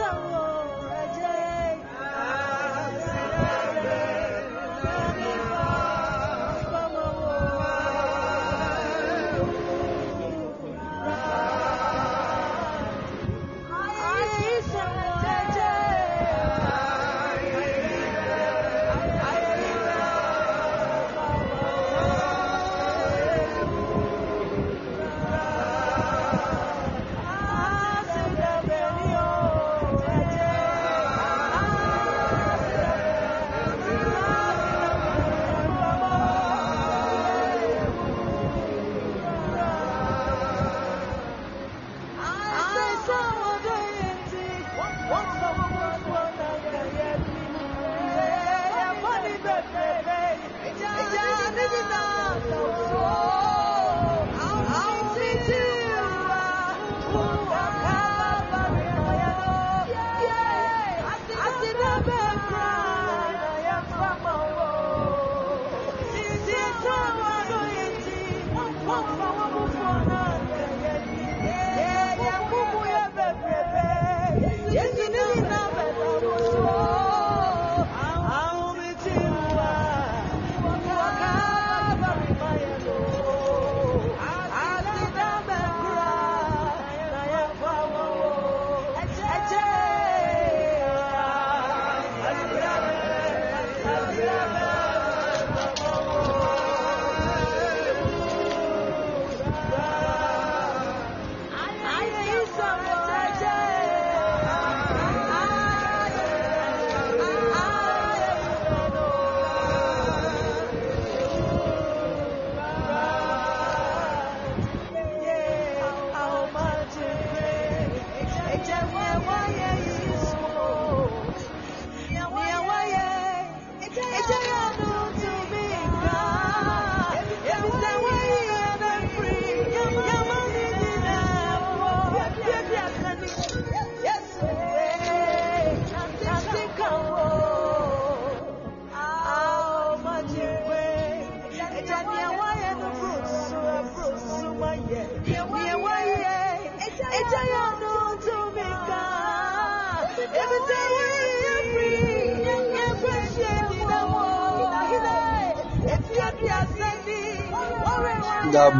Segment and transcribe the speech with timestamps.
[0.00, 0.29] God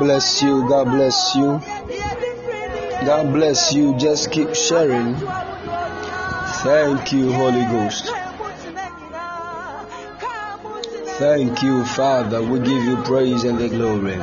[0.01, 0.67] bless you.
[0.67, 1.61] God bless you.
[3.07, 3.97] God bless you.
[3.99, 5.15] Just keep sharing.
[6.65, 8.11] Thank you, Holy Ghost.
[11.19, 12.43] Thank you, Father.
[12.43, 14.19] We give you praise and the glory.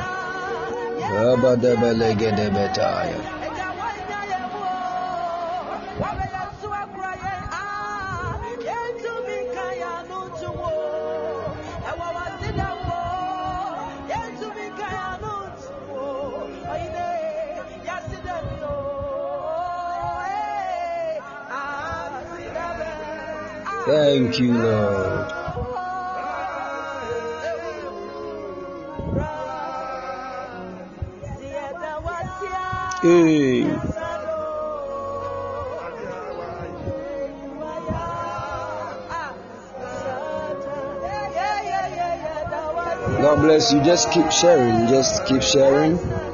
[23.88, 25.32] Thank you, Lord.
[33.00, 33.62] Hey.
[43.22, 43.82] God bless you.
[43.82, 44.86] Just keep sharing.
[44.88, 46.27] Just keep sharing.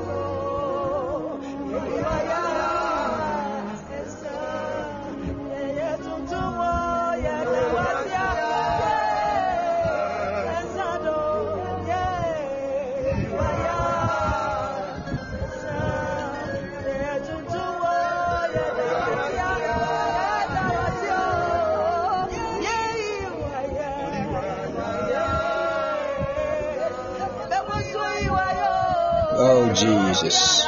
[29.47, 30.65] Oh, Jesus.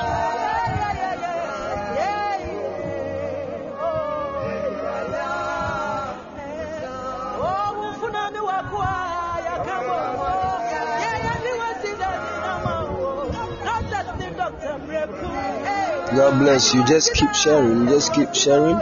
[16.15, 16.85] God bless you.
[16.85, 17.89] Just keep sharing.
[17.89, 18.79] Just keep sharing.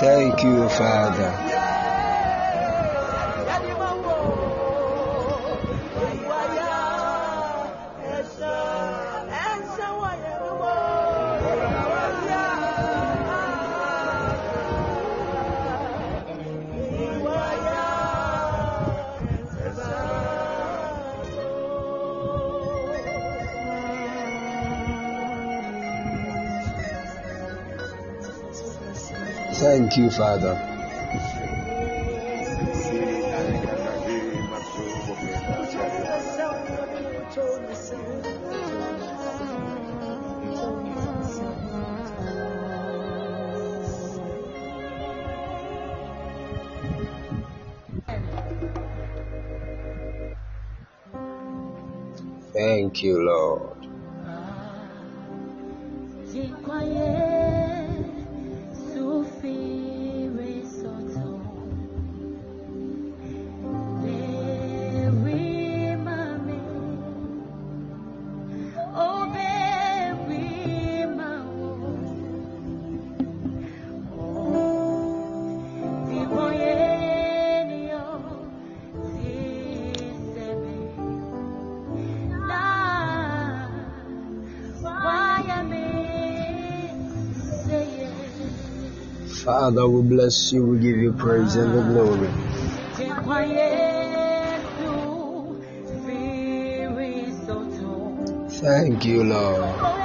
[0.00, 1.45] Thank you, Father.
[29.96, 30.65] You, Father.
[89.76, 92.30] Father, we bless you, we give you praise and the glory.
[98.48, 99.95] Thank you, Lord.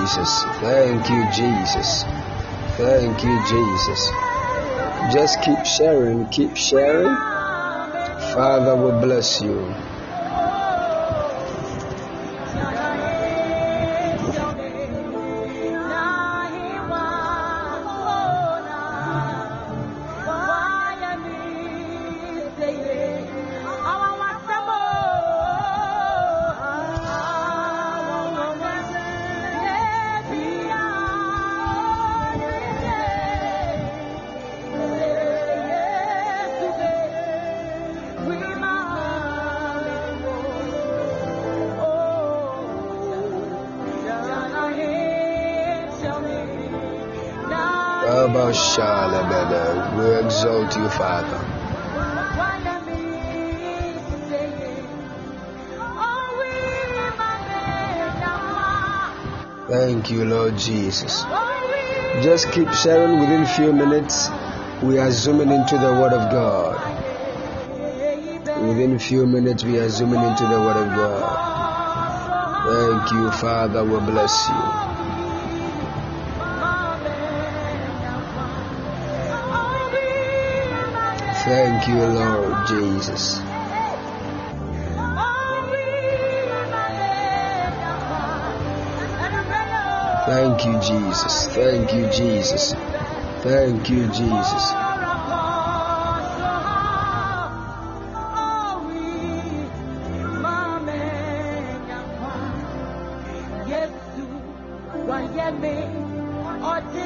[0.00, 0.44] Jesus.
[0.60, 2.04] Thank you, Jesus.
[2.78, 4.10] Thank you, Jesus.
[5.12, 7.14] Just keep sharing, keep sharing.
[8.32, 9.89] Father will bless you.
[60.70, 61.24] Jesus.
[62.22, 64.28] Just keep sharing within few minutes.
[64.82, 66.78] We are zooming into the Word of God.
[68.68, 71.50] Within few minutes, we are zooming into the Word of God.
[72.70, 73.82] Thank you, Father.
[73.82, 74.62] We bless you.
[81.50, 83.49] Thank you, Lord Jesus.
[90.30, 91.48] Thank you, Jesus.
[91.48, 92.74] Thank you, Jesus.
[93.42, 94.64] Thank you, Jesus.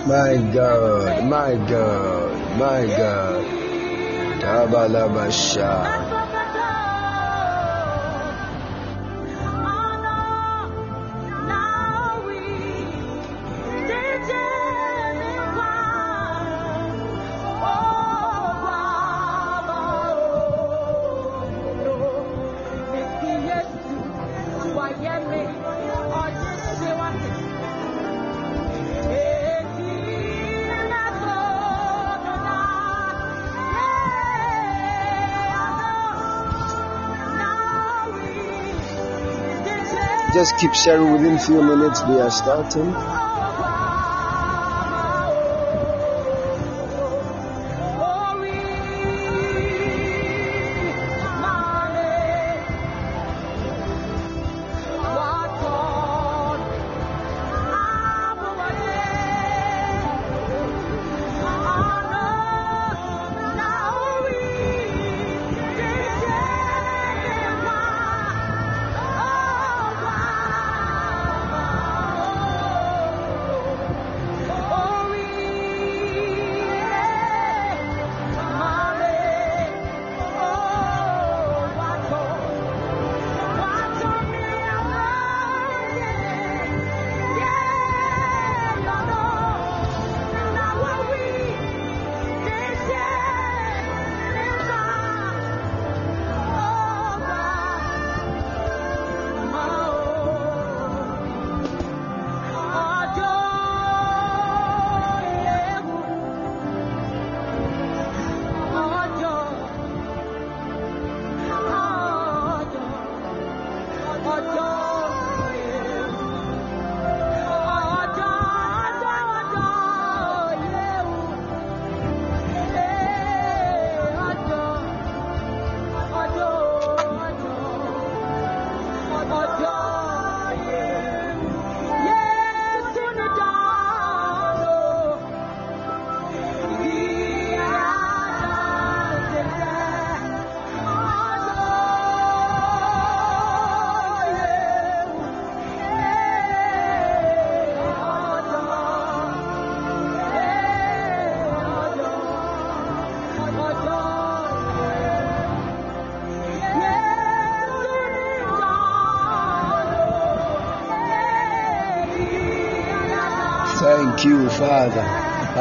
[0.07, 3.45] My God, my God, my God.
[4.43, 6.14] Tabalabasha.
[40.45, 42.03] Just keep sharing within few minutes.
[42.03, 43.24] We are starting.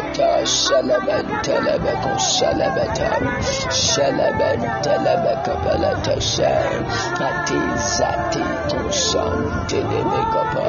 [0.00, 3.10] shalabat, Shalabantelebeko Shalabata
[3.70, 6.84] Shalabantelebekapelata Shem
[7.20, 7.60] Ati
[7.96, 10.68] Zati Kusam Tilibekapa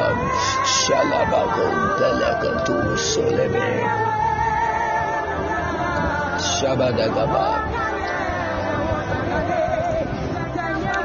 [0.65, 1.65] Shalabako
[1.97, 3.67] Pelekatu Solebe
[6.43, 7.45] Shabadagaba.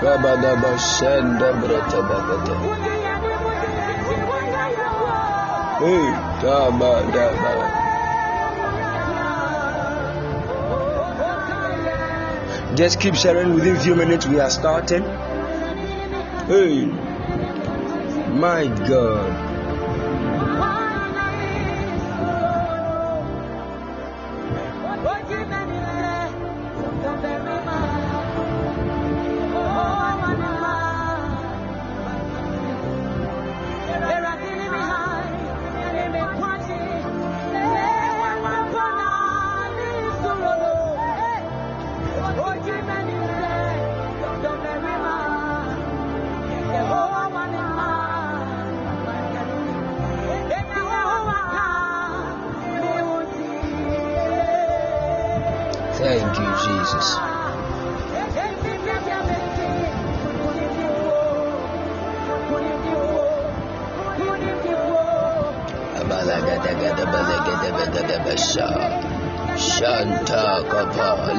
[0.03, 2.55] Rabadaba Shenda Bratabakata
[5.79, 6.09] Hey,
[12.79, 14.25] Just keep sharing within few minutes.
[14.25, 15.03] We are starting.
[16.47, 16.85] Hey
[18.43, 19.38] My God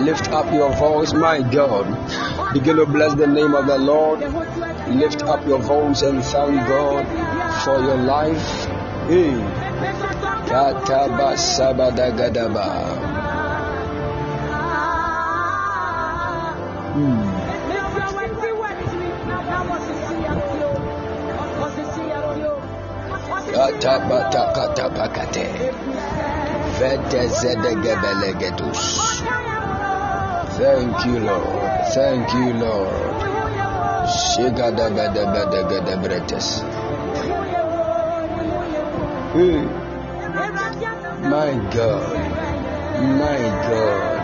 [0.06, 1.86] Lift up your voice, my God.
[2.54, 4.20] Begin to bless the name of the Lord.
[4.90, 7.06] Lift up your voice and thank God
[7.64, 8.66] for your life.
[9.08, 9.34] Hey.
[10.50, 12.68] Kataba Sabadagadaba.
[16.94, 17.30] Hmm.
[30.58, 31.86] Thank you, Lord.
[31.94, 33.20] Thank you, Lord.
[39.34, 39.60] Hey.
[39.60, 41.30] Hmm.
[41.30, 42.18] My God,
[43.20, 44.20] my God.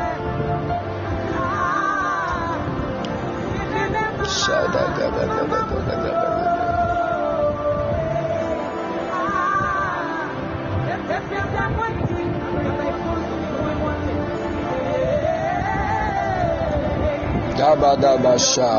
[4.26, 6.15] Shada gada gada gada
[17.76, 18.72] Dabadabasha.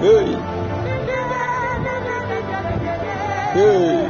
[0.00, 0.36] Hey.
[3.54, 4.05] Hey.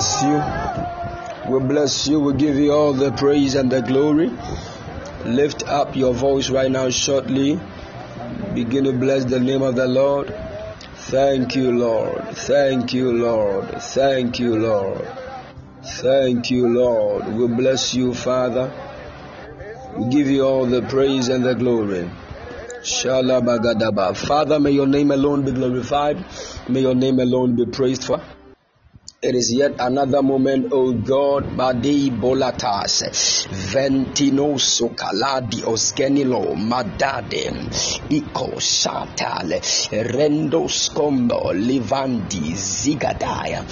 [0.00, 1.52] Bless you.
[1.52, 2.20] We bless you.
[2.20, 4.30] We give you all the praise and the glory.
[5.26, 7.60] Lift up your voice right now, shortly.
[8.54, 10.34] Begin to bless the name of the Lord.
[11.10, 12.28] Thank you, Lord.
[12.28, 13.82] Thank you, Lord.
[13.82, 15.06] Thank you, Lord.
[15.82, 17.34] Thank you, Lord.
[17.34, 18.72] We bless you, Father.
[19.98, 22.10] We give you all the praise and the glory.
[22.80, 24.16] Shalabagadaba.
[24.16, 26.24] Father, may your name alone be glorified.
[26.70, 28.22] May your name alone be praised for.
[29.22, 37.52] It is yet another moment, O God, Badi Bolatas, Ventino Sokaladi Oskenilo, Madade,
[38.08, 39.60] Iko Shatale,
[40.10, 43.62] Rendo Scombo, Livandi, Zigadaya,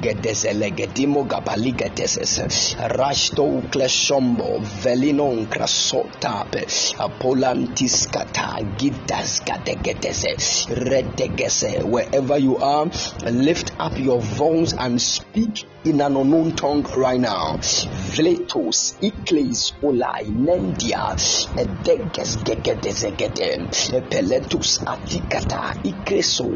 [0.00, 6.64] Gedesele Gedimo Gabaligateses, Rashto Kleshombo, Velinon Krasotape,
[6.96, 12.86] Apolantiskata, Gidas Gadegedese, Redegese, wherever you are,
[13.30, 17.56] lift up your voice and and speak in an unknown tongue right now.
[18.14, 21.16] Vletos, Ikles, Olai, Nendia,
[21.62, 23.50] Edeges, Gegedezegede,
[24.08, 26.46] Peletus, Atikata, Ikreso,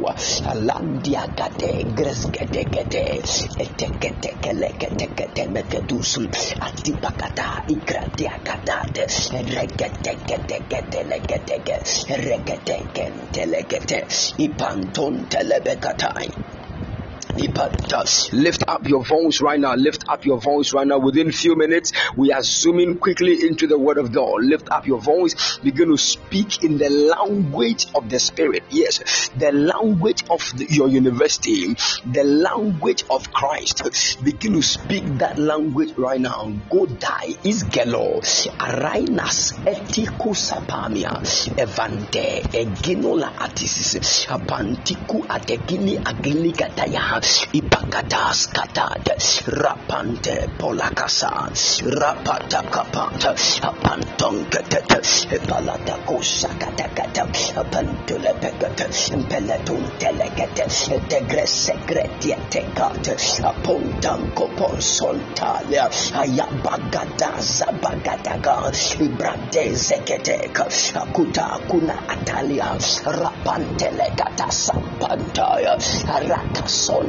[0.52, 3.18] Alandia Gade, Gresgedegede,
[3.58, 6.18] Etekete, Kelekete, Mekedus,
[6.60, 9.04] Atipakata, Ikratia, Ikradiakadade,
[9.56, 14.06] Regetegedegede, Legedege, Regetegen, Telegete,
[14.38, 15.26] Ipanton,
[17.38, 19.74] Lift up your voice right now.
[19.74, 20.98] Lift up your voice right now.
[20.98, 24.42] Within few minutes, we are zooming quickly into the Word of God.
[24.42, 25.58] Lift up your voice.
[25.58, 28.64] Begin to speak in the language of the Spirit.
[28.70, 31.74] Yes, the language of the, your university,
[32.06, 33.82] the language of Christ.
[34.24, 36.52] Begin to speak that language right now.
[36.70, 38.20] Go die is gelo.
[38.58, 41.22] Arainas etiku sapamia.
[41.56, 44.26] Evante eginola atisis.
[44.28, 47.00] Apantiku ategini agili kataya
[47.52, 49.04] ipakatas katad
[49.46, 51.48] rapante polakasa
[52.00, 54.88] rapata kapata apanton ketet
[55.48, 57.24] palata kosa kata kata
[57.56, 58.80] apantule pekat
[59.28, 60.58] peletun teleket
[61.08, 63.04] tegre sekretia tekat
[63.44, 70.56] apontan kopon sontalia ayabagada zabagadaga ibrade zeketek
[70.94, 72.72] akuta kuna atalia
[73.04, 75.74] rapantele kata sampantaya
[76.28, 77.08] rakason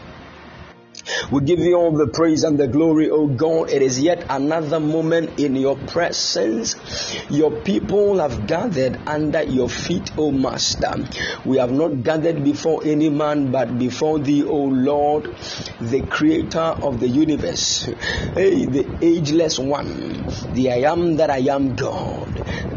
[1.31, 3.69] we give you all the praise and the glory, O God.
[3.69, 6.75] It is yet another moment in your presence.
[7.29, 10.95] Your people have gathered under your feet, O Master.
[11.45, 15.25] We have not gathered before any man, but before thee, O Lord,
[15.79, 17.85] the creator of the universe.
[18.33, 22.29] Hey, the ageless one, the I am that I am God.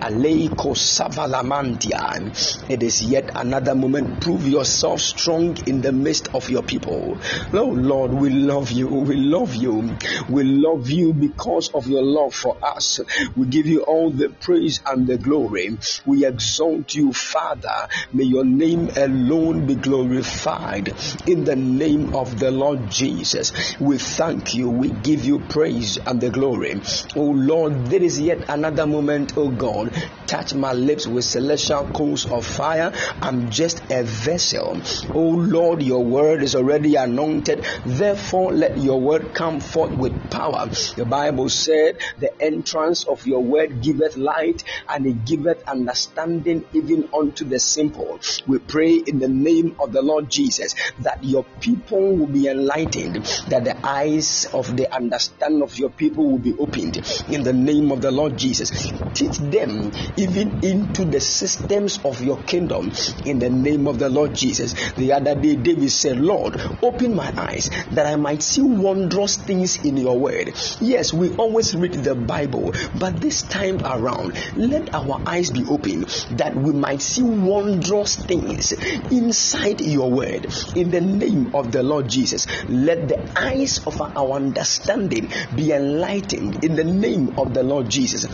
[0.04, 2.70] Aleiko Savalamantia.
[2.70, 4.20] It is yet another moment.
[4.20, 7.16] Prove yourself strong in the midst of your people.
[7.52, 8.88] Oh Lord, we love you.
[8.88, 9.98] We love you.
[10.30, 13.00] We love you because of your love for us.
[13.36, 15.76] We give you all the praise and the glory.
[16.06, 17.86] We exalt you, Father.
[18.14, 20.94] May your name alone be glorified
[21.26, 23.52] in the name of the Lord Jesus.
[23.78, 24.70] We thank you.
[24.70, 26.80] We give you praise and the glory.
[27.14, 29.92] Oh Lord, there is yet another moment, oh God.
[30.26, 32.90] Touch my lips with celestial coals of fire.
[33.20, 34.80] I'm just a vessel.
[35.12, 37.66] Oh Lord, your word is already anointed.
[38.04, 40.68] Therefore, let your word come forth with power.
[40.94, 47.08] The Bible said, The entrance of your word giveth light and it giveth understanding even
[47.14, 48.20] unto the simple.
[48.46, 53.24] We pray in the name of the Lord Jesus that your people will be enlightened,
[53.48, 57.90] that the eyes of the understanding of your people will be opened in the name
[57.90, 58.92] of the Lord Jesus.
[59.14, 62.92] Teach them even into the systems of your kingdom
[63.24, 64.74] in the name of the Lord Jesus.
[64.92, 69.76] The other day, David said, Lord, open my eyes that I might see wondrous things
[69.84, 70.54] in your word.
[70.80, 76.06] Yes, we always read the Bible, but this time around, let our eyes be open
[76.36, 78.72] that we might see wondrous things
[79.10, 80.52] inside your word.
[80.74, 86.64] In the name of the Lord Jesus, let the eyes of our understanding be enlightened
[86.64, 88.26] in the name of the Lord Jesus.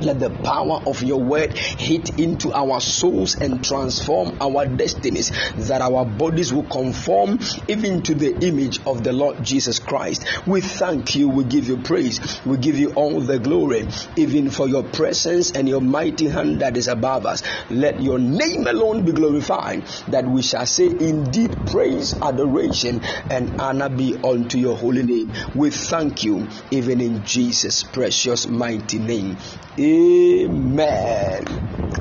[0.00, 5.30] Let the power of your word hit into our souls and transform our destinies,
[5.68, 10.24] that our bodies will conform even to the image of the Lord Jesus Christ.
[10.46, 14.68] We thank you, we give you praise, we give you all the glory, even for
[14.68, 17.42] your presence and your mighty hand that is above us.
[17.70, 23.88] Let your name alone be glorified, that we shall say, Indeed, praise, adoration, and honor
[23.88, 25.32] be unto your holy name.
[25.54, 29.36] We thank you, even in Jesus' precious mighty name.
[29.78, 31.44] Amen.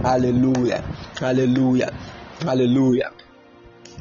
[0.04, 0.84] Hallelujah.
[1.20, 1.94] Hallelujah.
[2.39, 3.12] Hallelujah.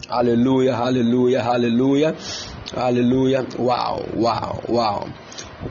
[0.09, 0.77] Hallelujah.
[0.77, 1.43] Hallelujah.
[1.43, 2.17] Hallelujah.
[2.75, 3.45] Hallelujah.
[3.57, 4.05] Wow.
[4.15, 4.61] Wow.
[4.69, 5.15] Wow.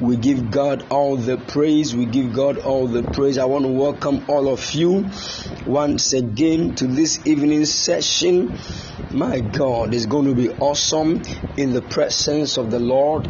[0.02, 1.96] We give God all the praise.
[1.96, 3.38] We give God all the praise.
[3.38, 5.10] I want to welcome all of you
[5.66, 8.58] once again to this evening session.
[9.14, 11.22] My God it's going to be awesome
[11.56, 13.28] in the presence of the Lord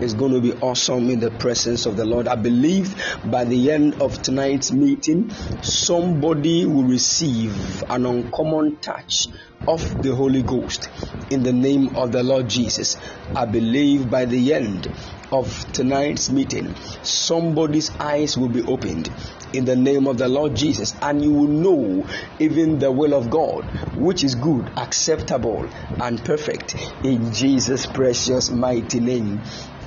[0.00, 2.28] It's going to be awesome in the presence of the Lord.
[2.28, 2.94] I believe
[3.24, 9.26] by the end of tonight's meeting, somebody will receive an uncommon touch
[9.66, 10.88] of the Holy Ghost
[11.30, 12.96] in the name of the Lord Jesus.
[13.34, 14.88] I believe by the end
[15.30, 19.10] of tonight's meeting, somebody's eyes will be opened
[19.52, 22.06] in the name of the Lord Jesus, and you will know
[22.38, 23.64] even the will of God,
[23.96, 29.40] which is good, acceptable, and perfect in Jesus' precious mighty name.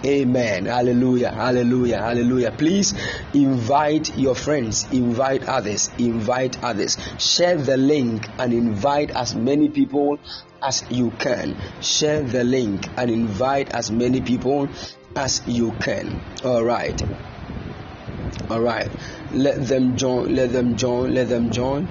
[0.04, 0.65] Amen.
[0.65, 1.32] Hallelujah.
[1.32, 1.99] Hallelujah.
[1.99, 2.51] Hallelujah.
[2.51, 2.95] Please
[3.36, 6.97] invite your friends, invite others, invite others.
[7.19, 10.19] Share the link and invite as many people
[10.63, 11.56] as you can.
[11.82, 14.69] Share the link and invite as many people
[15.15, 16.21] as you can.
[16.43, 17.02] All right.
[18.50, 18.89] All right.
[19.32, 20.34] Let them join.
[20.34, 21.13] Let them join.
[21.13, 21.88] Let them join.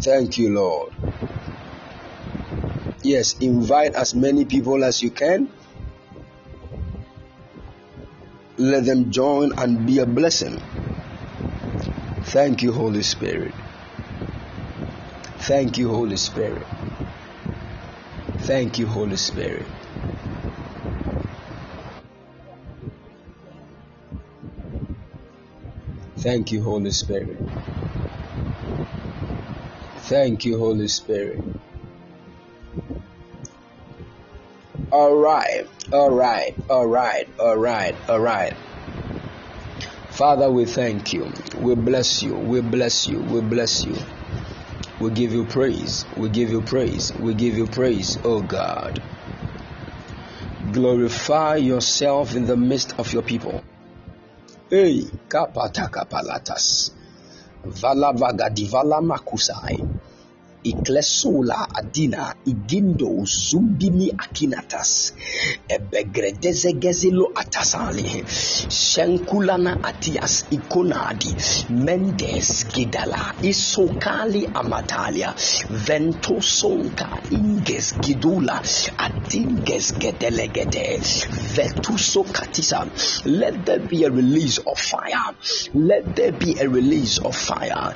[0.00, 0.92] Thank you, Lord.
[3.02, 5.48] Yes, invite as many people as you can.
[8.58, 10.60] Let them join and be a blessing.
[12.22, 13.54] Thank you, Holy Spirit.
[15.38, 16.66] Thank you, Holy Spirit.
[18.38, 19.66] Thank you, Holy Spirit.
[26.22, 27.36] Thank you, Holy Spirit.
[30.02, 31.42] Thank you, Holy Spirit.
[34.92, 38.54] All right, all right, all right, all right, all right.
[40.10, 41.32] Father, we thank you.
[41.58, 42.36] We bless you.
[42.36, 43.20] We bless you.
[43.20, 43.96] We bless you.
[45.00, 46.04] We give you praise.
[46.16, 47.12] We give you praise.
[47.18, 49.02] We give you praise, oh God.
[50.70, 53.64] Glorify yourself in the midst of your people.
[54.72, 56.96] Hey, kapata kapalatas.
[57.60, 59.76] Vala vagadivala makusai.
[60.64, 65.12] Iklesula adina igindo zumbini akinatas
[65.68, 68.24] ebegredezegezelo atasali.
[68.68, 71.34] Shenkulana atias ikonadi
[71.70, 75.34] mendes gidala isokali amatalia
[75.86, 78.62] ventosonka inges gidula
[78.98, 81.00] adinges gedelegede
[81.56, 82.86] vetuso katisa
[83.24, 85.34] let there be a release of fire
[85.74, 87.92] let there be a release of fire.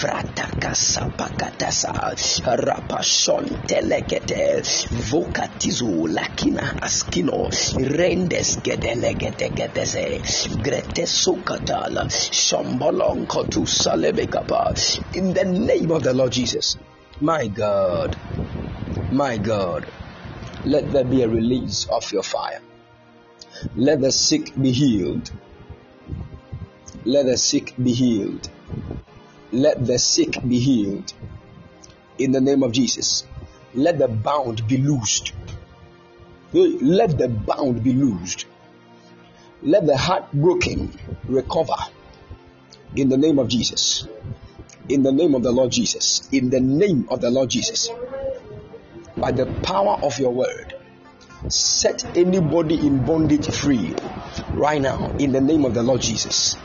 [0.00, 2.07] Vratakasapakatasa
[2.44, 4.62] rapashon telegete
[5.10, 7.50] vocatizu lakina askino.
[7.76, 10.20] Rendes gedelegete gedeze
[10.62, 12.08] grete sukatala.
[12.10, 14.74] Shambalon kotu salebekapa.
[15.14, 16.76] In the name of the Lord Jesus.
[17.20, 18.16] My God.
[19.10, 19.86] My God.
[20.64, 22.60] Let there be a release of your fire.
[23.76, 25.30] Let the sick be healed.
[27.04, 28.48] Let the sick be healed.
[29.52, 31.12] Let the sick be healed
[32.18, 33.24] in the name of Jesus.
[33.74, 35.32] Let the bound be loosed.
[36.52, 38.46] Let the bound be loosed.
[39.62, 40.92] Let the heartbroken
[41.28, 41.76] recover
[42.96, 44.06] in the name of Jesus.
[44.88, 46.28] In the name of the Lord Jesus.
[46.32, 47.90] In the name of the Lord Jesus.
[49.16, 50.74] By the power of your word,
[51.48, 53.94] set anybody in bondage free
[54.54, 56.56] right now in the name of the Lord Jesus.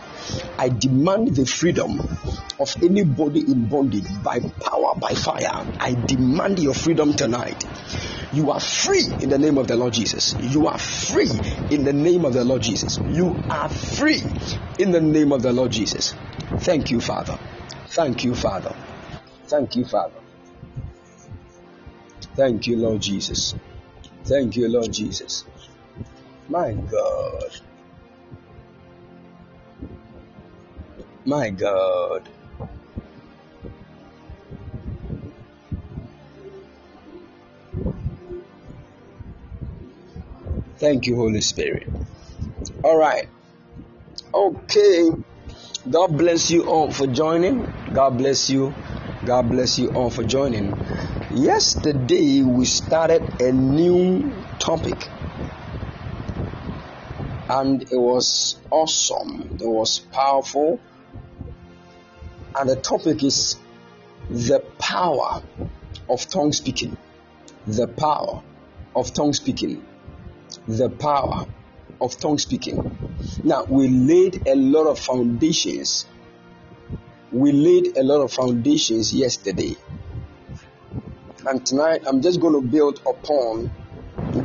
[0.57, 1.99] I demand the freedom
[2.59, 5.65] of anybody in bondage by power, by fire.
[5.79, 7.63] I demand your freedom tonight.
[8.33, 10.35] You are free in the name of the Lord Jesus.
[10.39, 11.29] You are free
[11.69, 12.99] in the name of the Lord Jesus.
[13.09, 14.23] You are free
[14.79, 16.13] in the name of the Lord Jesus.
[16.59, 17.37] Thank you, Father.
[17.87, 18.75] Thank you, Father.
[19.47, 20.15] Thank you, Father.
[22.35, 23.53] Thank you, Lord Jesus.
[24.23, 25.45] Thank you, Lord Jesus.
[26.49, 27.59] My God.
[31.25, 32.27] My God.
[40.77, 41.87] Thank you, Holy Spirit.
[42.83, 43.29] All right.
[44.33, 45.11] Okay.
[45.89, 47.71] God bless you all for joining.
[47.93, 48.73] God bless you.
[49.25, 50.75] God bless you all for joining.
[51.31, 55.07] Yesterday we started a new topic
[57.49, 59.57] and it was awesome.
[59.59, 60.81] It was powerful
[62.55, 63.57] and the topic is
[64.29, 65.41] the power
[66.09, 66.97] of tongue speaking.
[67.67, 68.43] The power
[68.95, 69.85] of tongue speaking.
[70.67, 71.47] The power
[71.99, 72.97] of tongue speaking.
[73.43, 76.05] Now, we laid a lot of foundations.
[77.31, 79.75] We laid a lot of foundations yesterday.
[81.45, 83.71] And tonight, I'm just going to build upon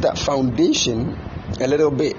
[0.00, 1.18] that foundation
[1.60, 2.16] a little bit.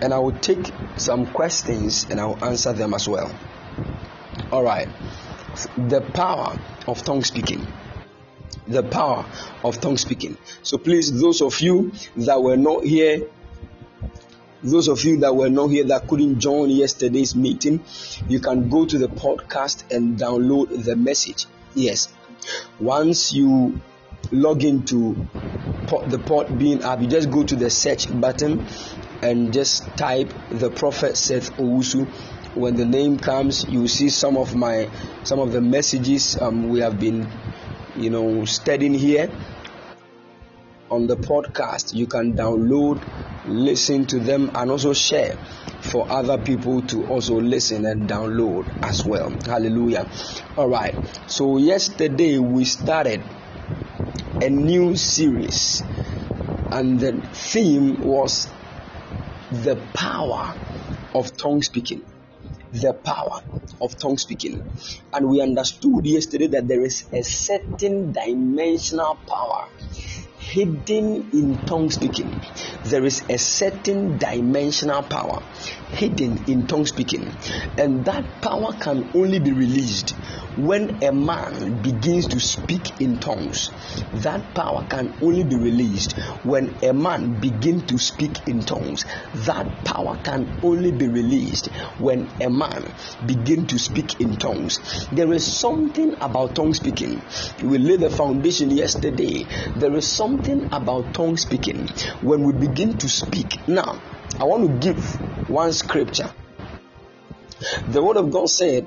[0.00, 3.30] And I will take some questions and I will answer them as well.
[4.52, 4.88] All right.
[5.76, 7.66] The power of tongue speaking.
[8.66, 9.24] the power
[9.64, 10.36] of tongue speaking.
[10.62, 13.22] So please, those of you that were not here,
[14.62, 17.82] those of you that were not here that couldn't join yesterday's meeting,
[18.28, 21.46] you can go to the podcast and download the message.
[21.74, 22.08] Yes.
[22.78, 23.80] Once you
[24.30, 25.14] log into
[26.06, 28.64] the Podbean app, you just go to the search button
[29.20, 32.08] and just type the prophet Seth Owusu.
[32.54, 34.90] When the name comes, you will see some of my
[35.24, 37.26] some of the messages um, we have been
[37.96, 39.30] you know studying here
[40.90, 41.94] on the podcast.
[41.94, 43.02] You can download
[43.46, 45.36] listen to them and also share
[45.80, 49.30] for other people to also listen and download as well.
[49.46, 50.08] Hallelujah.
[50.56, 50.94] All right.
[51.26, 53.22] So yesterday we started
[54.40, 55.82] a new series
[56.70, 58.48] and the theme was
[59.50, 60.54] the power
[61.14, 62.04] of tongue speaking
[62.72, 63.42] the power
[63.80, 64.62] of tongue speaking.
[65.12, 69.68] And we understood yesterday that there is a certain dimensional power
[70.38, 72.34] hidden in tongue speaking.
[72.84, 75.42] There is a certain dimensional power
[75.92, 77.30] hidden in tongue speaking,
[77.78, 80.14] and that power can only be released
[80.56, 83.70] when a man begins to speak in tongues.
[84.14, 86.12] That power can only be released
[86.44, 89.04] when a man begins to speak in tongues.
[89.46, 92.84] That power can only be released when a man
[93.26, 94.78] begins to speak in tongues.
[95.12, 97.22] There is something about tongue speaking.
[97.62, 99.46] We laid the foundation yesterday.
[99.76, 101.88] There is something about tongue speaking
[102.20, 103.56] when we begin to speak.
[103.66, 104.00] Now,
[104.38, 106.32] I want to give one scripture.
[107.88, 108.86] The word of God said,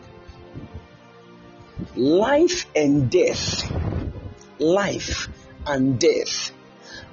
[1.95, 3.71] Life and death,
[4.59, 5.29] life
[5.65, 6.51] and death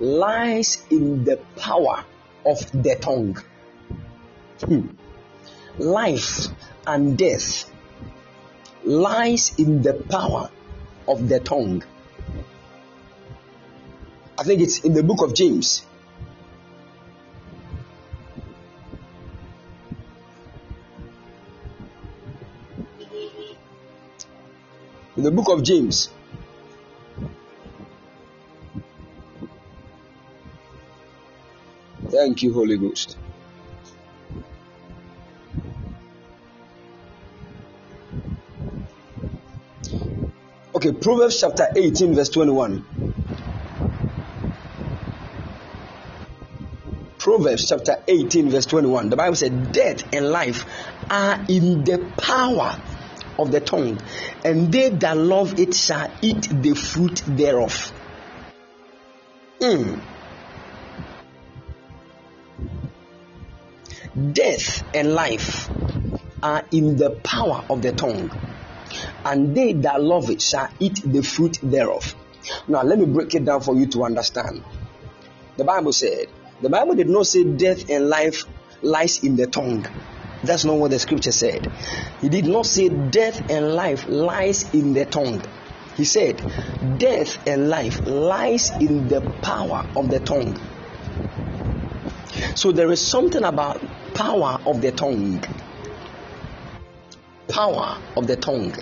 [0.00, 2.04] lies in the power
[2.46, 3.38] of the tongue.
[4.60, 4.86] Hmm.
[5.78, 6.46] Life
[6.86, 7.70] and death
[8.84, 10.50] lies in the power
[11.06, 11.84] of the tongue.
[14.38, 15.84] I think it's in the book of James.
[25.14, 26.08] In the book of James.
[32.08, 33.16] Thank you, Holy Ghost.
[40.74, 42.84] Okay, Proverbs chapter 18, verse 21.
[47.18, 49.10] Proverbs chapter 18, verse 21.
[49.10, 50.64] The Bible said, Death and life
[51.10, 52.80] are in the power
[53.38, 54.00] of the tongue,
[54.44, 57.92] and they that love it shall eat the fruit thereof.
[59.60, 60.00] Mm.
[64.32, 65.70] Death and life
[66.42, 68.30] are in the power of the tongue,
[69.24, 72.14] and they that love it shall eat the fruit thereof.
[72.66, 74.62] Now, let me break it down for you to understand.
[75.56, 76.26] The Bible said,
[76.60, 78.44] the Bible did not say death and life
[78.82, 79.86] lies in the tongue.
[80.42, 81.68] That's not what the scripture said.
[82.20, 85.42] He did not say death and life lies in the tongue.
[85.96, 86.42] He said
[86.98, 90.58] death and life lies in the power of the tongue.
[92.54, 93.80] So there is something about
[94.14, 95.44] power of the tongue.
[97.48, 98.74] Power of the tongue.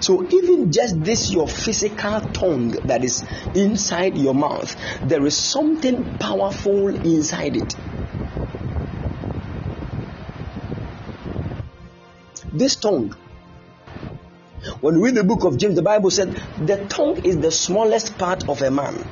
[0.00, 6.04] So even just this your physical tongue that is inside your mouth, there is something
[6.18, 7.74] powerful inside it.
[12.52, 13.14] This tongue.
[14.80, 18.18] When we read the book of James, the Bible said the tongue is the smallest
[18.18, 19.08] part of a man.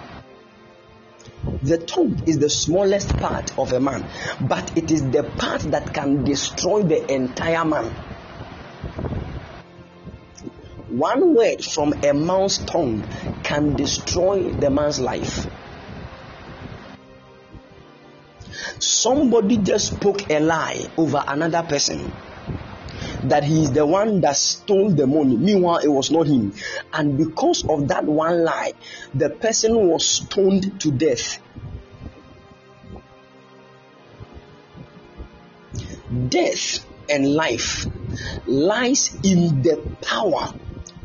[1.63, 4.05] The tongue is the smallest part of a man,
[4.41, 7.95] but it is the part that can destroy the entire man.
[10.89, 13.07] One word from a man's tongue
[13.45, 15.47] can destroy the man's life.
[18.81, 22.13] Somebody just spoke a lie over another person
[23.29, 25.37] that he is the one that stole the money.
[25.37, 26.53] Meanwhile, it was not him.
[26.93, 28.73] And because of that one lie,
[29.15, 31.39] the person was stoned to death.
[36.29, 37.87] Death and life
[38.47, 40.53] lies in the power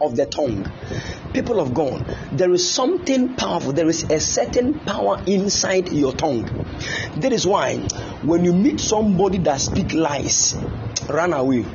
[0.02, 0.70] of the tongue.
[1.34, 3.74] People of God, there is something powerful.
[3.74, 6.46] There is a certain power inside your tongue.
[7.18, 7.78] That is why
[8.24, 10.56] when you meet somebody that speak lies,
[11.10, 11.66] run away.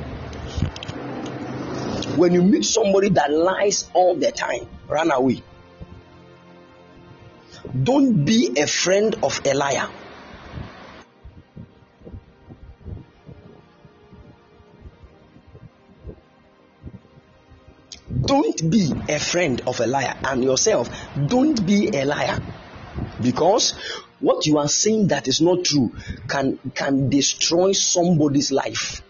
[2.17, 5.43] When you meet somebody that lies all the time, run away.
[7.83, 9.89] Don't be a friend of a liar.
[18.29, 20.89] don't be a friend of a liar, and yourself,
[21.27, 22.39] don't be a liar.
[23.21, 23.71] Because
[24.19, 25.91] what you are saying that is not true
[26.27, 29.01] can, can destroy somebody's life.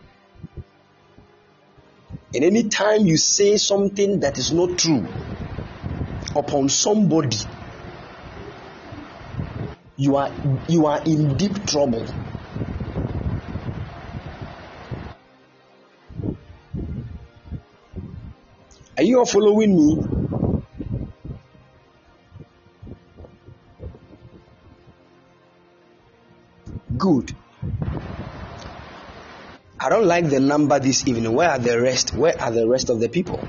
[2.33, 5.07] And anytime you say something that is not true
[6.35, 7.37] upon somebody,
[9.97, 10.31] you are
[10.67, 12.07] you are in deep trouble.
[18.97, 20.03] Are you all following me?
[26.97, 27.33] Good.
[29.81, 31.31] I don't like the number this evening.
[31.31, 32.13] Where are the rest?
[32.13, 33.39] Where are the rest of the people?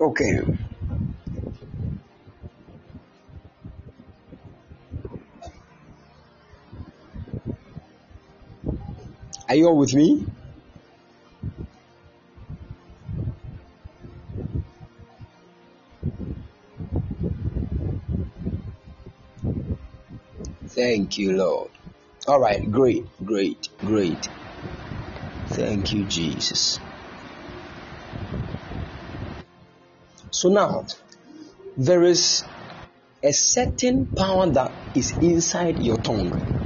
[0.00, 0.63] Okay.
[9.48, 10.26] Are you all with me?
[20.68, 21.70] Thank you, Lord.
[22.26, 24.28] All right, great, great, great.
[25.48, 26.80] Thank you, Jesus.
[30.30, 30.86] So now,
[31.76, 32.44] there is
[33.22, 36.63] a certain power that is inside your tongue.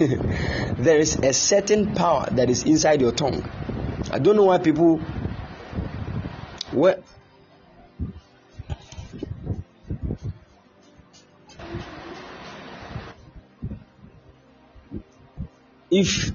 [0.78, 3.44] there is a certain power that is inside your tongue.
[4.10, 4.96] I don't know why people
[6.72, 7.02] what
[15.90, 16.32] if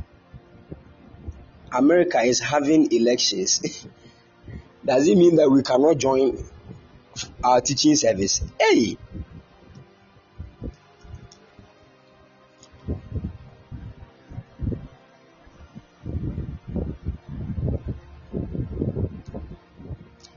[1.72, 3.88] America is having elections,
[4.86, 6.38] does it mean that we cannot join
[7.43, 8.43] our teaching service?
[8.59, 8.97] Hey,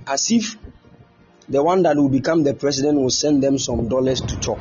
[0.09, 0.57] as if
[1.49, 4.59] the one that will become the president will send them some dollars to chop.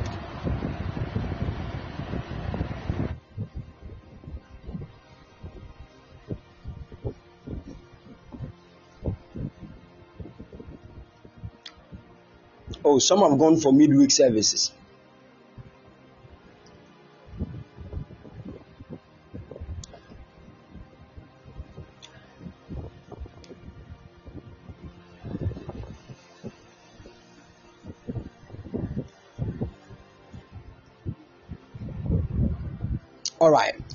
[12.84, 14.72] Oh, some have gone for midweek services.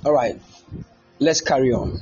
[0.06, 0.39] All right.
[1.20, 2.01] Let's carry on.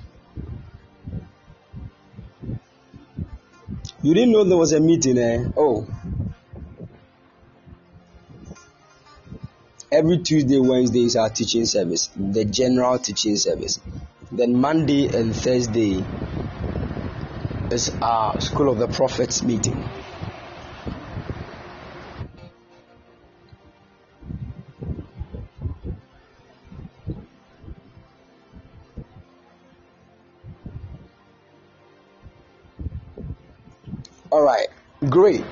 [4.02, 5.46] You didn't know there was a meeting, eh?
[5.56, 5.86] Oh.
[9.92, 13.80] Every Tuesday, Wednesday is our teaching service, the general teaching service.
[14.32, 16.04] Then Monday and Thursday
[17.70, 19.88] is our School of the Prophets meeting.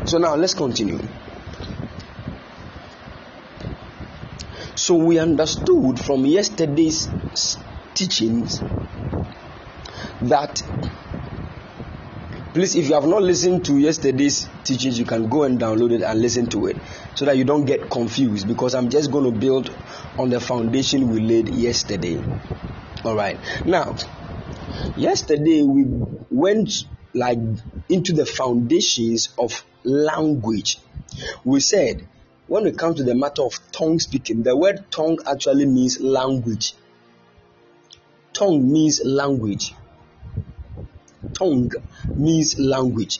[0.09, 0.99] So now let's continue.
[4.73, 7.07] So we understood from yesterday's
[7.93, 8.59] teachings
[10.23, 10.63] that
[12.55, 16.01] please if you have not listened to yesterday's teachings you can go and download it
[16.01, 16.77] and listen to it
[17.13, 19.73] so that you don't get confused because i'm just going to build
[20.17, 22.19] on the foundation we laid yesterday
[23.03, 23.95] all right now
[24.95, 25.85] yesterday we
[26.31, 26.71] went
[27.13, 27.37] like
[27.89, 30.79] into the foundations of language.
[31.43, 32.07] We said
[32.47, 36.73] when it comes to the matter of tongue speaking, the word tongue actually means language.
[38.33, 39.75] Tongue means language.
[41.33, 41.71] Tongue
[42.15, 43.19] means language.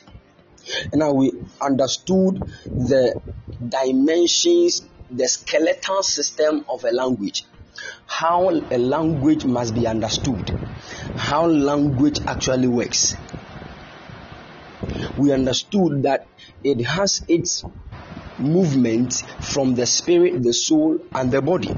[0.92, 1.32] And now we
[1.62, 2.44] understood
[2.76, 3.20] the
[3.68, 4.82] dimensions,
[5.12, 7.46] the skeletal system of a language.
[8.08, 10.50] How a language must be understood.
[11.16, 13.16] How language actually works
[15.20, 16.28] we understood that
[16.64, 17.64] it has its
[18.38, 21.74] movement from the spirit, the soul, and the body.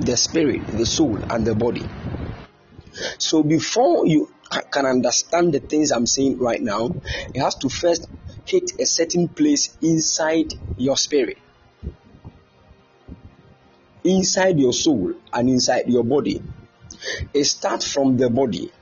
[0.00, 1.86] The spirit, the soul, and the body.
[3.18, 4.32] So before you
[4.72, 6.94] can understand the things I'm saying right now,
[7.34, 8.08] it has to first
[8.44, 11.38] hit a certain place inside your spirit.
[14.04, 16.42] inside your soul and inside your body.
[17.32, 18.72] It starts from the body,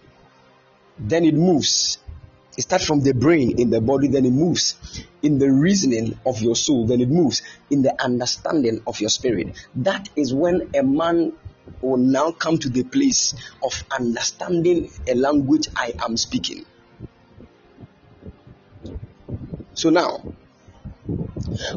[0.98, 1.98] then it moves.
[2.58, 4.74] It starts from the brain in the body, then it moves
[5.22, 7.40] in the reasoning of your soul, then it moves
[7.70, 9.56] in the understanding of your spirit.
[9.76, 11.34] That is when a man
[11.80, 13.32] will now come to the place
[13.62, 16.66] of understanding a language I am speaking.
[19.74, 20.24] So now,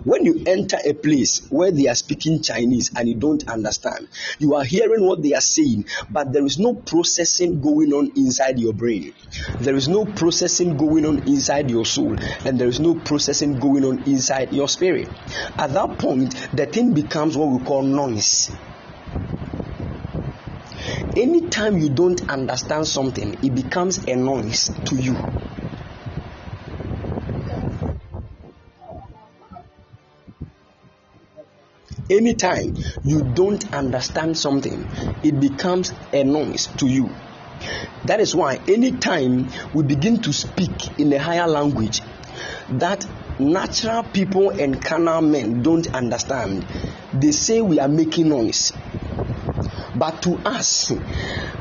[0.04, 4.08] when you enter a place where they are speaking Chinese and you don't understand,
[4.40, 8.60] you are hearing what they are saying, but there is no processing going on inside
[8.60, 9.14] your brain.
[9.60, 12.16] There is no processing going on inside your soul,
[12.46, 15.10] and there is no processing going on inside your spirit.
[15.58, 18.52] At that point, the thing becomes what we call noise.
[21.16, 25.18] Anytime you don't understand something, it becomes a noise to you.
[32.12, 34.86] Anytime you don't understand something,
[35.24, 37.09] it becomes a noise to you.
[38.03, 42.01] That is why anytime we begin to speak in a higher language
[42.68, 43.05] that
[43.39, 46.66] natural people and carnal men don't understand,
[47.14, 48.74] they say we are making noise.
[49.96, 50.92] But to us,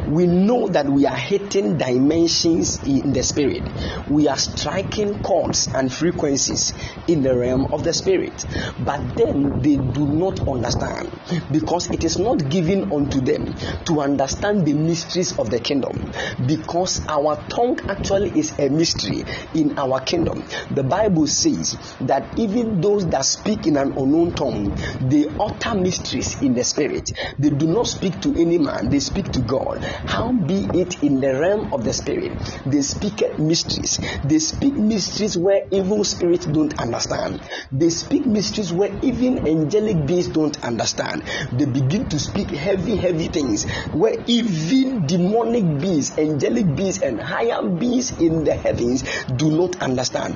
[0.06, 3.62] we know that we are hitting dimensions in the spirit.
[4.08, 6.72] We are striking chords and frequencies
[7.08, 8.44] in the realm of the spirit.
[8.78, 11.10] But then they do not understand
[11.50, 13.54] because it is not given unto them
[13.86, 16.12] to understand the mysteries of the kingdom.
[16.46, 19.24] Because our tongue actually is a mystery
[19.54, 20.44] in our kingdom.
[20.70, 26.40] The Bible says that even those that speak in an unknown tongue, they utter mysteries
[26.42, 27.10] in the spirit.
[27.38, 29.82] They do not speak to any man, they speak to God.
[30.06, 32.32] How be it in the realm of the spirit?
[32.66, 33.98] They speak mysteries.
[34.24, 37.40] They speak mysteries where evil spirits don't understand.
[37.72, 41.22] They speak mysteries where even angelic beings don't understand.
[41.52, 47.62] They begin to speak heavy, heavy things where even demonic beings, angelic beings, and higher
[47.68, 49.02] beings in the heavens
[49.36, 50.34] do not understand.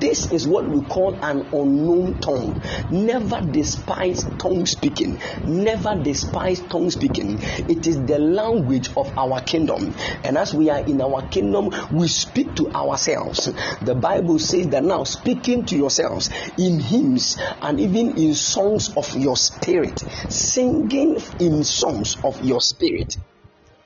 [0.00, 2.62] This is what we call an unknown tongue.
[2.90, 5.18] Never despise tongue speaking.
[5.44, 7.25] Never despise tongue speaking.
[7.32, 9.94] It is the language of our kingdom.
[10.24, 13.52] And as we are in our kingdom, we speak to ourselves.
[13.82, 19.14] The Bible says that now speaking to yourselves in hymns and even in songs of
[19.16, 23.16] your spirit, singing in songs of your spirit.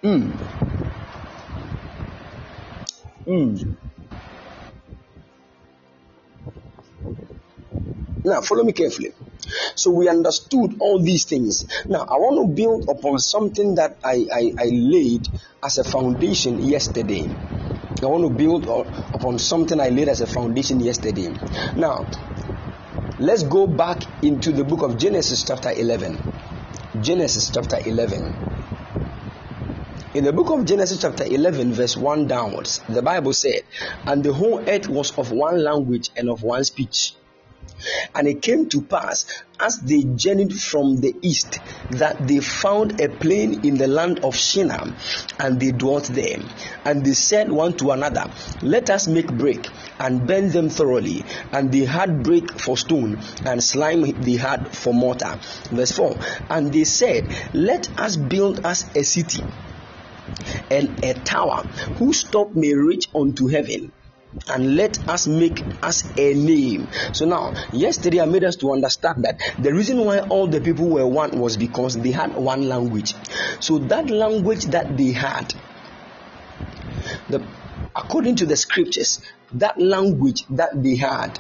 [0.03, 0.39] Mm.
[3.27, 3.77] Mm.
[8.25, 9.13] Now, follow me carefully.
[9.75, 11.67] So we understood all these things.
[11.87, 15.29] Now, I want to build upon something that I, I, I laid
[15.63, 17.29] as a foundation yesterday.
[18.03, 21.29] I want to build upon something I laid as a foundation yesterday.
[21.77, 22.09] Now,
[23.19, 26.19] let's go back into the book of Genesis, chapter 11.
[27.03, 28.51] Genesis, chapter 11.
[30.13, 33.63] In the book of Genesis, chapter 11, verse 1 downwards, the Bible said,
[34.07, 37.15] And the whole earth was of one language and of one speech.
[38.15, 39.27] And it came to pass
[39.59, 41.59] as they journeyed from the east
[41.91, 44.95] that they found a plain in the land of Shinar
[45.39, 46.39] and they dwelt there.
[46.85, 48.25] And they said one to another,
[48.63, 49.67] Let us make brick
[49.99, 51.25] and burn them thoroughly.
[51.53, 55.39] And they had brick for stone and slime they had for mortar.
[55.71, 56.17] Verse 4
[56.49, 59.43] And they said, Let us build us a city
[60.71, 61.65] and a tower
[61.99, 63.93] whose top may reach unto heaven
[64.49, 66.89] and let us make us a name.
[67.13, 70.89] So now, yesterday I made us to understand that the reason why all the people
[70.89, 73.15] were one was because they had one language.
[73.61, 75.55] So that language that they had,
[77.29, 77.45] the
[77.95, 79.21] according to the scriptures,
[79.55, 81.39] that language that they had,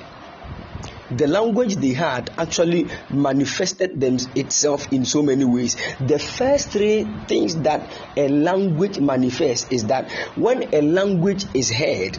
[1.11, 5.77] the language they had actually manifested them itself in so many ways.
[5.99, 12.17] The first three things that a language manifests is that when a language is heard,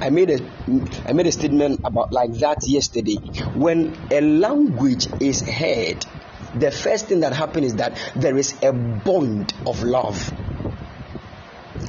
[0.00, 0.38] I made a
[1.06, 3.16] I made a statement about like that yesterday.
[3.54, 6.04] When a language is heard,
[6.54, 10.32] the first thing that happens is that there is a bond of love.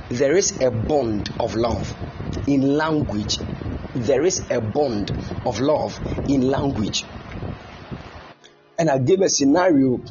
[0.09, 1.93] There is a bond of love
[2.47, 3.37] in language.
[3.95, 5.11] There is a bond
[5.45, 7.03] of love in language.
[8.77, 10.01] And I gave a scenario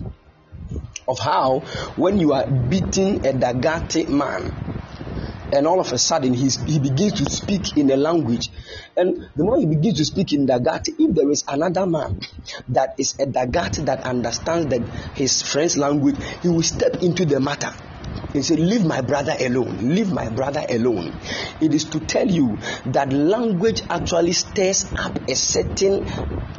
[1.08, 1.60] of how
[1.96, 4.52] when you are beating a Dagati man,
[5.52, 8.50] and all of a sudden he's, he begins to speak in a language.
[8.96, 12.20] And the more he begins to speak in Dagati, if there is another man
[12.68, 14.80] that is a Dagati that understands the,
[15.14, 17.72] his friend's language, he will step into the matter.
[18.32, 19.94] He said, Leave my brother alone.
[19.94, 21.14] Leave my brother alone.
[21.60, 26.06] It is to tell you that language actually stirs up a certain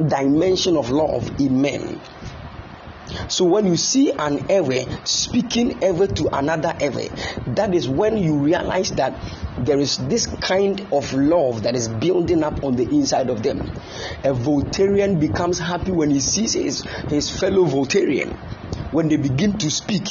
[0.04, 2.00] dimension of love in men.
[3.28, 7.08] So when you see an Ewe speaking Ewe to another Ewe,
[7.54, 9.14] that is when you realize that
[9.58, 13.60] there is this kind of love that is building up on the inside of them.
[14.24, 18.30] A Voltarian becomes happy when he sees his, his fellow Voltarian.
[18.90, 20.08] When they begin to speak,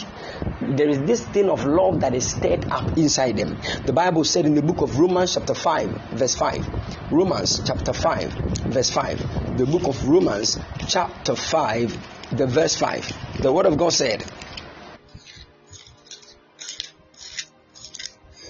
[0.61, 3.57] there is this thing of love that is stirred up inside them.
[3.85, 7.11] The Bible said in the book of Romans, chapter 5, verse 5.
[7.11, 8.31] Romans, chapter 5,
[8.67, 9.57] verse 5.
[9.57, 11.97] The book of Romans, chapter 5,
[12.37, 13.41] the verse 5.
[13.41, 14.23] The word of God said,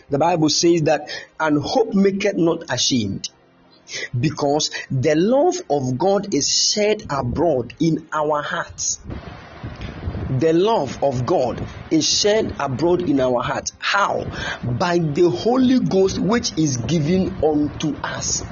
[0.10, 1.10] The Bible says that,
[1.40, 3.30] and hope maketh not ashamed,
[4.20, 9.00] because the love of God is shed abroad in our hearts
[10.40, 11.62] the love of God
[11.92, 13.74] is shed abroad in our hearts.
[13.78, 14.26] How?
[14.64, 18.44] By the Holy Ghost which is given unto us.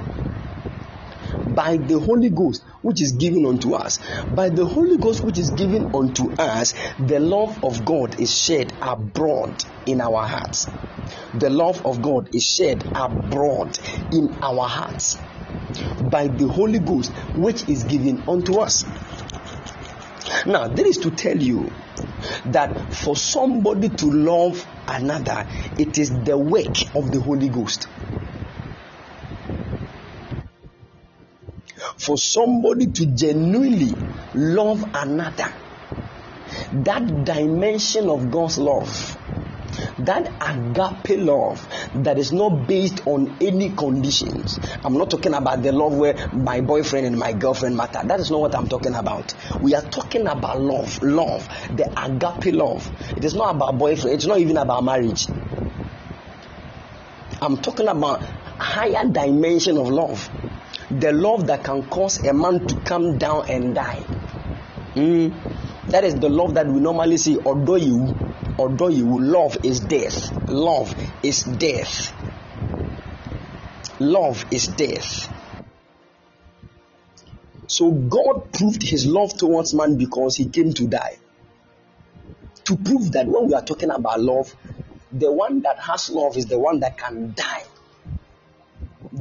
[1.54, 3.98] By the Holy Ghost which is given unto us.
[4.30, 8.72] By the Holy Ghost which is given unto us, the love of God is shed
[8.80, 10.68] abroad in our hearts.
[11.34, 13.78] The love of God is shed abroad
[14.12, 15.18] in our hearts
[16.02, 18.84] by the Holy Ghost which is given unto us.
[20.46, 21.70] Now, this is to tell you
[22.46, 25.46] that for somebody to love another,
[25.78, 27.86] it is the work of the Holy Ghost.
[31.96, 33.94] For somebody to genuinely
[34.34, 35.52] love another,
[36.72, 39.18] that dimension of God's love
[39.98, 44.58] that agape love that is not based on any conditions.
[44.84, 48.00] I'm not talking about the love where my boyfriend and my girlfriend matter.
[48.04, 49.34] That is not what I'm talking about.
[49.60, 52.90] We are talking about love, love, the agape love.
[53.16, 55.26] It is not about boyfriend, it's not even about marriage.
[57.40, 60.30] I'm talking about higher dimension of love.
[61.00, 64.02] The love that can cause a man to come down and die.
[64.94, 65.32] Mm.
[65.88, 68.14] That is the love that we normally see, although you
[68.58, 70.30] although you love is death.
[70.48, 72.12] Love is death.
[73.98, 75.32] Love is death.
[77.66, 81.16] So god proved his love towards man because he came to die.
[82.64, 84.54] To prove that when we are talking about love
[85.10, 87.64] the one that has love is the one that can die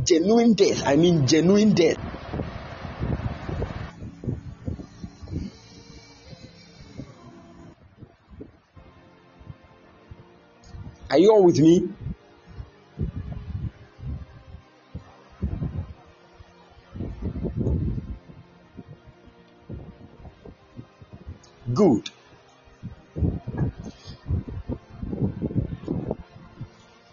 [0.03, 1.97] genuine death i mean genuine death
[11.11, 11.89] Are you all with me?
[21.73, 22.09] Good.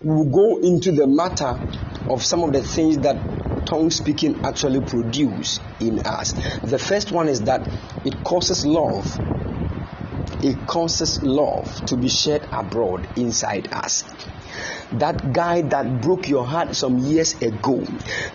[0.01, 1.59] We'll go into the matter
[2.11, 3.17] of some of the things that
[3.67, 6.33] tongue speaking actually produce in us.
[6.63, 7.69] The first one is that
[8.05, 9.07] it causes love
[10.43, 14.05] it causes love to be shed abroad inside us
[14.93, 17.85] that guy that broke your heart some years ago,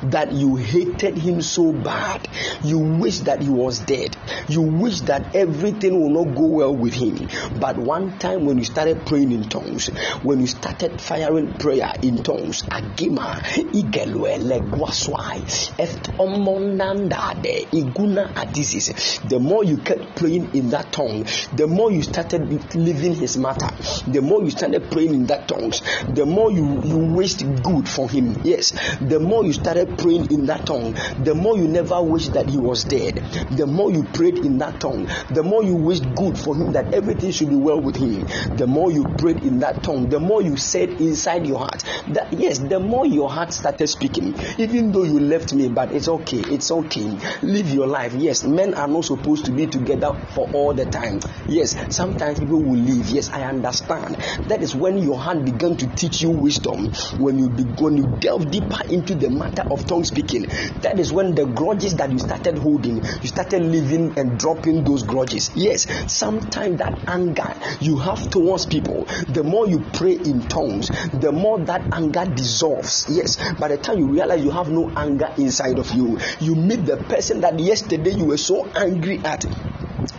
[0.04, 2.28] that you hated him so bad,
[2.64, 4.16] you wish that he was dead,
[4.48, 7.28] you wish that everything will not go well with him.
[7.60, 9.88] But one time when you started praying in tongues,
[10.22, 13.42] when you started firing prayer in tongues, Agima,
[13.74, 15.42] Igelwe, Legwaswai,
[15.78, 22.76] Eftomonandade, Iguna Adisis, the more you kept praying in that tongue, the more you started
[22.76, 23.70] living his matter,
[24.08, 28.10] the more you started praying in that tongues, the more you, you wished good for
[28.10, 32.34] him, yes, the more you started praying in that tongue, the more you never wished
[32.34, 33.16] that he was dead,
[33.52, 36.94] the more you prayed in that tongue, the more you wished good for him that
[36.94, 38.26] everything should be well with him,
[38.58, 42.34] the more you prayed in that tongue, the more you said inside your heart that
[42.34, 46.42] yes, the more your heart started speaking, even though you left me, but it's okay,
[46.48, 48.14] it's okay, live your life.
[48.14, 51.20] Yes, men are not supposed to be together for all the time.
[51.48, 53.08] Yes, sometimes people will leave.
[53.10, 54.16] Yes, I understand.
[54.50, 58.06] That is when your heart began to teach you wisdom, when you be, when you
[58.20, 60.48] delve deeper into the matter of tongue speaking,
[60.82, 65.04] that is when the grudges that you started holding, you started living and dropping those
[65.04, 65.52] grudges.
[65.56, 71.32] Yes, sometimes that anger you have towards people, the more you pray in tongues, the
[71.32, 73.06] more that anger dissolves.
[73.10, 76.86] Yes, by the time you realize you have no anger inside of you, you meet
[76.86, 79.46] the person that yesterday you were so angry at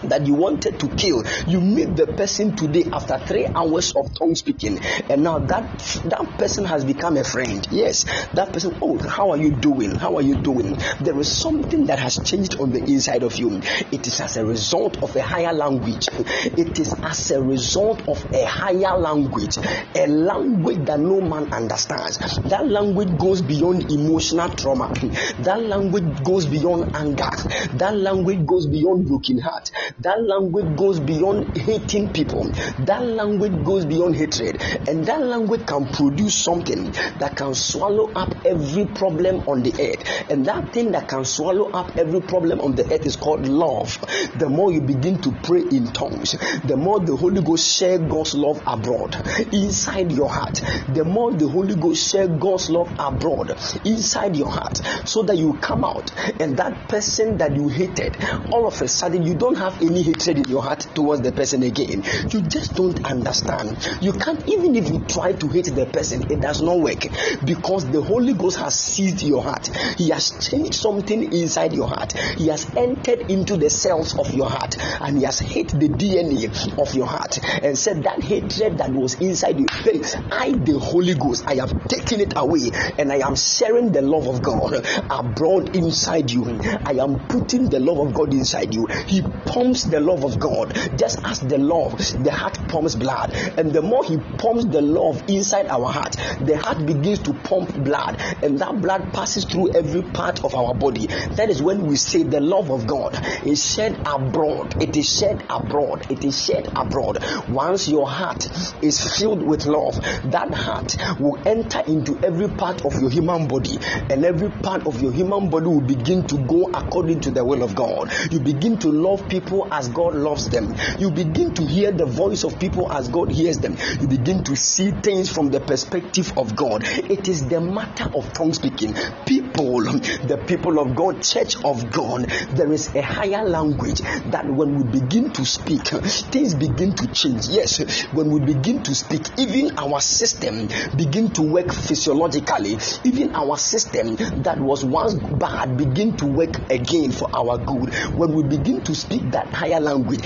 [0.05, 4.35] that you wanted to kill you meet the person today after three hours of tongue
[4.35, 4.79] speaking
[5.09, 7.67] and now that that person has become a friend.
[7.71, 9.95] Yes that person oh how are you doing?
[9.95, 10.79] How are you doing?
[11.01, 13.61] There is something that has changed on the inside of you.
[13.93, 16.09] It is as a result of a higher language.
[16.13, 19.57] It is as a result of a higher language
[19.95, 22.19] a language that no man understands.
[22.49, 24.93] That language goes beyond emotional trauma.
[25.41, 27.31] That language goes beyond anger.
[27.75, 29.71] That language goes beyond broken heart.
[30.01, 32.51] That language goes beyond hating people.
[32.81, 34.63] That language goes beyond hatred.
[34.89, 40.31] And that language can produce something that can swallow up every problem on the earth.
[40.31, 43.99] And that thing that can swallow up every problem on the earth is called love.
[44.39, 46.33] The more you begin to pray in tongues,
[46.65, 49.17] the more the Holy Ghost share God's love abroad
[49.53, 50.63] inside your heart.
[50.89, 53.51] The more the Holy Ghost share God's love abroad
[53.85, 58.17] inside your heart, so that you come out and that person that you hated,
[58.51, 61.63] all of a sudden you don't have any hatred in your heart towards the person
[61.63, 62.05] again.
[62.31, 63.77] You just don't understand.
[64.01, 67.07] You can't even if you try to hate the person, it does not work
[67.45, 69.69] because the Holy Ghost has seized your heart.
[69.99, 72.13] He has changed something inside your heart.
[72.13, 76.79] He has entered into the cells of your heart and he has hit the DNA
[76.79, 81.15] of your heart and said that hatred that was inside you, hey, I, the Holy
[81.15, 85.77] Ghost, I have taken it away and I am sharing the love of God abroad
[85.77, 86.45] inside you.
[86.85, 88.87] I am putting the love of God inside you.
[89.07, 93.33] He pumps the love of God just as the love, the heart pumps blood.
[93.33, 97.75] And the more He pumps the love inside our heart, the heart begins to pump
[97.85, 101.07] blood and that blood passes through every part of our body.
[101.07, 104.83] That is when we say the love of God is shed abroad.
[104.83, 106.11] It is shed abroad.
[106.11, 107.25] It is shed abroad.
[107.49, 108.47] Once your heart
[108.83, 109.97] is filled with love,
[110.31, 113.79] that heart will enter into every part of your human body,
[114.11, 117.63] and every part of your human body will begin to go according to the will
[117.63, 118.13] of God.
[118.31, 120.75] You begin to love people as God loves them.
[120.99, 123.77] You begin to hear the voice of people as God hears them.
[124.01, 126.83] You begin to see things from the perspective of God.
[126.85, 128.95] It is the matter of tongue speaking.
[129.27, 134.01] People, the people of God, church of God, there is a higher language
[134.31, 135.89] that when we begin to speak,
[136.33, 137.47] things begin to change.
[137.49, 142.79] Yes, when we begin to speak, even our system begin to work physiologically.
[143.05, 147.95] Even our system that was once bad begin to work again for our good.
[148.17, 150.25] When we begin to speak that higher language,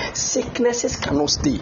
[0.73, 1.59] sicknesses cannot stay.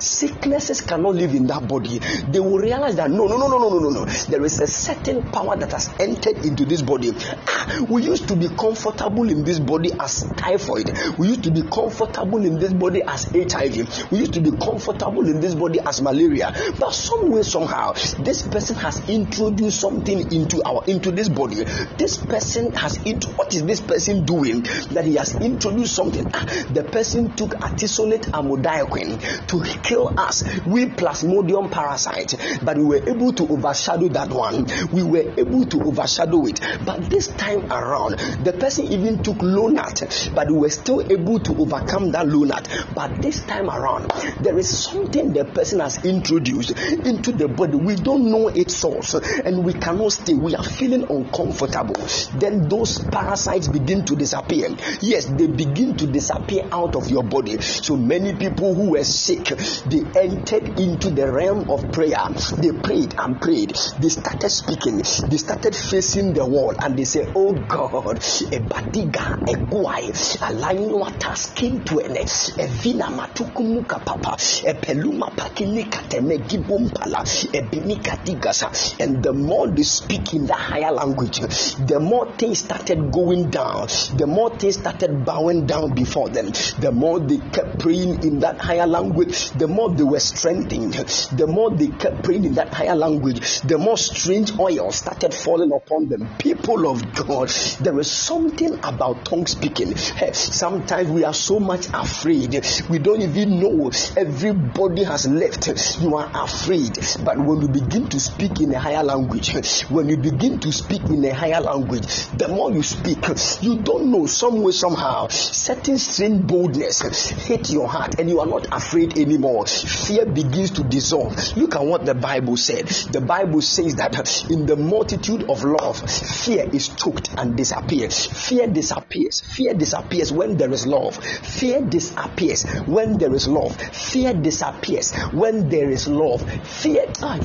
[0.00, 1.98] sicknesses cannot live in that body.
[2.30, 4.04] They will realize that no, no, no, no, no, no, no.
[4.04, 7.12] There is a certain power that has entered into this body.
[7.46, 10.90] Ah, we used to be comfortable in this body as typhoid.
[11.18, 14.10] We used to be comfortable in this body as HIV.
[14.10, 16.52] We used to be comfortable in this body as malaria.
[16.80, 21.62] But some way, somehow, this person has introduced something into our into this body.
[21.96, 23.24] This person has it.
[23.36, 26.26] What is this person doing that he has introduced something?
[26.34, 30.42] Ah, the person took artesunate amodiaquine to kill us.
[30.66, 34.66] We plasmodium parasite, but we were able to overshadow that one.
[34.92, 36.60] We were able to overshadow it.
[36.84, 41.56] But this time around, the person even took Lonart, but we were still able to
[41.56, 42.94] overcome that Lonart.
[42.94, 44.10] But this time around,
[44.40, 47.76] there is something the person has introduced into the body.
[47.76, 50.34] We don't know its source, and we cannot stay.
[50.34, 52.00] We are feeling uncomfortable.
[52.34, 54.68] Then those parasites begin to disappear.
[55.00, 57.60] Yes, they begin to disappear out of your body.
[57.60, 59.44] So many people who were sick,
[59.86, 62.28] they entered into the realm of prayer.
[62.58, 63.74] They prayed and prayed.
[63.98, 64.98] They started speaking.
[64.98, 70.54] They started facing the wall and they said, Oh God, a badiga, a guai, a
[70.54, 74.34] lainwata skin to an a vina matukumuka papa,
[74.68, 79.00] a peluma pakini kateme gibumpala, a binika digasa.
[79.00, 83.88] And the more they speak in the higher language, the more things started going down,
[84.16, 86.46] the more things started bowing down before them,
[86.78, 91.46] the more they kept praying in that higher language, the more they were strengthened, the
[91.46, 96.08] more they kept praying in that higher language, the more strange oil started falling upon
[96.08, 96.28] them.
[96.38, 97.48] People of God,
[97.80, 99.94] there is something about tongue speaking.
[99.96, 103.90] Sometimes we are so much afraid, we don't even know.
[104.16, 105.68] Everybody has left.
[106.00, 106.98] You are afraid.
[107.24, 109.52] But when you begin to speak in a higher language,
[109.88, 113.18] when you begin to speak in a higher language, the more you speak,
[113.62, 118.46] you don't know some way, somehow, certain strange boldness hit your heart and you are
[118.46, 119.66] not afraid anymore.
[119.66, 121.56] Fear begins to dissolve.
[121.56, 122.86] Look at what the Bible said.
[122.86, 128.26] The Bible says that in the multitude of love, fear is choked and disappears.
[128.26, 129.40] Fear disappears.
[129.40, 131.16] Fear disappears when there is love.
[131.16, 133.76] Fear disappears when there is love.
[133.76, 136.42] Fear disappears when there is love.
[136.66, 137.06] Fear.
[137.22, 137.38] Ah.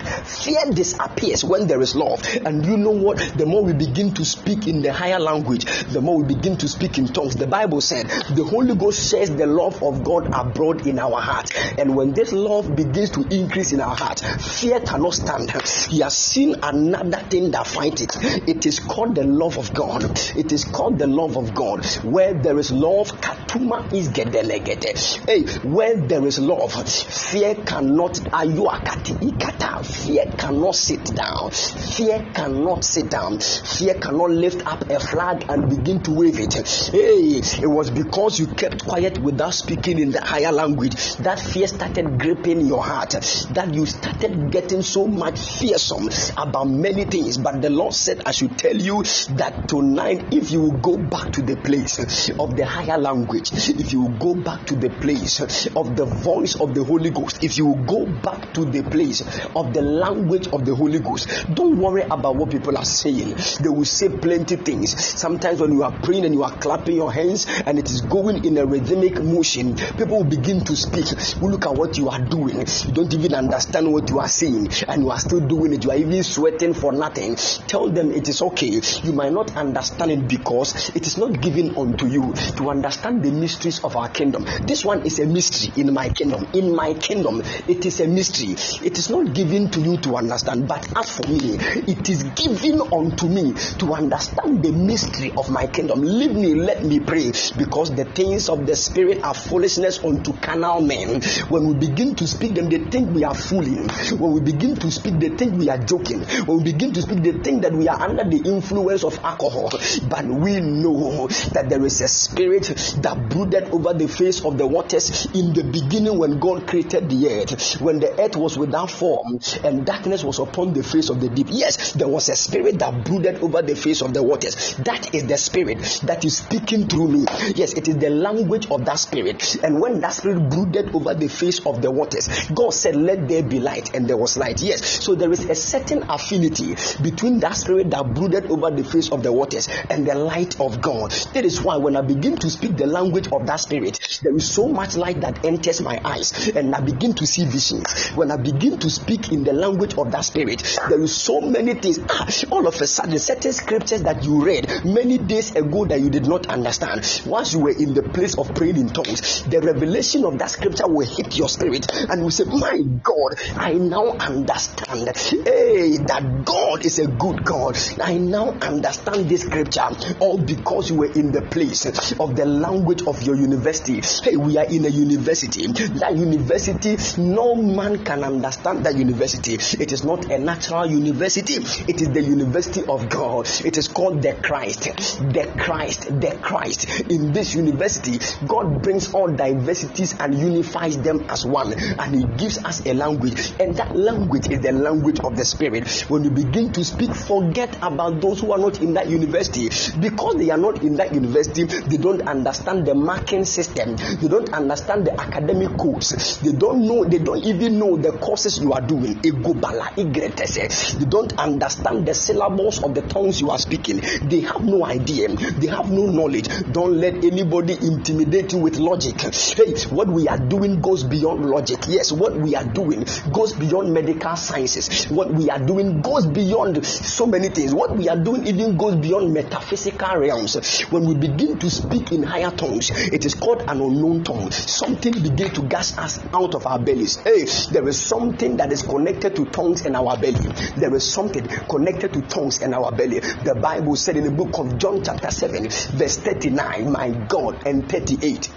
[0.00, 2.24] Fear disappears when there is love.
[2.44, 3.18] And you know what?
[3.36, 6.68] The more we begin to speak in the higher language, the more we begin to
[6.68, 7.36] speak in tongues.
[7.36, 11.54] The Bible said the Holy Ghost shares the love of God abroad in our heart.
[11.78, 15.50] And when this love begins to increase in our heart, fear cannot stand.
[15.88, 18.16] He has seen another thing that fights it.
[18.48, 20.04] It is called the love of God.
[20.36, 21.84] It is called the love of God.
[22.04, 25.26] Where there is love, Katuma is gedelegete.
[25.26, 29.80] Hey, where there is love, fear cannot ayuakati ikata.
[29.90, 31.50] Fear cannot sit down.
[31.50, 33.40] Fear cannot sit down.
[33.40, 36.54] Fear cannot lift up a flag and begin to wave it.
[36.54, 41.66] Hey, it was because you kept quiet without speaking in the higher language that fear
[41.66, 43.10] started gripping your heart.
[43.50, 47.36] That you started getting so much fearsome about many things.
[47.38, 51.32] But the Lord said, I should tell you that tonight, if you will go back
[51.32, 51.98] to the place
[52.38, 56.54] of the higher language, if you will go back to the place of the voice
[56.54, 59.22] of the Holy Ghost, if you will go back to the place
[59.56, 63.34] of the language of the Holy Ghost, don't worry about what people are saying.
[63.60, 64.98] They will say plenty things.
[65.18, 68.44] Sometimes when you are praying and you are clapping your hands and it is going
[68.44, 71.06] in a rhythmic motion, people will begin to speak.
[71.40, 72.56] We look at what you are doing.
[72.58, 75.84] You don't even understand what you are saying, and you are still doing it.
[75.84, 77.36] You are even sweating for nothing.
[77.66, 78.80] Tell them it is okay.
[79.02, 83.30] You might not understand it because it is not given unto you to understand the
[83.30, 84.44] mysteries of our kingdom.
[84.62, 86.46] This one is a mystery in my kingdom.
[86.54, 88.54] In my kingdom, it is a mystery.
[88.86, 91.56] It is not given to you to understand, but as for me,
[91.86, 96.00] it is given unto me to understand the mystery of my kingdom.
[96.00, 100.80] Leave me, let me pray, because the things of the spirit are foolishness unto carnal
[100.80, 101.20] men.
[101.48, 103.88] When we begin to speak them, they think we are fooling.
[104.18, 106.20] When we begin to speak, they think we are joking.
[106.46, 109.70] When we begin to speak, they think that we are under the influence of alcohol.
[110.08, 112.64] But we know that there is a spirit
[113.02, 117.28] that brooded over the face of the waters in the beginning when God created the
[117.30, 121.28] earth, when the earth was without form and darkness was upon the face of the
[121.28, 121.48] deep.
[121.50, 124.76] Yes, there was a spirit that brooded over the face of the waters.
[124.76, 127.24] That is the spirit that is speaking through me.
[127.54, 129.56] Yes, it is the language of that spirit.
[129.62, 133.42] And when that spirit brooded over the face of the waters, God said, Let there
[133.42, 134.60] be light, and there was light.
[134.62, 139.10] Yes, so there is a certain affinity between that spirit that brooded over the face
[139.10, 141.10] of the waters and the light of God.
[141.34, 144.50] That is why when I begin to speak the language of that spirit, there is
[144.50, 148.08] so much light that enters my eyes, and I begin to see visions.
[148.10, 151.74] When I begin to speak in the language of that spirit, there is so many
[151.74, 151.98] things.
[152.08, 156.10] Ah, all of a sudden, certain scriptures that you read many days ago that you
[156.10, 160.24] did not understand, once you were in the place of praying in tongues, the revelation
[160.24, 165.08] of that scripture will hit your spirit, and you say, My God, I now understand.
[165.16, 167.78] Hey, that God is a good God.
[168.00, 169.88] I now understand this scripture
[170.20, 171.86] all because you were in the place
[172.18, 174.00] of the language of your university.
[174.22, 175.66] Hey, we are in a university.
[175.66, 179.39] That university, no man can understand that university.
[179.48, 183.48] It is not a natural university, it is the university of God.
[183.64, 184.82] It is called the Christ.
[184.82, 187.00] The Christ, the Christ.
[187.10, 192.58] In this university, God brings all diversities and unifies them as one, and He gives
[192.58, 195.88] us a language, and that language is the language of the Spirit.
[196.08, 199.70] When you begin to speak, forget about those who are not in that university
[200.00, 201.64] because they are not in that university.
[201.64, 203.96] They don't understand the marking system.
[203.96, 206.38] They don't understand the academic codes.
[206.40, 207.04] They don't know.
[207.04, 209.18] They don't even know the courses you are doing.
[209.30, 214.00] They don't understand the syllables of the tongues you are speaking.
[214.22, 215.28] They have no idea.
[215.28, 216.48] They have no knowledge.
[216.72, 219.20] Don't let anybody intimidate you with logic.
[219.20, 221.78] Hey, what we are doing goes beyond logic.
[221.88, 225.04] Yes, what we are doing goes beyond medical sciences.
[225.10, 227.74] What we are doing goes beyond so many things.
[227.74, 230.80] What we are doing even goes beyond metaphysical realms.
[230.90, 234.50] When we begin to speak in higher tongues, it is called an unknown tongue.
[234.50, 237.16] Something begins to gas us out of our bellies.
[237.16, 240.48] Hey, there is something that is connected to tongues in our belly.
[240.76, 243.20] There is something connected to tongues in our belly.
[243.20, 245.64] The Bible said in the book of John, chapter 7,
[245.98, 248.50] verse 39, my God, and 38.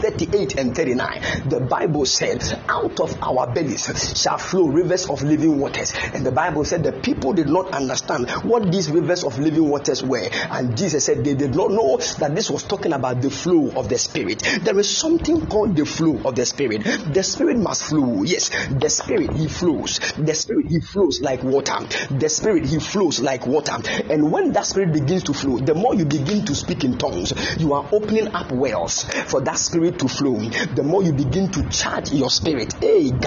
[0.00, 5.58] 38 and 39 the bible said out of our bellies shall flow rivers of living
[5.58, 5.92] waters.
[6.14, 10.02] And the bible said the people did not understand what these rivers of living waters
[10.02, 10.28] were.
[10.32, 13.88] And jesus said they did not know that this was talking about the flow of
[13.88, 14.42] the spirit.
[14.62, 16.84] There is something called the flow of the spirit.
[17.12, 18.22] The spirit must flow.
[18.22, 21.78] Yes the spirit he flows the spirit he flows like water.
[22.10, 23.76] The spirit he flows like water.
[24.10, 27.32] And when that spirit begins to flow the more you begin to speak in tongues
[27.58, 30.36] you are opening up wells for that spirit to flow.
[30.38, 32.70] The more you begin to charge your spirit.
[32.80, 33.18] The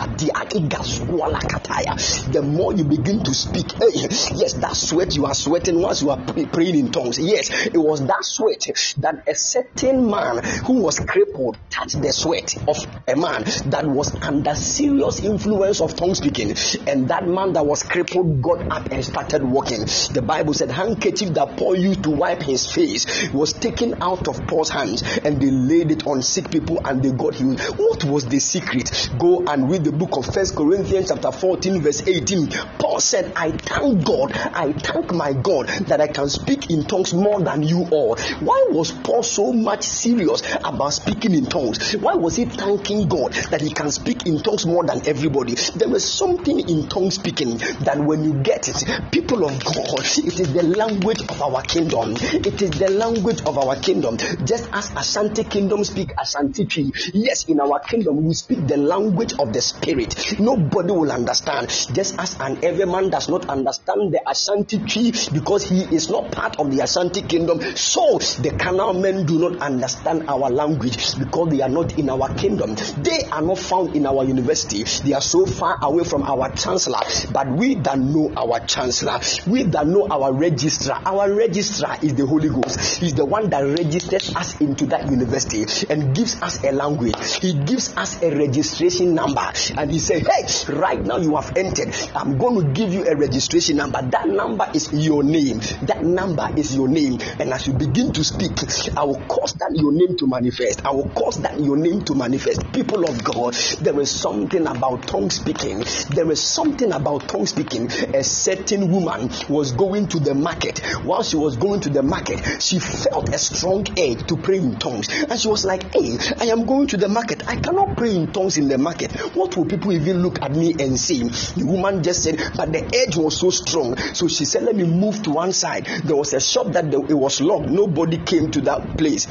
[2.43, 3.73] more you begin to speak.
[3.79, 6.19] Yes that sweat you are sweating once you are
[6.51, 7.19] praying in tongues.
[7.19, 8.67] Yes it was that sweat
[8.97, 12.77] that a certain man who was crippled touched the sweat of
[13.07, 17.83] a man that was under serious influence of tongue speaking and that man that was
[17.83, 19.81] crippled got up and started walking
[20.13, 24.45] the bible said handkerchief that paul used to wipe his face was taken out of
[24.47, 27.59] paul's hands and they laid it on sick people and they got healed.
[27.77, 29.09] What was the secret?
[29.17, 32.49] Go and read the book of First Corinthians chapter 14 verse 18.
[32.79, 37.13] Paul said, I thank God, I thank my God that I can speak in tongues
[37.13, 38.15] more than you all.
[38.39, 41.93] Why was Paul so much serious about speaking in tongues?
[41.93, 45.55] Why was he thanking God that he can speak in tongues more than everybody?
[45.75, 48.79] There was something in tongue speaking that when you get it,
[49.11, 52.15] people of God, it is the language of our kingdom.
[52.15, 54.15] It is the language of our kingdom.
[54.45, 56.91] Just as Ashanti kingdom speak Ashanti Twi.
[57.13, 60.39] Yes, in our kingdom we speak the language of the spirit.
[60.39, 61.67] Nobody will understand.
[61.91, 66.31] Just as an Ewe man does not understand the Ashanti Twi because he is not
[66.31, 71.49] part of the Ashanti kingdom, so the canal men do not understand our language because
[71.49, 72.75] they are not in our kingdom.
[73.03, 74.83] They are not found in our university.
[75.03, 76.99] They are so far away from our chancellor.
[77.31, 82.27] But we that know our chancellor, we that know our registrar, our registrar is the
[82.27, 83.01] Holy Ghost.
[83.01, 87.15] He's the one that registers us into that university and gives us a language.
[87.41, 89.41] He gives us a registration number.
[89.75, 90.45] And he said, Hey,
[90.75, 91.95] right now you have entered.
[92.13, 93.99] I'm going to give you a registration number.
[94.03, 95.61] That number is your name.
[95.81, 97.17] That number is your name.
[97.39, 98.51] And as you begin to speak,
[98.95, 100.85] I will cause that your name to manifest.
[100.85, 102.71] I will cause that your name to manifest.
[102.71, 105.81] People of God, there is something about tongue speaking.
[106.09, 107.89] There is something about tongue speaking.
[108.13, 110.79] A certain woman was going to the market.
[111.03, 114.75] While she was going to the market, she felt a strong urge to pray in
[114.77, 115.09] tongues.
[115.09, 117.47] And she was like, Hey, I am going to the market.
[117.47, 119.11] I cannot pray in tongues in the market.
[119.35, 121.23] What will people even look at me and say?
[121.23, 123.97] The woman just said, But the urge was so strong.
[124.13, 125.85] So she said, Let me move to one side.
[126.03, 127.69] There was a shop that it was locked.
[127.69, 129.27] Nobody came to that place.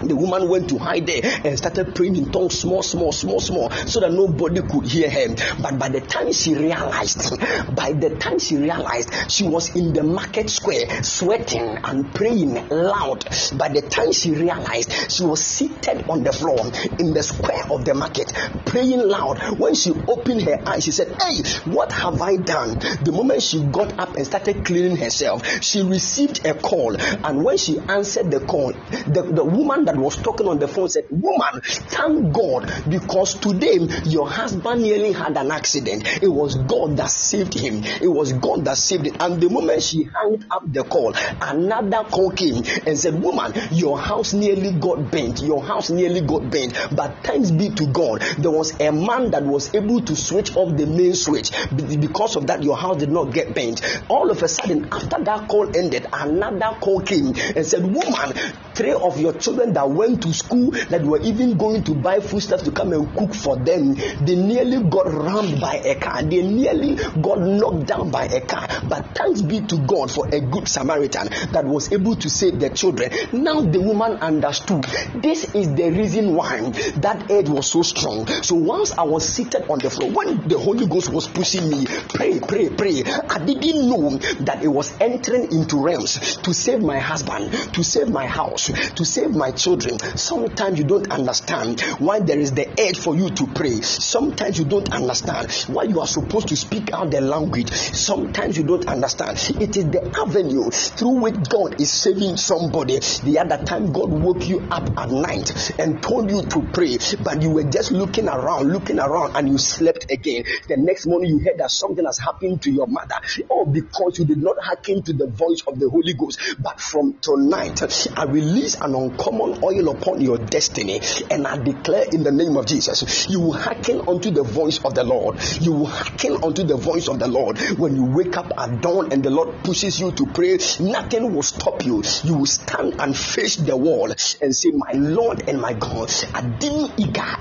[0.00, 3.70] The woman went to hide there and started praying in tongues, small, small, small, small,
[3.70, 5.34] so that nobody could hear her.
[5.62, 7.38] But by the time she realized,
[7.74, 13.24] by the time she realized, she was in the market square sweating and praying loud.
[13.56, 16.58] By the time she realized, she was seated on the floor
[16.98, 18.32] in the square of the market
[18.66, 19.58] praying loud.
[19.58, 22.78] When she opened her eyes, she said, Hey, what have I done?
[22.78, 26.96] The moment she got up and started cleaning herself, she received a call.
[27.00, 30.88] And when she answered the call, the, the woman that was talking on the phone
[30.88, 35.83] said, Woman, thank God because today your husband nearly had an accident.
[35.88, 37.84] It was God that saved him.
[37.84, 39.16] It was God that saved him.
[39.20, 43.98] And the moment she hung up the call, another call came and said, Woman, your
[43.98, 45.42] house nearly got bent.
[45.42, 46.74] Your house nearly got bent.
[46.94, 50.76] But thanks be to God, there was a man that was able to switch off
[50.76, 51.50] the main switch.
[51.74, 53.82] Because of that, your house did not get bent.
[54.08, 58.34] All of a sudden, after that call ended, another call came and said, Woman,
[58.74, 62.64] three of your children that went to school that were even going to buy foodstuffs
[62.64, 66.22] to come and cook for them, they nearly got rammed by a car.
[66.22, 68.68] They nearly got knocked down by a car.
[68.88, 72.70] But thanks be to God for a good Samaritan that was able to save the
[72.70, 73.10] children.
[73.32, 78.26] Now the woman understood this is the reason why that edge was so strong.
[78.42, 81.86] So once I was seated on the floor, when the Holy Ghost was pushing me,
[81.86, 84.10] pray, pray, pray, I didn't know
[84.44, 89.04] that it was entering into realms to save my husband, to save my house, to
[89.04, 89.98] save my children.
[89.98, 93.80] Sometimes you don't understand why there is the edge for you to pray.
[93.80, 97.70] Sometimes you don't understand why you are supposed to speak out the language.
[97.70, 99.38] Sometimes you don't understand.
[99.60, 102.98] It is the avenue through which God is saving somebody.
[102.98, 107.42] The other time God woke you up at night and told you to pray, but
[107.42, 110.44] you were just looking around, looking around, and you slept again.
[110.68, 113.16] The next morning you heard that something has happened to your mother.
[113.48, 116.40] All because you did not hearken to the voice of the Holy Ghost.
[116.58, 117.82] But from tonight,
[118.16, 121.00] I release an uncommon oil upon your destiny,
[121.30, 124.94] and I declare in the name of Jesus, you will hearken unto the voice of
[124.94, 125.40] the Lord.
[125.60, 129.12] You will hearken unto the voice of the Lord when you wake up at dawn
[129.12, 130.58] and the Lord pushes you to pray.
[130.78, 132.04] Nothing will stop you.
[132.22, 137.34] You will stand and face the wall and say, My Lord and my God, iga.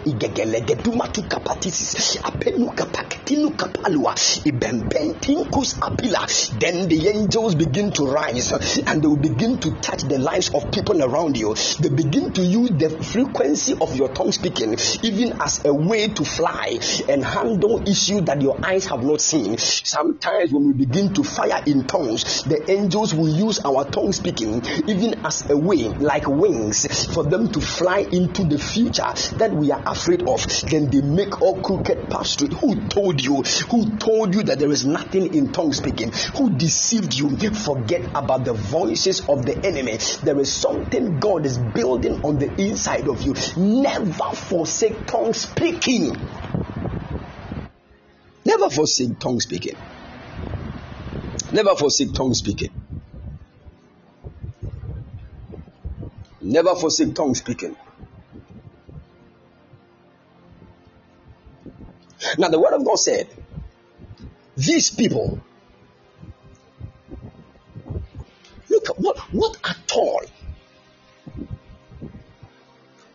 [6.59, 8.51] Then the angels begin to rise
[8.81, 11.55] and they will begin to touch the lives of people around you.
[11.79, 16.23] They begin to use the frequency of your tongue speaking even as a way to
[16.23, 16.79] fly
[17.09, 19.57] and handle issues that your eyes have not seen.
[19.57, 24.63] Sometimes when we begin to fire in tongues, the angels will use our tongue speaking
[24.87, 29.71] even as a way, like wings, for them to fly into the future that we
[29.71, 30.45] are afraid of.
[30.69, 32.53] Then they make all crooked paths straight.
[32.53, 33.43] Who told you?
[33.69, 36.11] Who told you that there is nothing in tongue speaking?
[36.37, 37.29] Who deceived you?
[37.51, 39.97] Forget about the voices of the enemy.
[40.23, 43.33] There is something something God is building on the inside of you.
[43.57, 46.15] Never forsake tongue speaking.
[48.45, 49.75] Never forsake tongue speaking.
[51.51, 52.71] Never forsake tongue speaking.
[56.41, 57.75] Never forsake tongue speaking.
[62.37, 63.27] Now, the word of God said,
[64.55, 65.39] These people,
[68.69, 70.21] look, what, what at all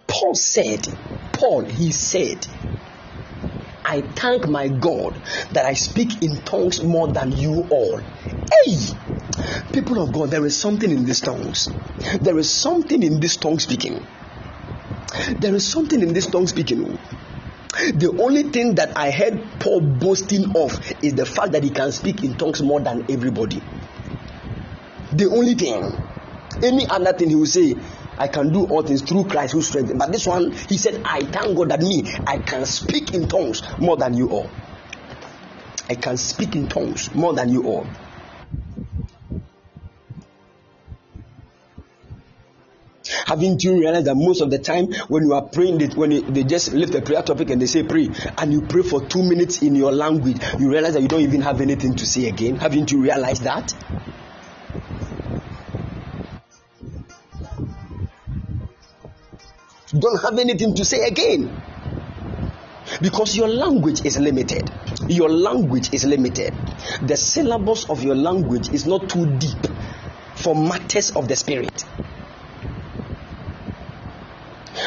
[0.08, 0.88] Paul said,
[1.32, 2.46] Paul, he said,
[3.84, 5.20] I thank my God
[5.52, 7.98] that I speak in tongues more than you all.
[8.00, 8.76] Hey,
[9.72, 11.68] people of God, there is something in these tongues.
[12.20, 14.04] There is something in this tongue speaking.
[15.38, 16.98] There is something in this tongue speaking.
[17.94, 21.92] The only thing that I heard Paul boasting of is the fact that he can
[21.92, 23.62] speak in tongues more than everybody.
[25.12, 25.96] The only thing.
[26.60, 27.74] Any other thing he will say,
[28.18, 29.98] I can do all things through Christ who strengthens.
[29.98, 33.62] But this one, he said, I thank God that me, I can speak in tongues
[33.78, 34.50] more than you all.
[35.88, 37.86] I can speak in tongues more than you all.
[43.26, 46.44] Haven't you realized that most of the time when you are praying, when you, they
[46.44, 49.62] just lift a prayer topic and they say pray, and you pray for two minutes
[49.62, 52.56] in your language, you realize that you don't even have anything to say again?
[52.56, 53.72] Haven't you realized that?
[59.92, 61.50] Don't have anything to say again.
[63.00, 64.70] Because your language is limited.
[65.08, 66.54] Your language is limited.
[67.02, 69.66] The syllabus of your language is not too deep
[70.36, 71.84] for matters of the spirit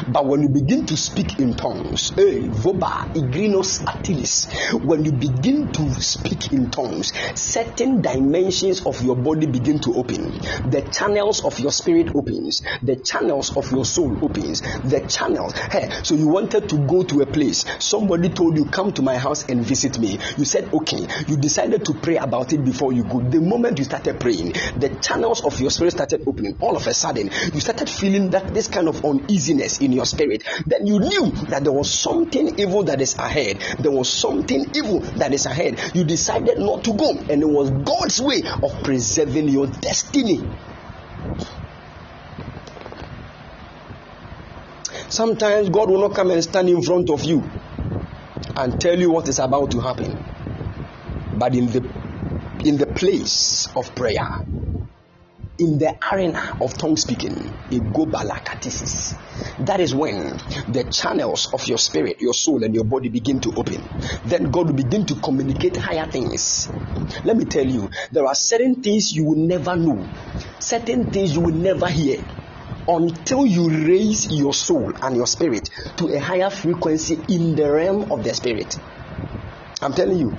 [0.08, 4.48] but when you begin to speak in tongues, hey, voba, igrinos atilis,
[4.84, 10.32] when you begin to speak in tongues, certain dimensions of your body begin to open.
[10.70, 12.62] The channels of your spirit opens.
[12.82, 14.62] The channels of your soul opens.
[14.62, 15.54] The channels.
[15.54, 17.66] Hey, so you wanted to go to a place.
[17.80, 20.20] Somebody told you, come to my house and visit me.
[20.38, 21.08] You said, okay.
[21.28, 23.22] You decided to pray about it before you go.
[23.22, 26.58] The moment you started praying, the channels of your spirit started opening.
[26.60, 30.44] All of a sudden, you started feeling that this kind of uneasiness in your spirit,
[30.66, 33.58] then you knew that there was something evil that is ahead.
[33.80, 35.80] There was something evil that is ahead.
[35.94, 40.42] You decided not to go, and it was God's way of preserving your destiny.
[45.10, 47.44] Sometimes God will not come and stand in front of you
[48.56, 50.18] and tell you what is about to happen.
[51.38, 51.90] But in the
[52.64, 54.28] in the place of prayer,
[55.62, 59.16] in the arena of tongue speaking, a gobalakatesis.
[59.60, 60.38] that is when
[60.68, 63.88] the channels of your spirit, your soul, and your body begin to open.
[64.26, 66.70] Then God will begin to communicate higher things.
[67.24, 70.08] Let me tell you, there are certain things you will never know,
[70.60, 72.24] certain things you will never hear
[72.88, 78.12] until you raise your soul and your spirit to a higher frequency in the realm
[78.12, 78.78] of the spirit.
[79.82, 80.36] I'm telling you,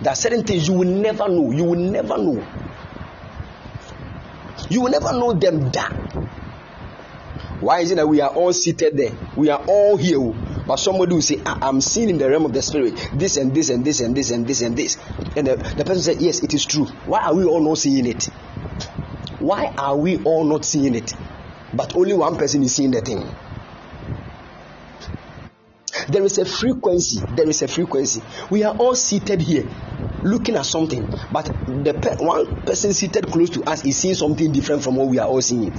[0.00, 1.52] there are certain things you will never know.
[1.52, 2.46] You will never know
[4.70, 5.92] you will never know them that.
[7.60, 9.12] Why is it that we are all seated there?
[9.36, 10.18] We are all here.
[10.18, 10.34] Oh.
[10.66, 13.54] But somebody will say, ah, I'm seeing in the realm of the spirit this and
[13.54, 14.96] this and this and this and this and this.
[15.36, 16.86] And the, the person said, Yes, it is true.
[17.04, 18.24] Why are we all not seeing it?
[19.40, 21.12] Why are we all not seeing it?
[21.74, 23.28] But only one person is seeing the thing.
[26.08, 27.20] There is a frequency.
[27.34, 28.22] There is a frequency.
[28.50, 29.68] We are all seated here
[30.24, 34.52] looking at something, but the pe- one person seated close to us is seeing something
[34.52, 35.72] different from what we are all seeing.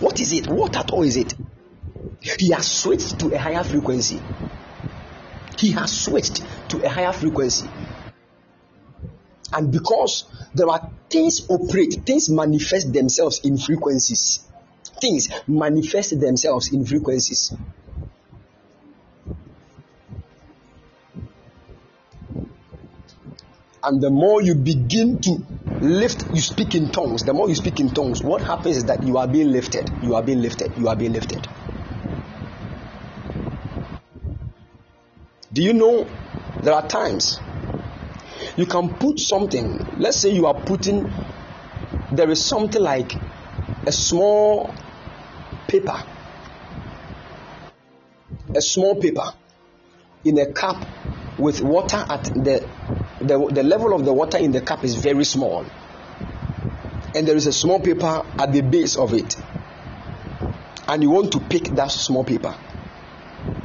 [0.00, 0.48] What is it?
[0.48, 1.34] What at all is it?
[2.38, 4.20] He has switched to a higher frequency.
[5.58, 7.68] He has switched to a higher frequency.
[9.52, 14.40] And because there are things operate, things manifest themselves in frequencies.
[15.00, 17.52] Things manifest themselves in frequencies.
[23.84, 25.38] And the more you begin to
[25.80, 27.22] lift you speak in tongues.
[27.22, 29.90] The more you speak in tongues what happens is that you are being lifted.
[30.02, 30.72] You are being lifted.
[30.76, 31.46] You are being lifted.
[35.52, 36.06] Do you know
[36.62, 37.38] there are times
[38.56, 41.12] you can put something let's say you are putting
[42.12, 43.12] there is something like
[43.86, 44.74] a small
[45.68, 45.96] paper.
[48.54, 49.34] A small paper
[50.24, 50.84] in a cup
[51.38, 52.66] with water at the
[53.20, 55.64] the, the level of the water in the cup is very small.
[57.14, 59.36] And there is a small paper at the base of it.
[60.88, 62.54] And you want to pick that small paper.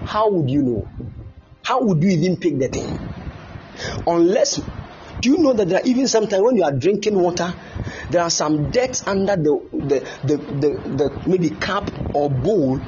[0.05, 0.87] How would you know?
[1.63, 2.99] How would you even pick the thing?
[4.05, 4.61] Unless
[5.21, 7.53] do you know that there are even sometimes when you are drinking water
[8.09, 12.79] there are some debts under the the, the, the, the maybe cup or bowl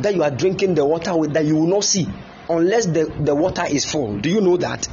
[0.00, 2.06] that you are drinking the water with that you will not see
[2.48, 4.88] unless the, the water is full do you know that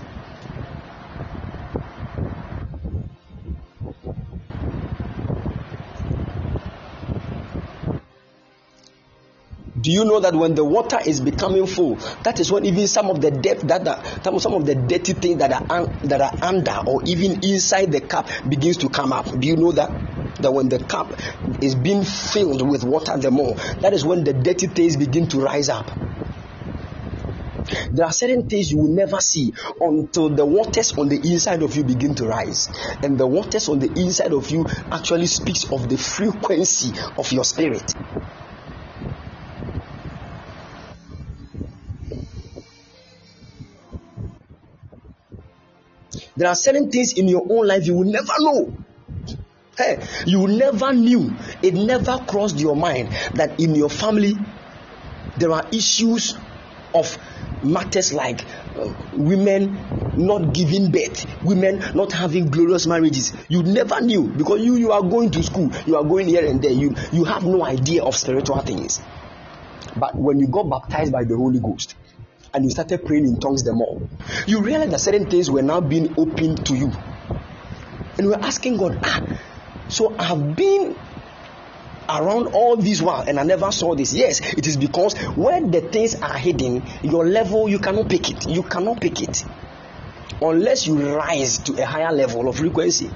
[9.85, 13.11] Do you know that when the water is becoming full, that is when even some
[13.11, 16.81] of the depth that are, some of the dirty things that are that are under
[16.87, 19.29] or even inside the cup begins to come up.
[19.39, 19.91] Do you know that?
[20.41, 21.13] That when the cup
[21.61, 25.39] is being filled with water, the more that is when the dirty things begin to
[25.39, 25.91] rise up.
[27.91, 31.75] There are certain things you will never see until the waters on the inside of
[31.75, 32.69] you begin to rise.
[33.01, 37.43] And the waters on the inside of you actually speaks of the frequency of your
[37.43, 37.93] spirit.
[46.37, 48.73] There are certain things in your own life you will never know.
[49.77, 54.33] Hey, you never knew, it never crossed your mind that in your family
[55.37, 56.35] there are issues
[56.93, 57.17] of
[57.65, 58.45] matters like
[58.75, 59.77] uh, women
[60.17, 63.33] not giving birth, women not having glorious marriages.
[63.49, 66.61] You never knew because you you are going to school, you are going here and
[66.61, 66.71] there.
[66.71, 69.01] You you have no idea of spiritual things.
[69.97, 71.95] But when you got baptized by the Holy Ghost
[72.53, 74.01] and you started praying in tongues the more,
[74.47, 76.91] you realize that certain things were now being opened to you.
[78.17, 79.21] And we're asking God, ah,
[79.89, 80.95] so I've been
[82.09, 84.13] around all this while and I never saw this.
[84.13, 88.47] Yes, it is because when the things are hidden, your level you cannot pick it.
[88.47, 89.43] You cannot pick it
[90.41, 93.11] unless you rise to a higher level of frequency.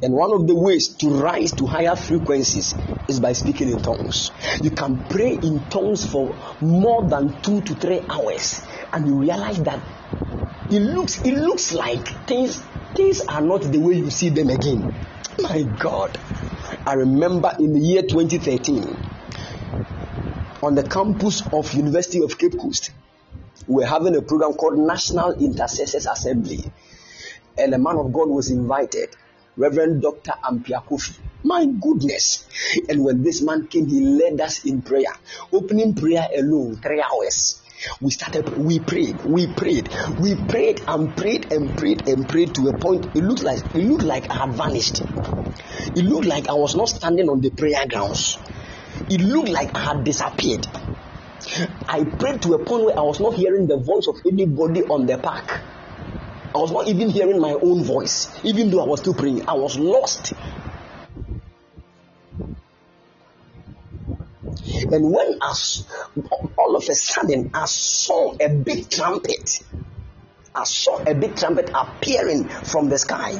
[0.00, 2.74] And one of the ways to rise to higher frequencies
[3.08, 4.30] is by speaking in tongues.
[4.62, 9.60] You can pray in tongues for more than two to three hours, and you realize
[9.64, 9.82] that
[10.70, 12.62] it looks it looks like things
[12.98, 14.92] things are not the way you see them again.
[15.38, 16.18] My God.
[16.84, 18.96] I remember in the year 2013
[20.64, 22.90] on the campus of University of Cape Coast,
[23.68, 26.64] we were having a program called National Intercessors Assembly.
[27.56, 29.14] And a man of God was invited,
[29.56, 30.32] Reverend Dr.
[30.42, 31.16] Ampia Kofi.
[31.44, 32.48] My goodness.
[32.88, 35.14] And when this man came, he led us in prayer.
[35.52, 37.62] Opening prayer alone, three hours
[38.00, 39.88] we started we prayed we prayed.
[40.18, 43.78] We prayed and prayed and prayed and prayed to a point it looked like it
[43.78, 45.02] looked like i had vanished.
[45.94, 48.38] It looked like i was not standing on the prayer grounds.
[49.10, 50.66] It looked like i had disappeared.
[51.88, 55.06] I prayed to a point where i was not hearing the voice of anybody on
[55.06, 55.60] the park.
[56.54, 58.28] I was not even hearing my own voice.
[58.44, 60.32] Even though i was still praying i was lost
[64.90, 65.54] And when I,
[66.56, 69.60] all of a sudden I saw a big trumpet,
[70.54, 73.38] I saw a big trumpet appearing from the sky.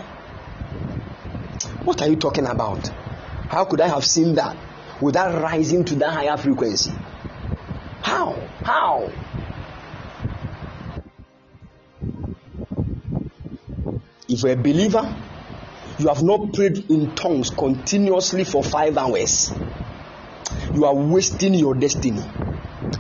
[1.85, 2.89] What are you talking about?
[3.49, 4.57] How could I have seen that
[5.01, 6.93] without rising to that higher frequency?
[8.03, 8.35] How?
[8.63, 9.11] How?
[14.29, 15.17] If you're a believer,
[15.99, 19.51] you have not prayed in tongues continuously for five hours
[20.75, 22.23] you are wasting your destiny.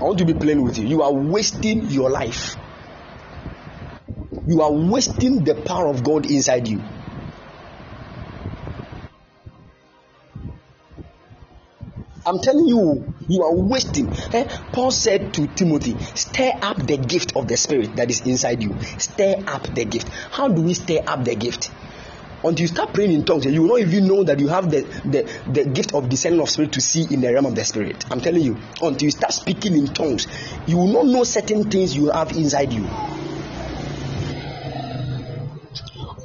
[0.01, 0.87] I want to be plain with you.
[0.87, 2.57] You are wasting your life.
[4.47, 6.83] You are wasting the power of God inside you.
[12.29, 14.13] I'm telling you, you are wasting.
[14.35, 14.45] Eh?
[14.73, 18.77] Paul said to Timothy, stir up the gift of the Spirit that is inside you.
[18.99, 20.09] Stir up the gift.
[20.09, 21.71] How do we stir up the gift?
[22.45, 24.83] Until you start praying in tongues, you will not even know that you have the,
[25.05, 28.05] the, the gift of discerning of spirit to see in the realm of the spirit.
[28.11, 30.27] I'm telling you, until you start speaking in tongues,
[30.67, 32.87] you will not know certain things you have inside you.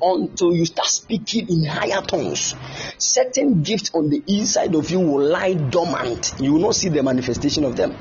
[0.02, 2.56] Until you start speaking in higher tongues,
[2.98, 6.34] certain gifts on the inside of you will lie dormant.
[6.40, 7.96] You will not see the manifestation of them.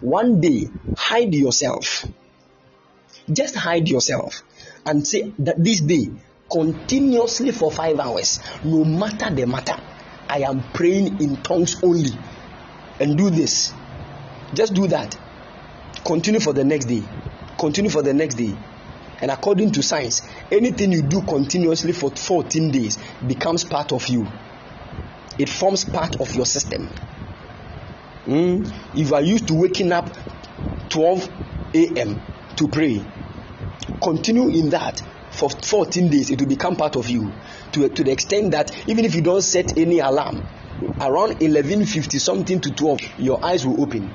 [0.00, 2.04] One day, hide yourself
[3.32, 4.42] just hide yourself
[4.86, 6.08] and say that this day,
[6.50, 9.76] continuously for five hours, no matter the matter,
[10.28, 12.10] I am praying in tongues only.
[13.00, 13.72] And do this.
[14.54, 15.18] Just do that.
[16.04, 17.02] Continue for the next day.
[17.58, 18.56] Continue for the next day.
[19.20, 24.26] And according to science, anything you do continuously for 14 days becomes part of you.
[25.38, 26.88] It forms part of your system.
[28.26, 28.72] Mm?
[28.94, 30.10] If you are used to waking up
[30.90, 31.28] 12
[31.74, 32.20] a.m.
[32.56, 33.04] to pray,
[34.02, 37.32] continue in that for 14 days it will become part of you
[37.72, 40.42] to, to the extent that even if you don't set any alarm
[41.00, 44.12] around 11:50 something to 12 your eyes will open.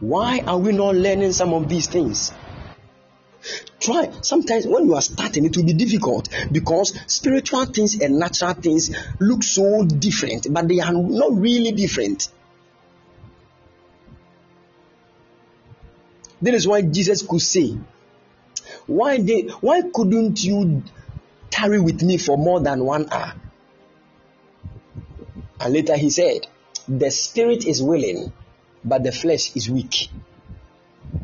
[0.00, 2.32] Why are we not learning some of these things?
[3.80, 8.54] Try sometimes when you are starting it will be difficult because spiritual things and natural
[8.54, 8.90] things
[9.20, 12.28] look so different but they are not really different
[16.42, 17.76] That is why Jesus could say,
[18.86, 20.82] Why they why couldn't you
[21.50, 23.34] tarry with me for more than one hour?
[25.60, 26.46] And later he said,
[26.86, 28.32] The spirit is willing,
[28.84, 30.08] but the flesh is weak.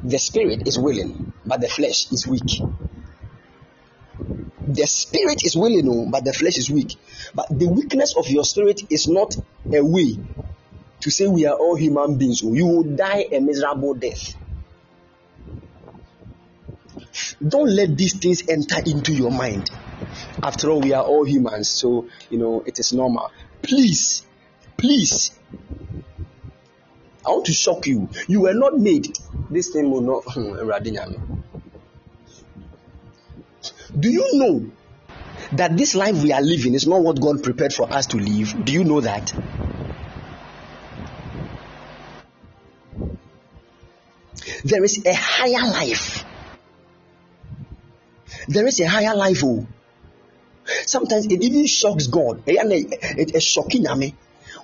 [0.03, 2.61] The spirit is willing, but the flesh is weak.
[4.66, 6.97] The spirit is willing, oh, but the flesh is weak.
[7.35, 9.36] But the weakness of your spirit is not
[9.73, 10.16] a way
[11.01, 12.43] to say we are all human beings.
[12.43, 12.55] Oh.
[12.55, 14.35] You will die a miserable death.
[17.47, 19.71] Don't let these things enter into your mind.
[20.43, 23.31] After all, we are all humans, so you know it is normal.
[23.62, 24.25] Please,
[24.77, 25.31] please,
[27.27, 28.09] I want to shock you.
[28.29, 29.16] You were not made.
[29.51, 30.25] This thing will not.
[30.27, 30.55] Hmm,
[33.99, 34.71] Do you know
[35.53, 38.65] that this life we are living is not what God prepared for us to live?
[38.65, 39.33] Do you know that?
[44.65, 46.25] There is a higher life.
[48.49, 49.43] There is a higher life.
[49.45, 49.66] Oh.
[50.87, 52.43] Sometimes it even shocks God.
[52.47, 54.15] It is shocking me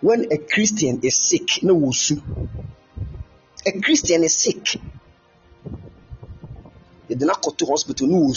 [0.01, 1.63] when a Christian is sick.
[1.63, 1.93] No,
[3.67, 4.77] a Christian is sick.
[7.09, 8.07] They did not go to hospital.
[8.07, 8.33] No,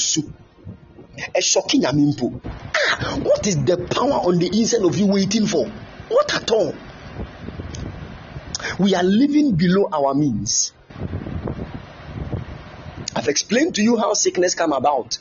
[1.36, 2.42] a shocking amimpo.
[2.76, 5.68] Ah, what is the power on the inside of you waiting for?
[6.10, 6.74] What at all?
[8.80, 10.74] We are living below our means.
[13.16, 15.20] I've explained to you how sickness come about.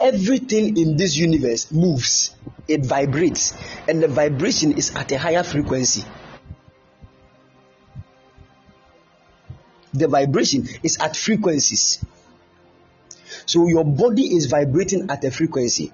[0.00, 2.34] Everything in this universe moves,
[2.66, 3.54] it vibrates,
[3.88, 6.04] and the vibration is at a higher frequency.
[9.92, 12.04] The vibration is at frequencies.
[13.46, 15.92] So your body is vibrating at a frequency.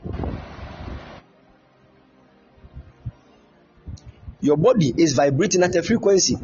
[4.40, 6.36] Your body is vibrating at a frequency.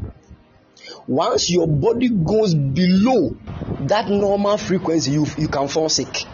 [1.07, 3.37] Once your body goes below
[3.81, 6.25] that normal frequency, you, you can fall sick.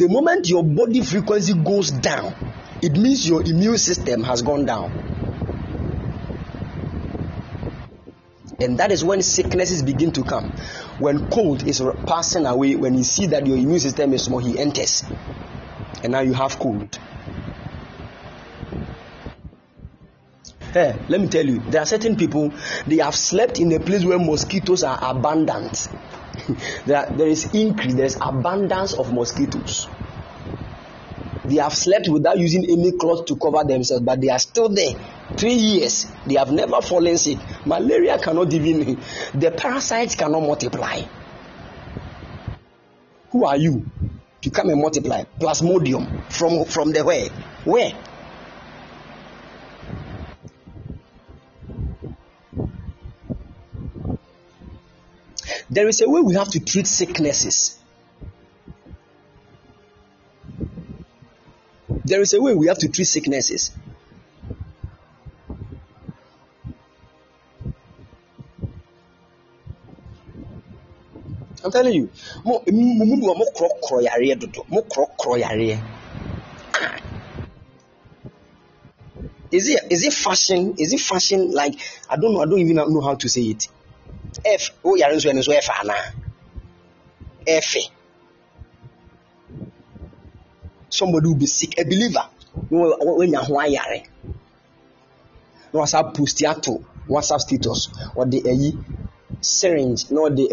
[0.00, 2.34] The moment your body frequency goes down,
[2.80, 4.90] it means your immune system has gone down.
[8.62, 10.52] And that is when sicknesses begin to come.
[11.00, 14.58] When cold is passing away, when you see that your immune system is small, he
[14.58, 15.04] enters.
[16.02, 16.98] And now you have cold.
[20.72, 22.54] Hey, let me tell you, there are certain people,
[22.86, 25.88] they have slept in a place where mosquitoes are abundant.
[26.86, 29.88] there, there is increase, there is abundance of mosquitoes.
[31.44, 34.94] They have slept without using any cloth to cover themselves, but they are still there.
[35.36, 37.38] Three years, they have never fallen sick.
[37.64, 39.00] Malaria cannot even,
[39.34, 41.02] the parasites cannot multiply.
[43.30, 43.86] Who are you
[44.42, 45.24] to come and multiply?
[45.38, 47.28] Plasmodium from from the where?
[47.64, 47.92] Where?
[55.70, 57.78] There is a way we have to treat sicknesses.
[62.04, 63.70] There is a way we have to treat sicknesses.
[71.62, 72.10] I'm telling you,
[72.44, 73.44] mo mu mo
[74.34, 74.82] dodo, mo.
[79.52, 80.74] Is it is it fashion?
[80.78, 81.52] Is it fashion?
[81.52, 81.74] Like
[82.08, 82.40] I don't know.
[82.40, 83.68] I don't even know how to say it.
[84.44, 86.12] F o yare nso ɛno nso ɛfa anaa?
[87.46, 87.82] Ɛfɛ.
[90.88, 92.28] Somebody will be sick, a believer.
[92.68, 94.06] When you ayare.
[95.72, 98.68] Na wasa post ato WhatsApp status ɔde ɛyi
[99.40, 100.44] syringe na ɔde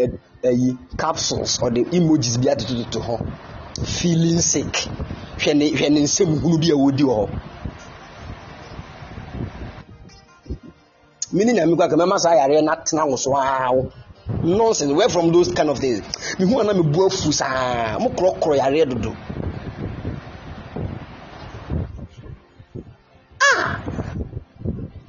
[0.42, 3.16] ɛyi capsules ɔde emojis bi atototo hɔ
[3.86, 4.74] feeling sick
[5.38, 7.26] hwɛ ne hwɛ ne nsɛm hunu bi a wɔdi wɔ hɔ.
[11.32, 13.32] Mini na mi kɔ akama saa yare na tena wo so
[14.42, 16.02] nonsense where from those kind of things
[16.38, 17.98] mi hu ana mi bu afu saa.
[17.98, 19.16] Mo korɔkorɔ yare dodo.
[23.42, 23.80] Ah!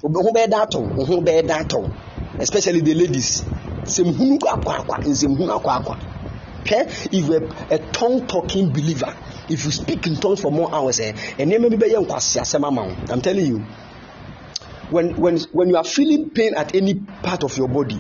[0.02, 1.92] Ho bɛyɛ da atɔ ho da atɔ
[2.40, 3.44] especially the ladies.
[3.84, 5.98] Nsɛmhunu akɔ akwa nsɛmhunu akɔ akwa
[6.66, 7.14] hwɛ?
[7.14, 9.14] If you are a tongue talking believer
[9.50, 12.84] if you speak in tongues for more hours eh nneɛma bi bɛyɛ nkwasi asɛm ama
[12.84, 12.96] wo.
[13.10, 13.64] I'm telling you
[14.90, 18.00] when when when you are feeling pain at any part of your body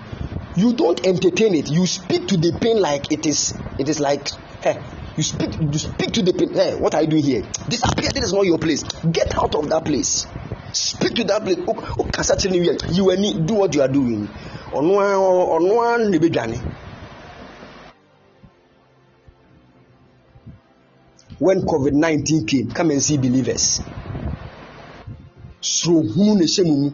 [0.55, 1.69] you don't entertain it.
[1.69, 4.29] You speak to the pain like it is it is like
[4.61, 4.81] hey
[5.15, 7.43] you speak you speak to the pain hey what are you doing here?
[7.67, 8.83] Disappear this is not your place.
[9.11, 10.25] Get out of that place.
[10.73, 11.57] Speak to that place.
[11.67, 12.95] O kasa kyerɛ ne wia.
[12.95, 14.27] You ani do what you are doing.
[14.71, 14.99] Ɔno
[15.57, 16.59] ɔno ara na ebe dwane
[21.39, 23.79] when covid nineteen came come and see believers
[25.61, 26.91] soro hunu na ɛhyɛ mu mu.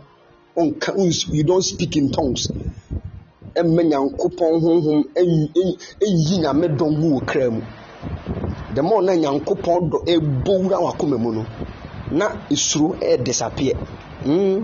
[1.31, 2.47] You don't speak in tongues.
[3.55, 7.61] Ɛmma nyankopɔn honhom ɛnyi nyame dɔm mu wɔ kra mu.
[8.73, 11.45] The more na nyankopɔn dɔ ɛbɔ wura mu no
[12.11, 13.73] na esuro ɛyɛ disappear
[14.25, 14.63] mm.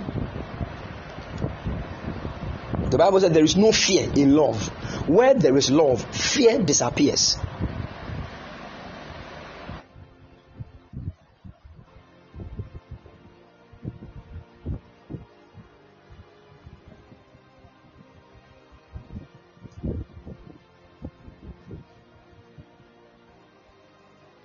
[2.92, 4.68] the bible said there is no fear in love.
[5.08, 7.38] Where there is love fear disappears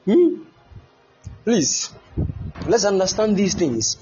[0.06, 0.44] Hmm?
[1.44, 1.90] Please,
[2.66, 3.98] let's understand these things.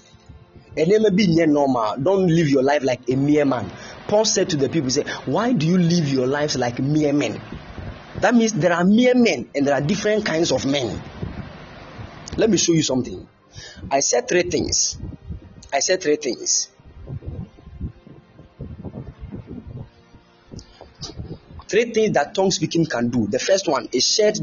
[0.76, 1.97] And then be normal.
[1.97, 3.72] Don't live your life like a mere man.
[4.06, 7.40] Paul said to the people, say, Why do you live your lives like mere men?
[8.20, 11.01] That means there are mere men and there are different kinds of men.
[12.36, 13.26] Let me show you something.
[13.90, 14.98] I said three things.
[15.72, 16.68] I said three things.
[21.75, 23.27] Three things that tongue speaking can do.
[23.27, 24.39] The first one is shed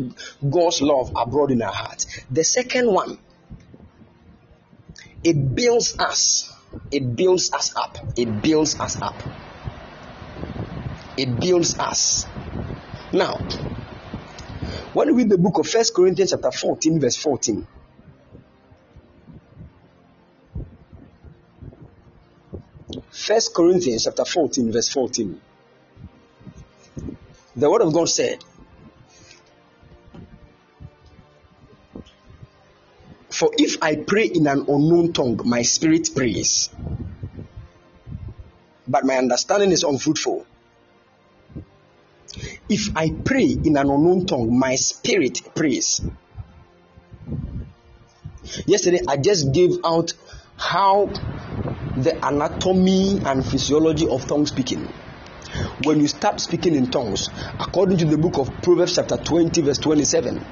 [0.49, 2.05] God's love abroad in our hearts.
[2.29, 3.17] The second one,
[5.23, 6.53] it builds us.
[6.91, 7.97] It builds us up.
[8.17, 9.23] It builds us up.
[11.15, 12.25] It builds us.
[13.13, 13.39] Now,
[14.91, 17.65] when we read the book of First Corinthians chapter 14, verse 14.
[23.09, 25.41] First Corinthians chapter 14, verse 14.
[27.55, 28.43] The word of God said,
[33.29, 36.69] For if I pray in an unknown tongue, my spirit prays,
[38.87, 40.45] but my understanding is unfruitful.
[42.69, 46.01] If I pray in an unknown tongue, my spirit prays.
[48.65, 50.13] Yesterday, I just gave out
[50.57, 51.07] how
[51.97, 54.87] the anatomy and physiology of tongue speaking
[55.85, 57.29] when you start speaking in tongues,
[57.59, 60.43] according to the book of Proverbs, chapter 20, verse 27,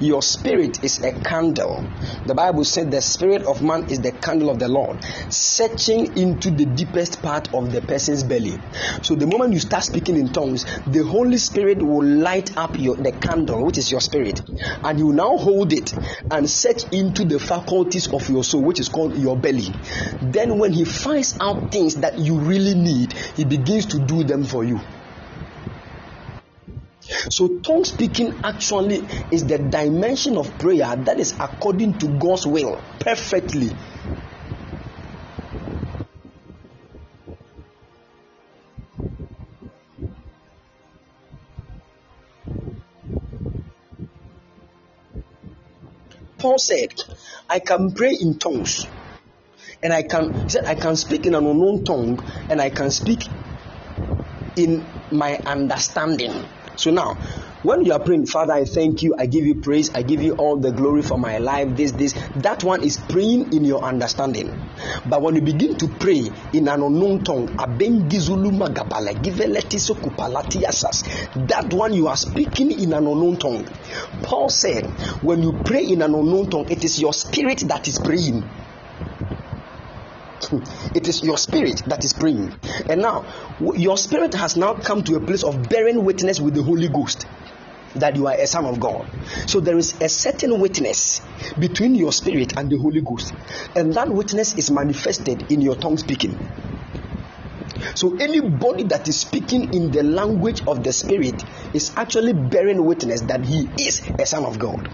[0.00, 1.86] your spirit is a candle.
[2.26, 6.50] The Bible said the spirit of man is the candle of the Lord, searching into
[6.50, 8.58] the deepest part of the person's belly.
[9.02, 12.96] So the moment you start speaking in tongues, the Holy Spirit will light up your
[12.96, 14.40] the candle, which is your spirit,
[14.82, 15.92] and you now hold it
[16.30, 19.72] and search into the faculties of your soul, which is called your belly.
[20.22, 24.44] Then when he finds out things that you really need, he begins to do them
[24.44, 24.80] for you.
[27.30, 32.80] So, tongue speaking actually is the dimension of prayer that is according to God's will
[33.00, 33.70] perfectly.
[46.38, 46.92] Paul said,
[47.48, 48.86] I can pray in tongues
[49.82, 52.90] and I can he said I can speak in an unknown tongue and I can
[52.90, 53.22] speak
[54.56, 56.44] in my understanding.
[56.76, 57.16] So now,
[57.64, 60.34] when you are praying, Father, I thank you, I give you praise, I give you
[60.34, 64.52] all the glory for my life, this, this, that one is praying in your understanding.
[65.06, 67.64] But when you begin to pray in an unknown tongue, that
[71.72, 73.66] one you are speaking in an unknown tongue.
[74.22, 74.84] Paul said,
[75.22, 78.44] when you pray in an unknown tongue, it is your spirit that is praying.
[80.94, 82.54] It is your spirit that is praying.
[82.88, 83.24] And now,
[83.74, 87.26] your spirit has now come to a place of bearing witness with the Holy Ghost
[87.96, 89.06] that you are a son of God.
[89.46, 91.20] So there is a certain witness
[91.58, 93.32] between your spirit and the Holy Ghost.
[93.76, 96.36] And that witness is manifested in your tongue speaking.
[97.94, 101.42] So anybody that is speaking in the language of the spirit
[101.72, 104.88] is actually bearing witness that he is a son of God.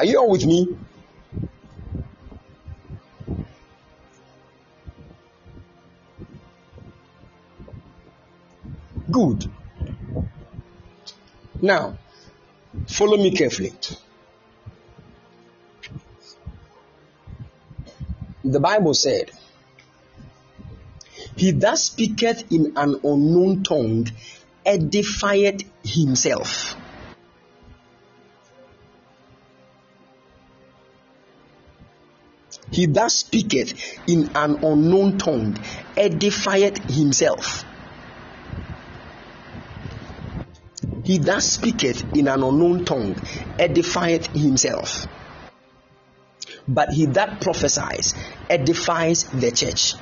[0.00, 0.66] Are you all with me?
[9.10, 9.44] Good.
[11.60, 11.98] Now,
[12.88, 13.74] follow me carefully.
[18.42, 19.30] The Bible said,
[21.36, 24.06] He that speaketh in an unknown tongue
[24.64, 26.79] edifieth himself.
[32.70, 33.74] He that speaketh
[34.06, 35.54] in an unknown tongue
[35.96, 37.64] edifieth himself.
[41.02, 43.14] He that speaketh in an unknown tongue
[43.58, 45.06] edifieth himself.
[46.68, 48.14] But he that prophesies
[48.48, 49.94] edifies the church.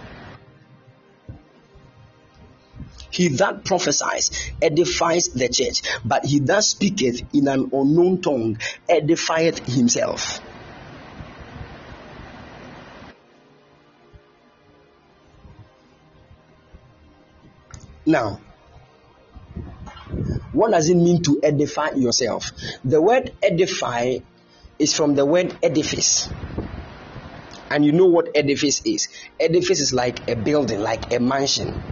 [3.10, 4.30] He that prophesies
[4.60, 8.58] edifies the church, but he that speaketh in an unknown tongue
[8.88, 10.40] edifieth himself.
[18.08, 18.40] Now,
[20.54, 22.52] what does it mean to edify yourself?
[22.82, 24.20] The word edify
[24.78, 26.26] is from the word edifice.
[27.68, 29.08] And you know what edifice is?
[29.38, 31.82] Edifice is like a building, like a mansion.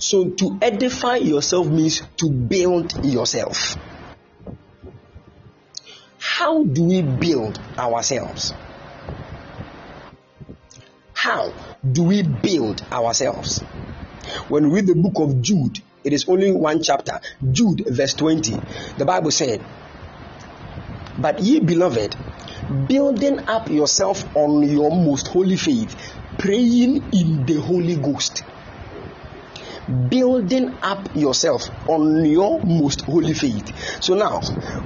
[0.00, 3.76] So to edify yourself means to build yourself.
[6.18, 8.52] How do we build ourselves?
[11.22, 11.52] How
[11.88, 13.60] do we build ourselves?
[14.48, 17.20] When we read the book of Jude, it is only one chapter.
[17.52, 18.58] Jude, verse 20.
[18.98, 19.64] The Bible said,
[21.16, 22.16] But ye beloved,
[22.88, 25.94] building up yourself on your most holy faith,
[26.38, 28.42] praying in the Holy Ghost
[30.08, 34.02] building up yourself on your most holy faith.
[34.02, 34.40] So now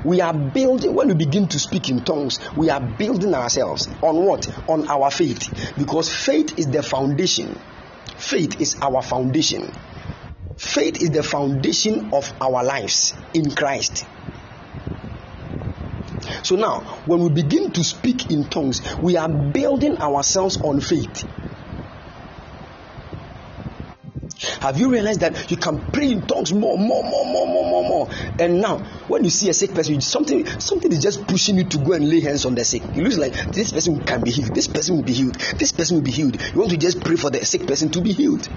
[0.05, 4.17] we are building, when we begin to speak in tongues, we are building ourselves on
[4.25, 4.47] what?
[4.69, 5.75] On our faith.
[5.77, 7.59] Because faith is the foundation.
[8.17, 9.71] Faith is our foundation.
[10.57, 14.07] Faith is the foundation of our lives in Christ.
[16.43, 21.25] So now, when we begin to speak in tongues, we are building ourselves on faith.
[24.61, 27.89] Have you realized that you can pray in tongues more, more, more, more, more, more,
[27.89, 28.09] more?
[28.39, 28.79] And now,
[29.09, 32.09] when you see a sick person, something something is just pushing you to go and
[32.09, 32.83] lay hands on the sick.
[32.95, 34.55] It looks like this person can be healed.
[34.55, 35.35] This person will be healed.
[35.59, 36.41] This person will be healed.
[36.41, 38.49] You want to just pray for the sick person to be healed.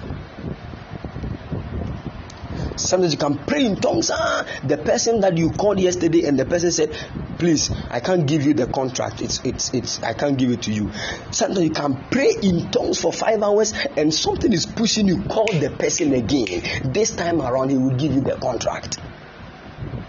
[2.75, 4.09] Sometimes you can pray in tongues.
[4.13, 6.95] Ah, the person that you called yesterday, and the person said,
[7.39, 9.21] "Please, I can't give you the contract.
[9.21, 10.03] It's, it's, it's.
[10.03, 10.91] I can't give it to you."
[11.31, 15.23] Sometimes you can pray in tongues for five hours, and something is pushing you.
[15.23, 16.61] Call the person again.
[16.83, 18.99] This time around, he will give you the contract.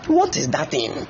[0.09, 1.07] What is that thing?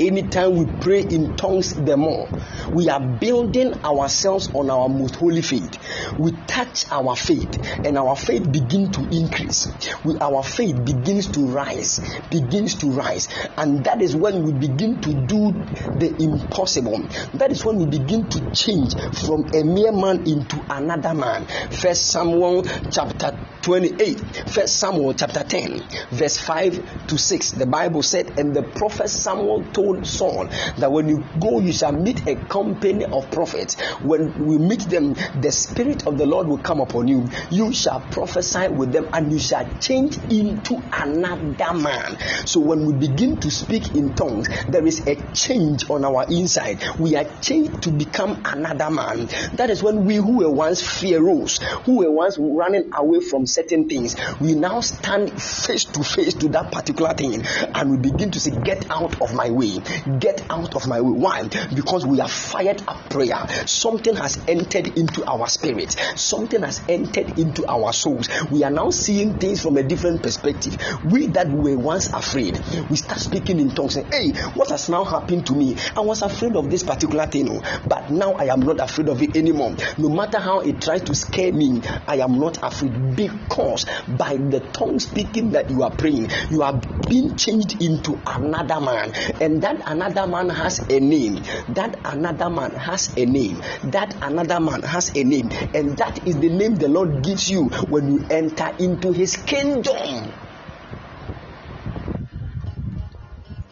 [0.00, 2.28] Anytime we pray in tongues, the more
[2.72, 5.78] we are building ourselves on our most holy faith.
[6.18, 9.68] We touch our faith, and our faith begins to increase.
[10.04, 12.00] We, our faith begins to rise,
[12.30, 15.52] begins to rise, and that is when we begin to do
[15.98, 17.06] the impossible.
[17.34, 18.94] That is when we begin to change
[19.24, 21.46] from a mere man into another man.
[21.70, 27.52] First Samuel chapter 28, First Samuel chapter 10, verse 5 to 6.
[27.52, 30.46] The Bible said, and the prophet Samuel told told Saul
[30.78, 33.80] that when you go, you shall meet a company of prophets.
[34.00, 37.28] When we meet them, the Spirit of the Lord will come upon you.
[37.50, 42.16] You shall prophesy with them and you shall change into another man.
[42.46, 46.82] So when we begin to speak in tongues, there is a change on our inside.
[46.98, 49.26] We are changed to become another man.
[49.54, 53.88] That is when we who were once pharaohs, who were once running away from certain
[53.88, 57.42] things, we now stand face to face to that particular thing
[57.74, 59.71] and we begin to say, Get out of my way.
[60.18, 61.10] Get out of my way.
[61.10, 61.48] Why?
[61.74, 63.46] Because we have fired up prayer.
[63.66, 68.28] Something has entered into our spirit, something has entered into our souls.
[68.50, 70.76] We are now seeing things from a different perspective.
[71.04, 75.04] We that were once afraid, we start speaking in tongues saying, Hey, what has now
[75.04, 75.76] happened to me?
[75.96, 79.22] I was afraid of this particular thing, oh, but now I am not afraid of
[79.22, 79.74] it anymore.
[79.98, 84.60] No matter how it tries to scare me, I am not afraid because by the
[84.72, 89.80] tongue speaking that you are praying, you are being changed into another man, and that
[89.86, 91.42] another man has a name.
[91.68, 93.62] That another man has a name.
[93.84, 95.50] That another man has a name.
[95.72, 100.32] And that is the name the lord gives you when you enter into his kingdom.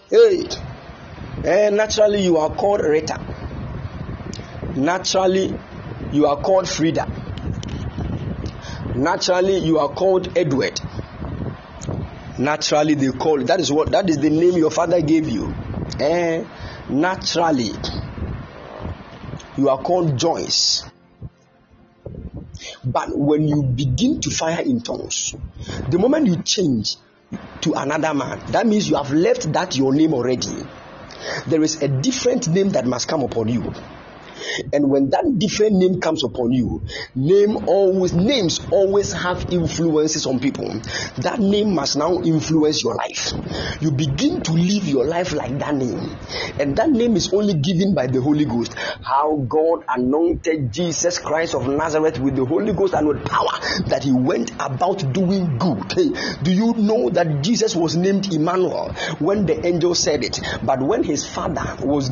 [0.08, 0.46] Hey.
[1.38, 3.18] And eh, naturally you are called rita.
[4.76, 5.52] Naturally
[6.12, 7.08] you are called frida.
[8.94, 10.80] Naturally you are called edward.
[12.38, 15.54] Naturally they call that is what that is the name your father gave you
[15.98, 16.44] eh,
[16.88, 17.72] naturally
[19.56, 20.84] you are called Joyce.
[22.84, 25.34] But when you begin to fire in tongues,
[25.88, 26.96] the moment you change
[27.62, 30.66] to another man, that means you have left that your name already.
[31.46, 33.72] There is a different name that must come upon you.
[34.72, 36.82] And when that different name comes upon you,
[37.14, 40.68] name always names always have influences on people.
[41.18, 43.32] That name must now influence your life.
[43.80, 46.16] You begin to live your life like that name.
[46.58, 48.74] And that name is only given by the Holy Ghost.
[49.02, 54.02] How God anointed Jesus Christ of Nazareth with the Holy Ghost and with power that
[54.04, 55.92] he went about doing good.
[55.92, 56.10] Hey,
[56.42, 60.40] do you know that Jesus was named Emmanuel when the angel said it?
[60.62, 62.10] But when his father was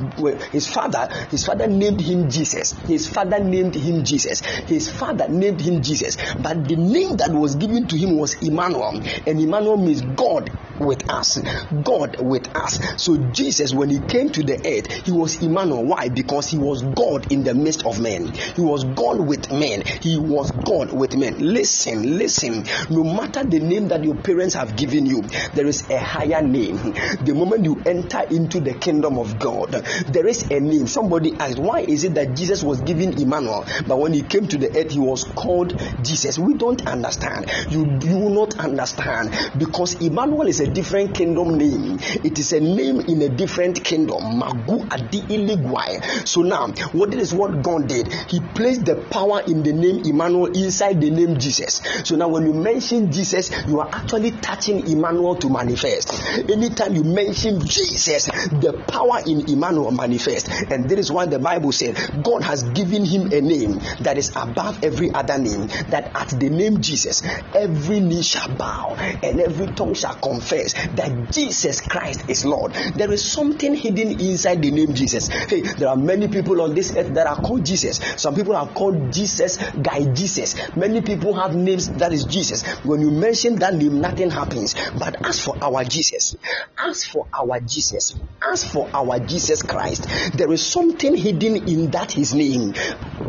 [0.50, 2.72] his father, his father named him him Jesus.
[2.86, 4.40] His father named him Jesus.
[4.40, 6.16] His father named him Jesus.
[6.38, 9.00] But the name that was given to him was Emmanuel.
[9.26, 10.50] And Emmanuel means God
[10.80, 11.38] with us.
[11.82, 12.78] God with us.
[13.02, 15.84] So Jesus, when he came to the earth, he was Emmanuel.
[15.84, 16.08] Why?
[16.08, 18.28] Because he was God in the midst of men.
[18.28, 19.82] He was God with men.
[19.82, 21.38] He was God with men.
[21.38, 22.64] Listen, listen.
[22.90, 25.22] No matter the name that your parents have given you,
[25.54, 26.76] there is a higher name.
[26.76, 30.86] The moment you enter into the kingdom of God, there is a name.
[30.86, 34.58] Somebody asked, why is it that Jesus was given Emmanuel, but when he came to
[34.58, 36.38] the earth, he was called Jesus?
[36.38, 37.50] We don't understand.
[37.70, 41.98] You do not understand because Emmanuel is a different kingdom name.
[42.24, 44.40] It is a name in a different kingdom.
[44.40, 46.26] Magu Adi Iligwai.
[46.26, 48.12] So now, what is what God did?
[48.28, 51.80] He placed the power in the name Emmanuel inside the name Jesus.
[52.04, 56.12] So now, when you mention Jesus, you are actually touching Emmanuel to manifest.
[56.50, 60.48] Anytime you mention Jesus, the power in Emmanuel manifests.
[60.70, 64.30] And that is why the Bible said God has given him a name that is
[64.36, 67.22] above every other name, that at the name Jesus,
[67.54, 72.72] every knee shall bow and every tongue shall confess that Jesus Christ is Lord.
[72.72, 75.28] There is something hidden inside the name Jesus.
[75.28, 77.98] Hey, there are many people on this earth that are called Jesus.
[78.16, 80.54] Some people are called Jesus, Guy Jesus.
[80.76, 82.66] Many people have names that is Jesus.
[82.84, 84.74] When you mention that name, nothing happens.
[84.98, 86.36] But as for our Jesus,
[86.78, 92.12] as for our Jesus, as for our Jesus Christ, there is something hidden in that
[92.12, 92.74] his name.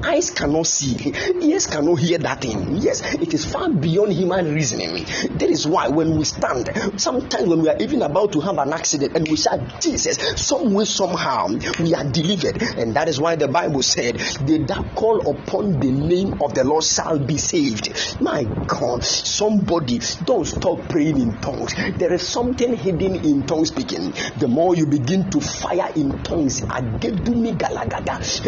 [0.03, 0.95] Eyes cannot see,
[1.41, 2.77] ears cannot hear that thing.
[2.77, 5.05] Yes, it is far beyond human reasoning.
[5.37, 6.69] That is why when we stand,
[6.99, 10.73] sometimes when we are even about to have an accident and we shout Jesus, some
[10.73, 11.47] way, somehow,
[11.79, 12.61] we are delivered.
[12.77, 16.63] And that is why the Bible said, They that call upon the name of the
[16.63, 18.21] Lord shall be saved.
[18.21, 21.73] My God, somebody don't stop praying in tongues.
[21.97, 24.13] There is something hidden in tongue speaking.
[24.37, 26.63] The more you begin to fire in tongues,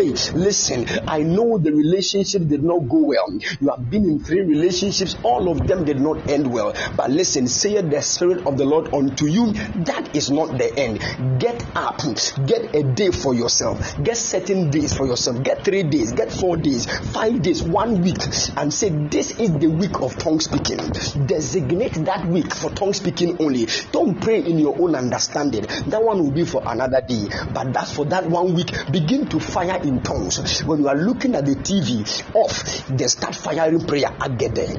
[0.10, 3.40] listen, I know the relationship did not go well.
[3.60, 6.74] You have been in three relationships, all of them did not end well.
[6.96, 9.54] But listen, say the Spirit of the Lord unto you,
[9.86, 11.00] that is not the end.
[11.40, 12.02] Get up,
[12.46, 16.58] get a day for yourself, get certain days for yourself, get three days, get four
[16.58, 18.22] days, five days, one week,
[18.58, 20.78] and say, This is the week of tongue speaking.
[21.26, 23.68] Designate that week for tongue speaking only.
[23.92, 25.64] Don't pray in your own understanding.
[25.88, 27.28] That one will be for another day.
[27.54, 28.72] But that's for that one week.
[28.92, 30.64] Begin to fire in tongues.
[30.64, 34.14] When you are looking at the TV off, they start firing prayer.
[34.20, 34.78] I get there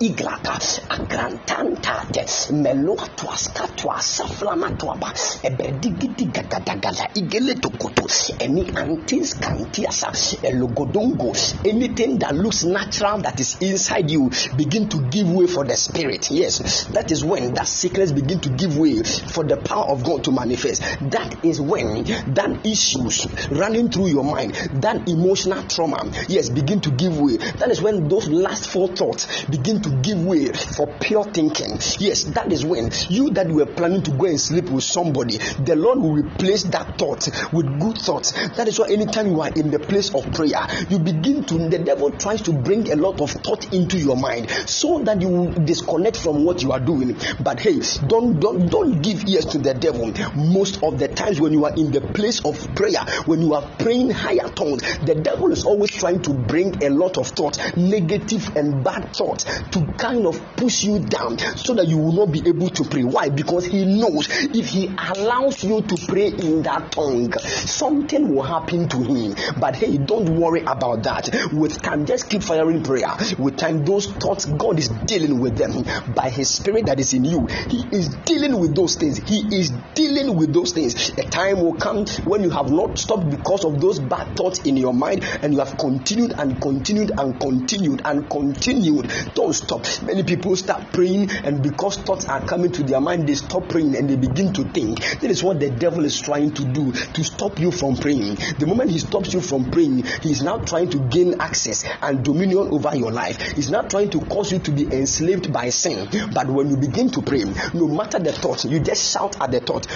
[0.00, 0.58] iglata
[0.88, 5.12] agrantantate meloatwa skatwa saflamatwaba
[5.42, 8.06] ebedigidigadagala igeletokoto
[8.40, 10.12] any antis cantiasa
[10.42, 15.76] elogodongo anything that looks natural that is inside you begin to give way for the
[15.76, 16.30] spirit.
[16.30, 20.24] Yes that is when that sickness begin to give way for the power of god
[20.24, 20.82] to manifest.
[21.10, 22.04] That is when
[22.34, 27.36] that issues running through your mind that emotional trauma yes begin to give way.
[27.36, 31.78] That is when those last four thoughts begin to give way for pure thinking.
[31.98, 35.76] Yes, that is when you that were planning to go and sleep with somebody, the
[35.76, 38.32] Lord will replace that thought with good thoughts.
[38.56, 41.78] That is why anytime you are in the place of prayer, you begin to the
[41.78, 45.52] devil tries to bring a lot of thought into your mind so that you will
[45.52, 47.16] disconnect from what you are doing.
[47.40, 50.12] But hey, don't don't don't give ears to the devil.
[50.34, 53.68] Most of the times when you are in the place of prayer, when you are
[53.78, 58.56] praying higher tongues, the devil is always trying to bring a lot of thoughts, negative
[58.56, 62.42] and bad thoughts, to kind of push you down so that you will not be
[62.46, 63.04] able to pray.
[63.04, 63.28] Why?
[63.28, 68.88] Because he knows if he allows you to pray in that tongue, something will happen
[68.88, 69.34] to him.
[69.58, 71.28] But hey, don't worry about that.
[71.52, 73.10] With time, just keep firing prayer.
[73.38, 75.72] With time, those thoughts, God is dealing with them
[76.14, 77.46] by his spirit that is in you.
[77.68, 79.18] He is dealing with those things.
[79.18, 81.10] He is dealing with those things.
[81.18, 84.76] A time will come when you have not stopped because of those bad thoughts in
[84.76, 89.10] your mind and you have continued and continued and continued and continued.
[89.34, 90.02] Don't stop.
[90.02, 93.96] Many people start praying, and because thoughts are coming to their mind, they stop praying
[93.96, 94.98] and they begin to think.
[95.20, 98.36] That is what the devil is trying to do to stop you from praying.
[98.58, 102.24] The moment he stops you from praying, he is now trying to gain access and
[102.24, 103.40] dominion over your life.
[103.52, 106.08] He's not trying to cause you to be enslaved by sin.
[106.34, 107.44] But when you begin to pray,
[107.74, 109.86] no matter the thought, you just shout at the thought,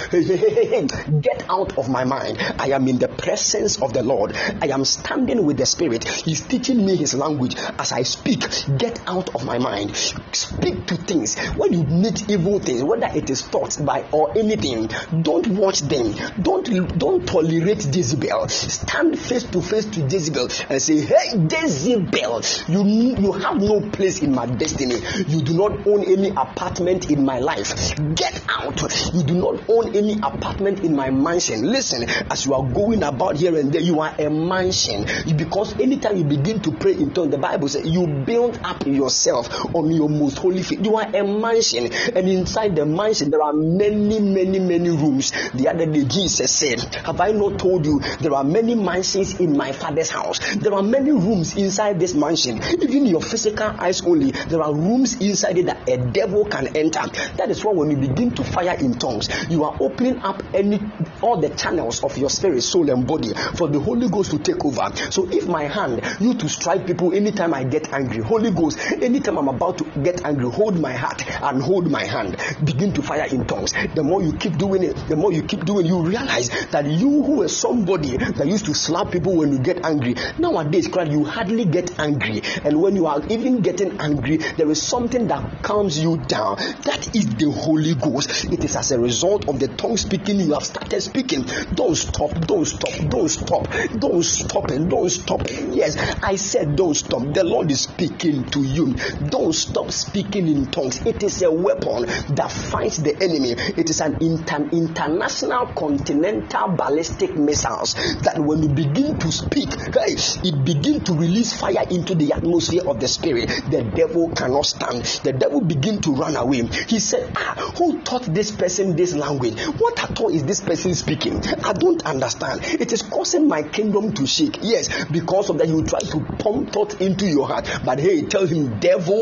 [1.20, 2.38] get out of my mind.
[2.58, 4.36] I am in the presence of the Lord.
[4.36, 6.04] I am standing with the Spirit.
[6.04, 8.44] He's teaching me his language as I speak.
[8.78, 9.96] Get out of my mind.
[10.32, 11.38] Speak to things.
[11.56, 14.90] When you meet evil things, whether it is thoughts by or anything,
[15.22, 16.14] don't watch them.
[16.40, 18.48] Don't don't tolerate Jezebel.
[18.48, 22.84] Stand face to face to Jezebel and say, Hey, Jezebel, you
[23.16, 24.96] you have no place in my destiny.
[25.26, 27.72] You do not own any apartment in my life.
[28.14, 28.82] Get out.
[29.14, 31.62] You do not own any apartment in my mansion.
[31.70, 35.06] Listen, as you are going about here and there, you are a mansion.
[35.36, 39.53] Because anytime you begin to pray in tongues, the Bible says you build up yourself
[39.74, 40.84] on your most holy faith.
[40.84, 45.32] You are a mansion, and inside the mansion there are many, many, many rooms.
[45.54, 49.56] The other day Jesus said, Have I not told you there are many mansions in
[49.56, 50.38] my father's house?
[50.56, 52.62] There are many rooms inside this mansion.
[52.62, 57.02] Even your physical eyes only, there are rooms inside it that a devil can enter.
[57.36, 60.80] That is why when you begin to fire in tongues, you are opening up any
[61.22, 64.64] all the channels of your spirit, soul, and body for the Holy Ghost to take
[64.64, 64.94] over.
[65.10, 69.33] So if my hand, you to strike people anytime I get angry, Holy Ghost, anytime
[69.38, 72.36] I'm about to get angry, hold my heart and hold my hand.
[72.64, 73.72] Begin to fire in tongues.
[73.94, 77.22] The more you keep doing it, the more you keep doing, you realize that you
[77.22, 81.24] who were somebody that used to slap people when you get angry, nowadays, Christ, you
[81.24, 82.42] hardly get angry.
[82.64, 86.56] And when you are even getting angry, there is something that calms you down.
[86.84, 88.44] That is the Holy Ghost.
[88.46, 91.44] It is as a result of the tongue speaking you have started speaking.
[91.74, 95.42] Don't stop, don't stop, don't stop, don't stop, and don't stop.
[95.50, 97.32] Yes, I said don't stop.
[97.32, 98.94] The Lord is speaking to you.
[99.30, 101.04] Don't stop speaking in tongues.
[101.06, 103.52] It is a weapon that fights the enemy.
[103.52, 110.14] It is an inter- international continental ballistic missiles that when you begin to speak, hey,
[110.48, 113.48] it begin to release fire into the atmosphere of the spirit.
[113.70, 115.04] The devil cannot stand.
[115.24, 116.66] The devil begin to run away.
[116.88, 119.58] He said, ah, who taught this person this language?
[119.78, 121.42] What at all is this person speaking?
[121.64, 122.60] I don't understand.
[122.64, 124.58] It is causing my kingdom to shake.
[124.62, 127.68] Yes, because of that, you try to pump thought into your heart.
[127.84, 129.13] But hey, tell him, devil,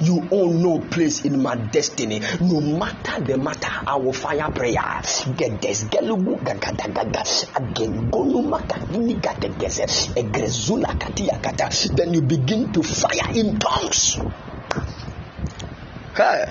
[0.00, 2.20] you own no place in my destiny.
[2.40, 5.02] No matter the matter, I will fire prayer.
[5.36, 6.06] Get this again.
[11.94, 14.18] Then you begin to fire in tongues.
[16.16, 16.44] Hey.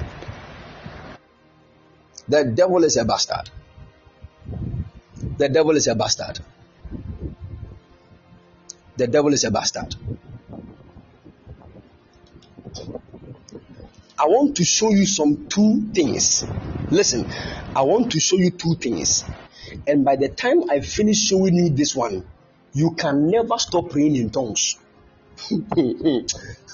[2.27, 3.49] The devil is a bastard.
[5.37, 6.39] The devil is a bastard.
[8.97, 9.95] The devil is a bastard.
[14.17, 16.45] I want to show you some two things.
[16.89, 17.27] Listen,
[17.75, 19.25] I want to show you two things.
[19.87, 22.25] And by the time I finish showing you this one,
[22.73, 24.77] you can never stop praying in tongues.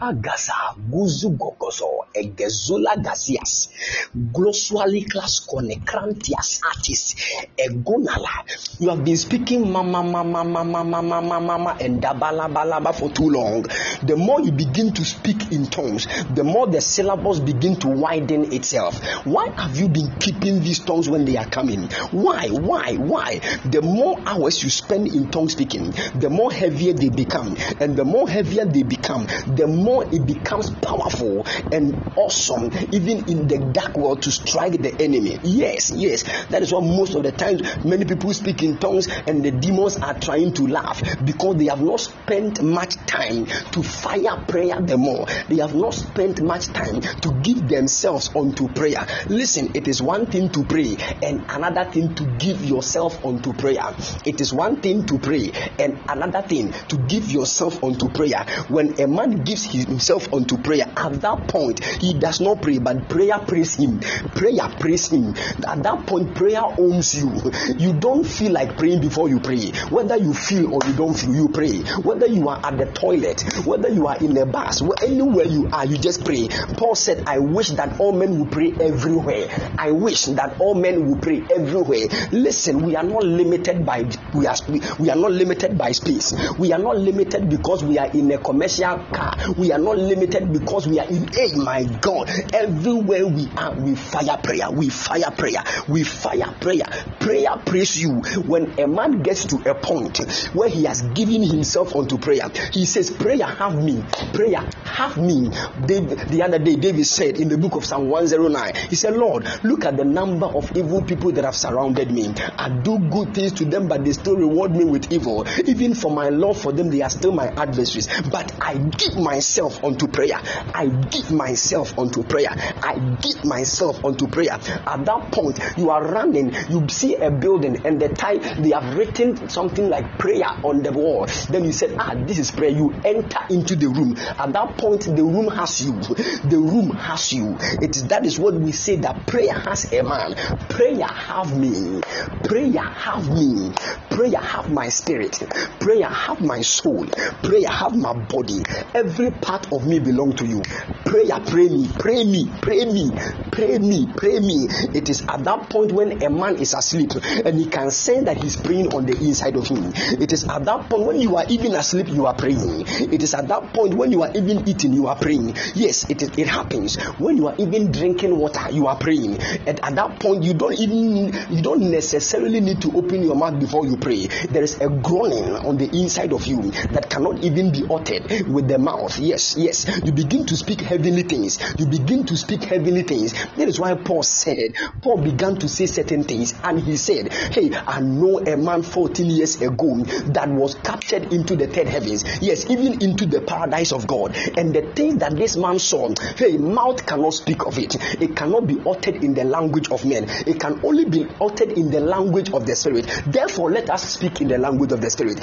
[0.00, 0.54] Agasa
[0.90, 3.68] guzu gokoso egezula gazias
[4.14, 7.16] glosuali class conecrantias artis
[7.56, 8.44] egonala.
[8.78, 13.62] You have been speaking mama mama mama mama mama mama and dabala for too long.
[14.02, 18.52] The more you begin to speak in tongues, the more the syllables begin to widen
[18.52, 19.00] itself.
[19.24, 21.88] Why have you been keeping these tongues when they are coming?
[22.10, 22.48] Why?
[22.48, 22.96] Why?
[22.96, 23.40] Why?
[23.64, 28.04] The more hours you spend in tongue speaking, the more heavier they become, and the
[28.04, 33.96] more heavier they become, the more it becomes powerful and awesome, even in the dark
[33.96, 35.38] world to strike the enemy.
[35.42, 39.44] Yes, yes, that is why most of the times many people speak in tongues and
[39.44, 44.44] the demons are trying to laugh because they have not spent much time to fire
[44.46, 45.26] prayer the more.
[45.48, 49.06] They have not spent much time to give themselves unto prayer.
[49.28, 53.94] Listen, it is one thing to pray and another thing to give yourself unto prayer.
[54.24, 58.44] It is one thing to pray and another thing to give yourself unto prayer.
[58.72, 63.06] When a man gives himself unto prayer, at that point he does not pray, but
[63.08, 64.00] prayer prays him.
[64.00, 65.34] Prayer prays him.
[65.68, 67.30] At that point, prayer owns you.
[67.76, 69.72] You don't feel like praying before you pray.
[69.90, 71.80] Whether you feel or you don't feel, you pray.
[72.02, 75.84] Whether you are at the toilet, whether you are in a bus, anywhere you are,
[75.84, 76.48] you just pray.
[76.76, 79.48] Paul said, I wish that all men will pray everywhere.
[79.78, 82.06] I wish that all men will pray everywhere.
[82.32, 84.02] Listen, we are not limited by
[84.34, 84.56] we are
[84.98, 86.32] we, are not limited by space.
[86.58, 89.36] We are not limited because we are in a commercial car.
[89.56, 92.30] We are not limited because we are in a my God.
[92.52, 94.70] Everywhere we are, we fire prayer.
[94.70, 95.62] We fire prayer.
[95.88, 96.86] We fire prayer.
[97.18, 98.22] Prayer prays you.
[98.46, 100.18] When a man gets to a point
[100.52, 104.02] where he has given himself unto prayer, he says, Prayer have me.
[104.32, 105.50] Prayer have me.
[105.84, 109.46] David, the other day, David said in the book of Psalm 109, he said, Lord,
[109.64, 112.32] look at the number of evil people that have surrounded me.
[112.58, 115.46] I do good things to them, but they still reward me with evil.
[115.66, 118.08] Even for my love for them, they are still my adversaries.
[118.30, 120.40] But I give myself unto prayer.
[120.74, 122.50] I give myself myself unto prayer.
[122.50, 124.52] I give myself unto prayer.
[124.52, 128.96] At that point, you are running, you see a building, and the time they have
[128.96, 131.26] written something like prayer on the wall.
[131.48, 132.70] Then you said, Ah, this is prayer.
[132.70, 134.16] You enter into the room.
[134.16, 135.94] At that point, the room has you.
[136.00, 137.56] The room has you.
[137.80, 140.34] It is that is what we say that prayer has a man.
[140.68, 142.00] Prayer have me.
[142.44, 143.72] Prayer have me.
[144.10, 145.38] Prayer have my spirit.
[145.80, 147.06] Prayer have my soul.
[147.42, 148.62] Prayer have my body.
[148.94, 150.62] Every part of me belong to you.
[151.04, 153.10] Prayer, pray me, pray me, pray me,
[153.52, 154.66] pray me, pray me.
[154.96, 157.10] It is at that point when a man is asleep
[157.44, 159.92] and he can say that he's praying on the inside of him.
[160.20, 162.86] It is at that point when you are even asleep, you are praying.
[163.12, 165.54] It is at that point when you are even eating, you are praying.
[165.74, 166.96] Yes, it, is, it happens.
[167.18, 169.40] When you are even drinking water, you are praying.
[169.66, 173.60] And at that point, you don't even you don't necessarily need to open your mouth
[173.60, 174.26] before you pray.
[174.50, 178.68] There is a groaning on the inside of you that cannot even be uttered with
[178.68, 179.18] the mouth.
[179.18, 179.86] Yes, yes.
[180.04, 181.58] You begin to speak heavenly things.
[181.78, 183.32] You begin to speak heavenly things.
[183.32, 187.74] That is why Paul said, Paul began to say certain things, and he said, Hey,
[187.74, 192.24] I know a man 14 years ago that was captured into the third heavens.
[192.40, 194.36] Yes, even into the paradise of God.
[194.56, 197.96] And the thing that this man saw, hey, mouth cannot speak of it.
[198.20, 200.26] It cannot be uttered in the language of men.
[200.46, 203.06] It can only be uttered in the language of the spirit.
[203.26, 205.38] Therefore, let us speak in the language of the spirit.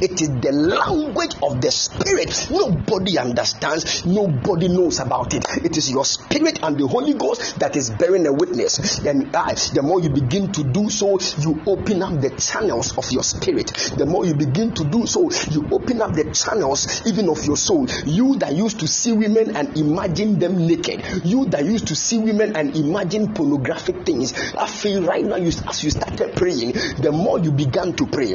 [0.00, 2.48] It is the language of the spirit.
[2.50, 5.44] Nobody understands, nobody knows about it.
[5.64, 8.98] It is your spirit and the Holy Ghost that is bearing a witness.
[9.04, 13.10] And uh, the more you begin to do so, you open up the channels of
[13.10, 13.68] your spirit.
[13.96, 17.56] The more you begin to do so, you open up the channels even of your
[17.56, 17.86] soul.
[18.06, 22.18] You that used to see women and imagine them naked, you that used to see
[22.18, 24.32] women and imagine pornographic things.
[24.54, 28.34] I feel right now, you, as you started praying, the more you began to pray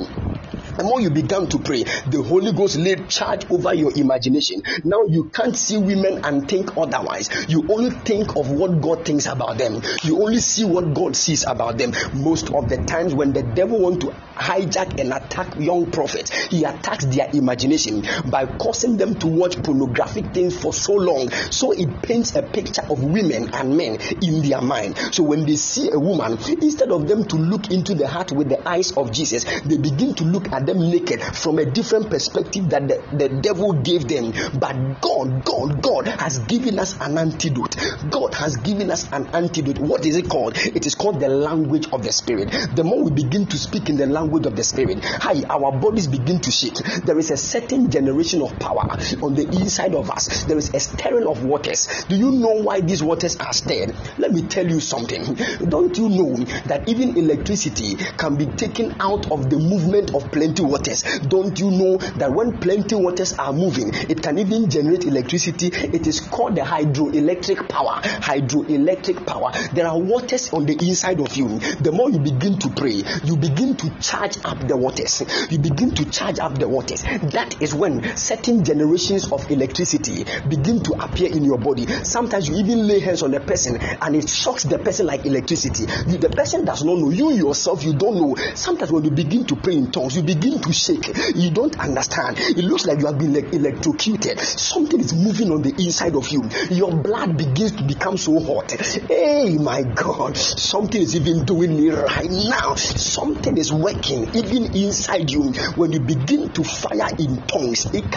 [0.78, 4.64] the more you began to pray, the Holy Ghost laid charge over your imagination.
[4.84, 7.30] Now you can't see women and think otherwise.
[7.48, 9.82] You only think of what God thinks about them.
[10.04, 11.94] You only see what God sees about them.
[12.16, 16.64] Most of the times when the devil want to hijack and attack young prophets, he
[16.64, 21.30] attacks their imagination by causing them to watch pornographic things for so long.
[21.30, 24.98] So it paints a picture of women and men in their mind.
[25.12, 28.50] So when they see a woman, instead of them to look into the heart with
[28.50, 32.70] the eyes of Jesus, they begin to look at them naked from a different perspective
[32.70, 34.32] that the, the devil gave them.
[34.60, 37.76] But God, God, God has given us an antidote.
[38.10, 39.80] God has given us an antidote.
[39.80, 40.58] What is it called?
[40.58, 42.50] It is called the language of the spirit.
[42.76, 46.08] The more we begin to speak in the language of the spirit, hi, our bodies
[46.08, 46.76] begin to shake.
[47.06, 50.44] There is a certain generation of power on the inside of us.
[50.46, 52.06] There is a stirring of waters.
[52.08, 53.96] Do you know why these waters are stirred?
[54.18, 55.36] Let me tell you something.
[55.68, 56.36] Don't you know
[56.66, 61.04] that even electricity can be taken out of the movement of plenty plenty waters.
[61.28, 65.68] Don't you know that when plenty waters are moving, it can even generate electricity?
[65.68, 68.02] It is called the hydroelectric power.
[68.04, 69.52] Hydroelectric power.
[69.74, 71.60] There are waters on the inside of you.
[71.60, 75.24] The more you begin to pray, you begin to charge up the waters.
[75.50, 77.02] You begin to charge up the waters.
[77.34, 81.88] That is when certain generations of electricity begin to appear in your body.
[82.04, 85.86] Sometimes you even lay hands on a person and it shocks the person like electricity.
[86.08, 87.10] You, the person does not know.
[87.10, 88.36] You yourself, you don't know.
[88.54, 91.08] Sometimes when you begin to pray in tongues, you begin to shake.
[91.36, 92.38] You don't understand.
[92.38, 94.40] It looks like you have been like electrocuted.
[94.40, 96.44] Something is moving on the inside of you.
[96.70, 98.70] Your blood begins to become so hot.
[98.70, 102.76] Hey, my God, something is even doing me right now.
[102.76, 107.88] Something is working even inside you when you begin to fire in tongues.
[107.94, 108.10] Even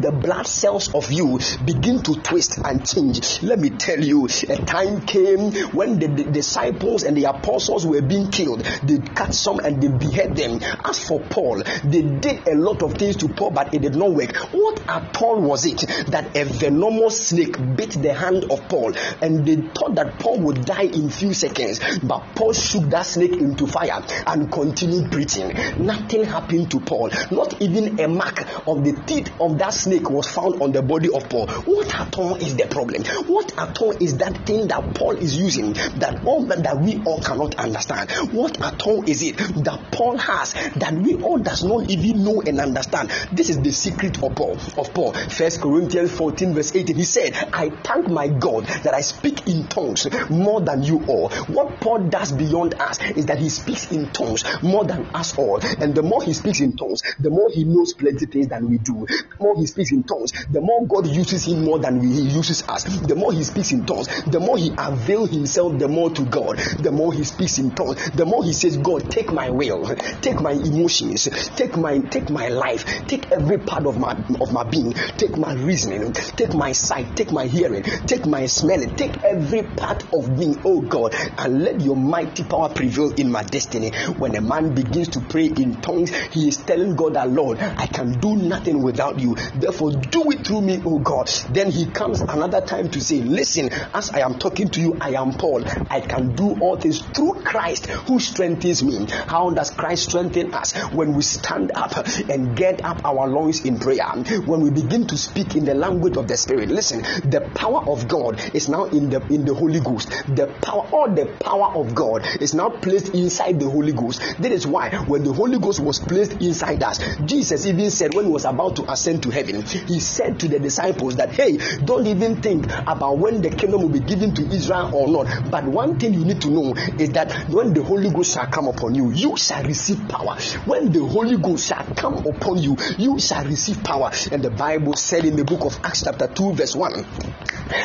[0.00, 3.42] the blood cells of you begin to twist and change.
[3.42, 8.02] Let me tell you, a time came when the, the disciples and the apostles were
[8.02, 8.60] being killed.
[8.82, 10.60] They cut some and they behead them.
[10.84, 14.12] As for Paul, they did a lot of things to Paul, but it did not
[14.12, 14.34] work.
[14.52, 19.44] What at all was it that a venomous snake bit the hand of Paul and
[19.44, 23.66] they thought that Paul would die in few seconds, but Paul shook that snake into
[23.66, 25.48] fire and continued preaching.
[25.78, 27.10] Nothing happened to Paul.
[27.30, 31.08] Not even a mark of the teeth of that snake was found on the body
[31.12, 31.46] of Paul.
[31.46, 33.04] What at all is the problem?
[33.26, 37.20] What at all is that thing that Paul is using that all that we all
[37.20, 38.10] cannot understand?
[38.32, 42.42] What at all is it that Paul has that we all does not even know
[42.42, 43.10] and understand?
[43.32, 44.56] This is the secret of Paul.
[44.78, 46.96] Of Paul, First Corinthians 14 verse 18.
[46.96, 51.30] He said, "I thank my God that I speak in tongues more than you all."
[51.48, 55.60] What Paul does beyond us is that he speaks in tongues more than us all.
[55.80, 58.78] And the more he speaks in tongues, the more he knows plenty things than we
[58.78, 59.06] do.
[59.06, 62.62] The more he speaks in tongues, the more God uses him more than he uses
[62.68, 62.84] us.
[62.84, 66.58] The more he speaks in tongues, the more he avails himself the more to God.
[66.58, 70.40] The more he speaks in tongues, the more he says, God, take my will, take
[70.40, 74.92] my emotions, take my take my life, take every part of my of my being,
[75.16, 80.04] take my reasoning, take my sight, take my hearing, take my smelling, take every part
[80.12, 83.92] of me, oh God, and let your mighty power prevail in my destiny.
[84.18, 87.86] When a man begins to pray in tongues, he is telling God that Lord, I
[87.86, 89.36] can do nothing without you.
[89.54, 91.28] Therefore, do it through me, oh God.
[91.50, 95.10] Then he comes another time to say, Listen, as I am talking to you, I
[95.10, 95.64] am Paul.
[95.90, 99.06] I can do all things through Christ who strengthens me.
[99.08, 100.74] How does Christ strengthen us?
[100.92, 101.96] When we stand up
[102.28, 104.06] and get up our loins in prayer,
[104.46, 106.70] when we begin to speak in the language of the Spirit.
[106.70, 110.08] Listen, the power of God is now in the in the Holy Ghost.
[110.28, 114.20] The power, all the power of God is now placed inside the Holy Ghost.
[114.38, 118.26] That is why when the Holy Ghost was placed inside us, Jesus even said when
[118.26, 122.06] he was about to ascend to heaven, he said to the disciples that, Hey, don't
[122.06, 125.50] even think about when the kingdom will be given to Israel or not.
[125.50, 128.68] But one thing you need to know is that when the Holy Ghost shall come
[128.68, 130.36] upon you, you shall receive power.
[130.64, 134.10] When the Holy Ghost shall come upon you, you shall receive power.
[134.32, 136.92] And the Bible said in the book of Acts, chapter 2, verse 1,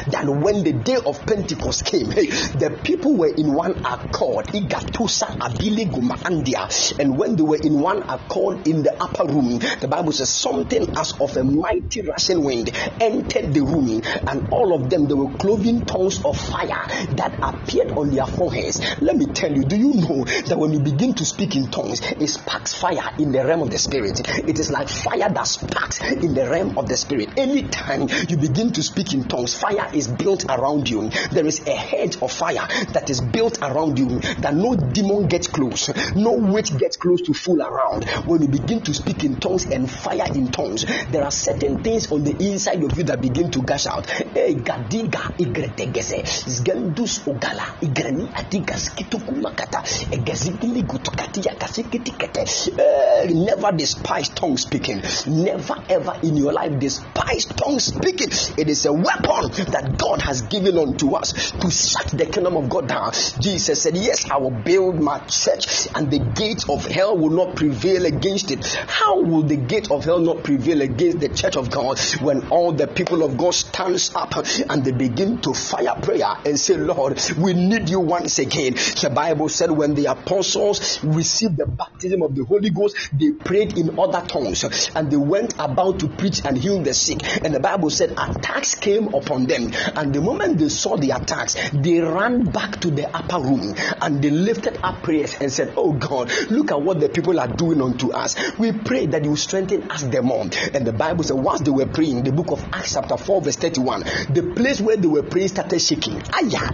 [0.07, 4.53] that when the day of Pentecost came, hey, the people were in one accord.
[6.99, 10.97] And when they were in one accord in the upper room, the Bible says something
[10.97, 15.31] as of a mighty rushing wind entered the room, and all of them they were
[15.37, 18.79] cloven tongues of fire that appeared on their foreheads.
[19.01, 22.01] Let me tell you, do you know that when you begin to speak in tongues,
[22.01, 24.19] it sparks fire in the realm of the spirit?
[24.47, 27.37] It is like fire that sparks in the realm of the spirit.
[27.37, 31.09] Anytime you begin to speak in tongues, fire is built around you.
[31.31, 35.47] There is a hedge of fire that is built around you that no demon gets
[35.47, 38.05] close, no witch gets close to fool around.
[38.25, 42.11] When you begin to speak in tongues and fire in tongues, there are certain things
[42.11, 44.07] on the inside of you that begin to gush out.
[44.33, 52.41] Hey, gadiga igretegese, zgendus ogala, igreni adigas kitukumakata, egezigili gutukatia kasikitikete.
[52.77, 55.01] Eh, never despise tongue speaking.
[55.27, 58.29] Never ever in your life despise tongue speaking.
[58.57, 62.69] It is a weapon that God has given unto us to shut the kingdom of
[62.69, 63.11] God down.
[63.41, 67.57] Jesus said, Yes, I will build my church, and the gates of hell will not
[67.57, 68.65] prevail against it.
[68.87, 72.71] How will the gate of hell not prevail against the church of God when all
[72.71, 74.35] the people of God stands up
[74.69, 78.73] and they begin to fire prayer and say, Lord, we need you once again.
[78.73, 83.77] The Bible said when the apostles received the baptism of the Holy Ghost, they prayed
[83.77, 84.63] in other tongues
[84.95, 87.19] and they went about to preach and heal the sick.
[87.43, 89.71] And the Bible said attacks came upon them.
[89.95, 94.21] And the moment they saw the attacks, they ran back to the upper room and
[94.21, 97.81] they lifted up prayers and said, Oh God, look at what the people are doing
[97.81, 98.35] unto us.
[98.57, 100.41] We pray that you strengthen us the more.
[100.73, 103.55] And the Bible said, once they were praying, the book of Acts, chapter 4, verse
[103.55, 106.21] 31, the place where they were praying started shaking.
[106.33, 106.71] Aya,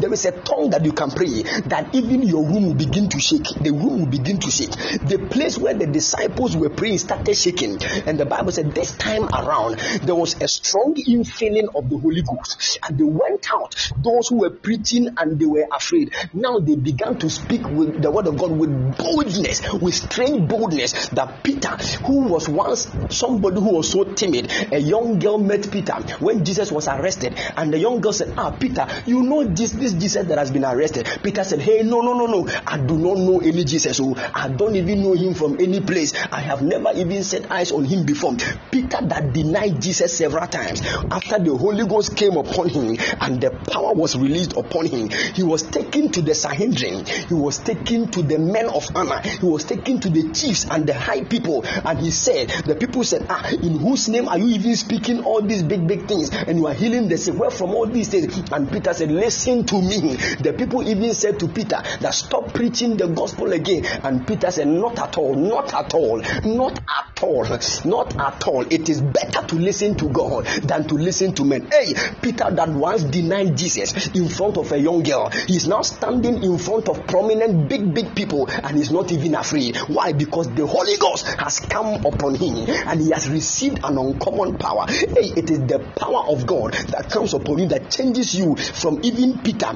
[0.00, 3.20] There is a tongue that you can pray that even your room will begin to
[3.20, 3.46] shake.
[3.60, 4.70] The room will begin to shake.
[4.70, 7.78] The place where the disciples were praying started shaking.
[8.06, 12.22] And the Bible said, This time around, there was a strong infilling of the Holy
[12.22, 12.78] Ghost.
[12.82, 16.14] And they went out, those who were preaching and they were afraid.
[16.32, 21.08] Now they began to speak with the word of God with boldness, with strange boldness.
[21.08, 25.94] That Peter, who was once somebody who was so timid, a young girl met Peter
[26.20, 29.92] when Jesus was arrested, and the young girl said, Ah, Peter, you know this, this
[29.94, 31.08] Jesus that has been arrested.
[31.22, 34.00] Peter said, Hey, no, no, no, no, I do not know any Jesus.
[34.00, 34.14] Oh.
[34.34, 36.12] I don't even know him from any place.
[36.30, 38.36] I have never even set eyes on him before.
[38.70, 43.50] Peter that denied Jesus several times after the Holy Ghost came upon him and the
[43.50, 48.22] power was released upon him, he was taken to the Sanhedrin, he was taken to
[48.22, 51.98] the men of honor, he was taken to the chiefs and the high people, and
[51.98, 55.62] he said, The people said, Ah, in whose name are you even speaking all these
[55.62, 56.30] big, big things?
[56.30, 57.34] And you are healing the sick.
[57.34, 58.36] Where from all these things?
[58.50, 60.16] And Peter said, Listen to me.
[60.40, 63.84] The people even said to Peter that stop preaching the gospel again.
[64.02, 67.44] And Peter said, Not at all, not at all, not at all,
[67.84, 68.64] not at all.
[68.70, 71.68] It is better to listen to God than to listen to men.
[71.70, 76.42] Hey, Peter that once denied Jesus in front of a young girl, he's now standing
[76.42, 79.76] in front of prominent big, big people and he's not even afraid.
[79.88, 80.12] Why?
[80.12, 84.86] Because the Holy Ghost has come upon him and he has received an uncommon power.
[84.88, 89.00] Hey, it is the power of God that comes upon you that changes you from
[89.02, 89.74] even Peter,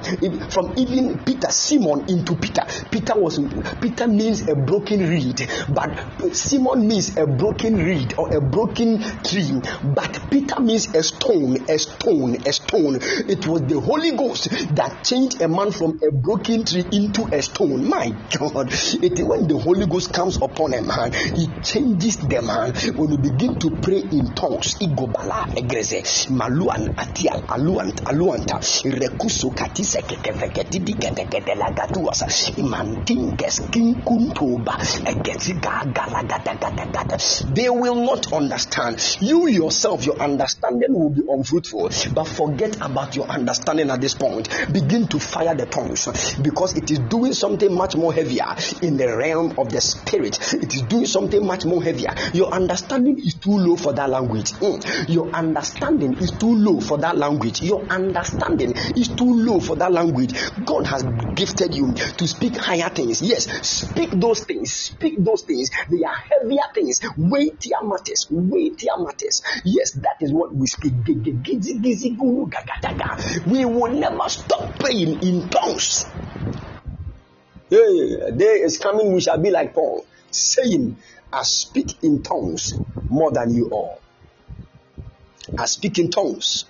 [0.50, 2.62] from even Peter Simon into Peter.
[2.90, 3.40] Peter was
[3.80, 5.90] Peter means a broken reed, but
[6.34, 9.60] Simon means a broken reed or a broken tree.
[9.82, 12.98] But Peter means a stone, a stone, a stone.
[13.28, 17.42] It was the Holy Ghost that changed a man from a broken tree into a
[17.42, 17.88] stone.
[17.88, 18.08] My
[18.38, 18.70] God,
[19.02, 22.72] it when the Holy Ghost comes upon a man, he changes the man.
[22.96, 25.48] When you begin to pray in tongues, igobala
[26.30, 30.02] maluan atial aluant aluanta rekuso katise
[32.56, 33.62] imantinges.
[37.54, 39.18] They will not understand.
[39.20, 41.90] You yourself, your understanding will be unfruitful.
[42.14, 44.48] But forget about your understanding at this point.
[44.72, 48.46] Begin to fire the tongues because it is doing something much more heavier
[48.82, 50.38] in the realm of the spirit.
[50.54, 52.14] It is doing something much more heavier.
[52.32, 54.52] Your understanding is too low for that language.
[54.52, 55.08] Mm.
[55.08, 57.60] Your understanding is too low for that language.
[57.62, 60.32] Your understanding is too low for that language.
[60.64, 61.02] God has
[61.34, 63.20] gifted you to speak higher things.
[63.20, 64.72] Yes, speak those things.
[64.72, 65.70] Speak those things.
[65.90, 69.42] They are heavier things, weightier matters, weightier matters.
[69.64, 70.92] Yes, that is what we speak.
[73.46, 76.06] We will never stop praying in tongues.
[77.68, 80.96] Hey, day is coming, we shall be like Paul, saying,
[81.32, 82.74] I speak in tongues
[83.08, 83.98] more than you all.
[85.58, 86.64] I speak in tongues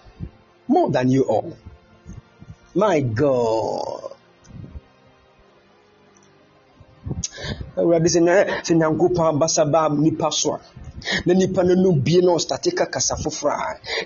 [0.68, 1.56] more than you all.
[2.74, 4.12] My God.
[7.76, 8.20] awurade sɛ
[8.74, 10.60] nyankopɔn abasa baa nipa so a
[11.26, 13.52] na nipa no no bie na ɔstate ka kasa foforɔ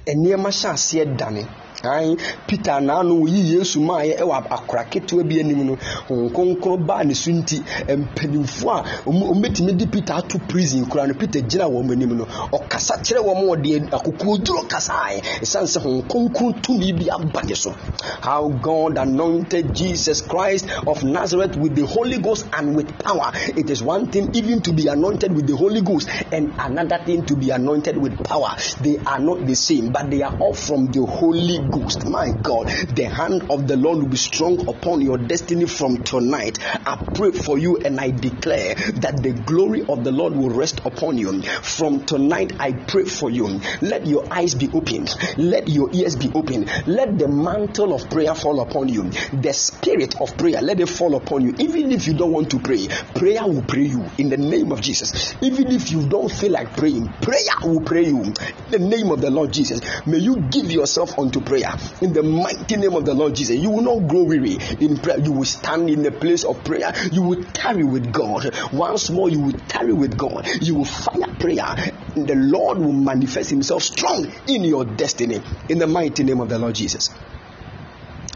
[0.06, 1.42] a nneɛma hyɛ aseɛ dane
[1.86, 5.76] an peter naano woyi yesu maayɛ ɛwɔ akora ketewa bi anim no.
[6.10, 11.64] Nkonkron baa ne so nti mpanimfoɔ a wɔbɛtumi de peter prison kora no peter gyina
[11.68, 12.24] wɔn anim no.
[12.24, 17.74] Ɔkasa kyerɛ wɔn ɔde akokoduro kasaeɛ ɛsiane sɛ nkonkron tumi bi aba ne so.
[18.20, 23.32] How god anointed jesus christ of nazareth with the holy ghost and with power.
[23.56, 27.24] It is one thing even to be anointed with the holy ghost and another thing
[27.26, 28.54] to be anointed with power.
[28.80, 31.75] They are not the same but they are all from the holy Ghost.
[31.76, 36.58] My God, the hand of the Lord will be strong upon your destiny from tonight.
[36.86, 40.80] I pray for you and I declare that the glory of the Lord will rest
[40.86, 41.42] upon you.
[41.42, 43.60] From tonight, I pray for you.
[43.82, 48.34] Let your eyes be opened, let your ears be opened, let the mantle of prayer
[48.34, 49.10] fall upon you.
[49.32, 51.54] The spirit of prayer, let it fall upon you.
[51.58, 54.80] Even if you don't want to pray, prayer will pray you in the name of
[54.80, 55.34] Jesus.
[55.42, 58.34] Even if you don't feel like praying, prayer will pray you in
[58.70, 59.80] the name of the Lord Jesus.
[60.06, 63.56] May you give yourself unto prayer prayer in the mighty name of the Lord Jesus.
[63.56, 65.18] You will not grow weary in prayer.
[65.18, 66.92] You will stand in the place of prayer.
[67.12, 68.54] You will tarry with God.
[68.72, 70.46] Once more, you will tarry with God.
[70.60, 71.74] You will fire prayer.
[72.14, 76.48] And the Lord will manifest Himself strong in your destiny in the mighty name of
[76.48, 77.10] the Lord Jesus.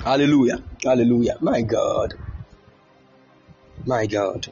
[0.05, 0.63] Hallelujah.
[0.83, 1.37] Hallelujah.
[1.41, 2.15] My God.
[3.85, 4.47] My God.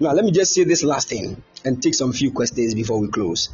[0.00, 3.08] Now, let me just say this last thing and take some few questions before we
[3.08, 3.50] close.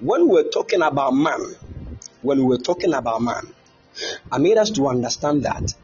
[0.00, 1.40] When we're talking about man,
[2.22, 3.54] when we're talking about man,
[4.30, 5.74] I made us to understand that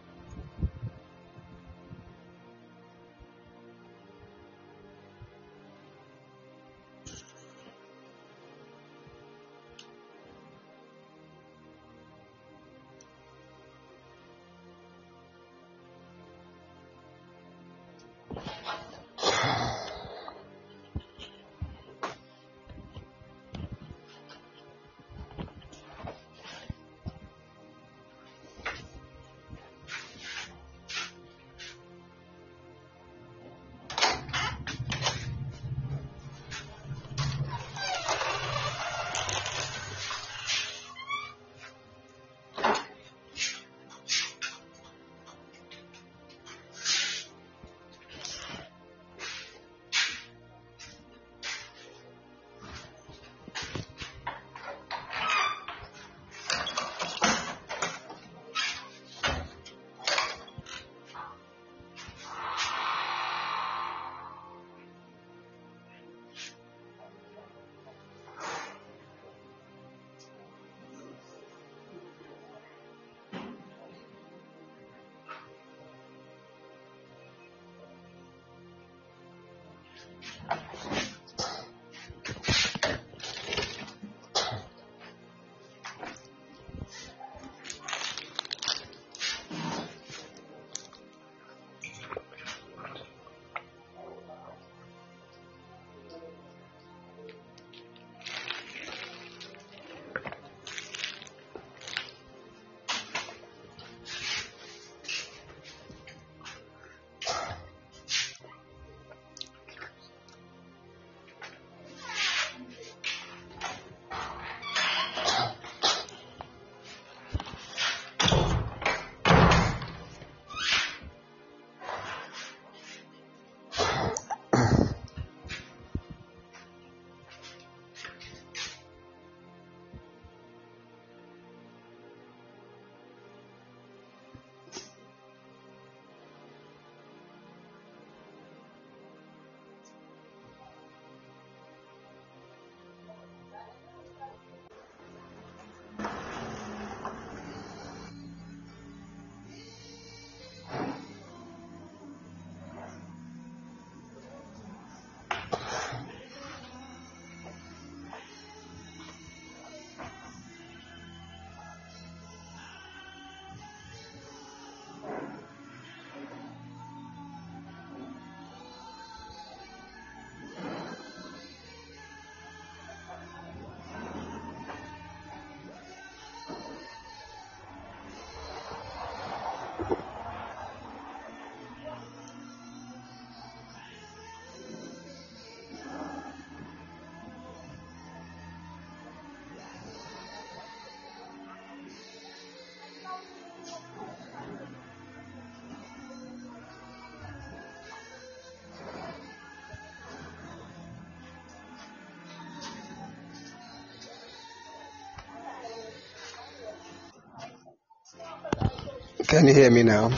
[209.38, 210.10] Can you hear me now?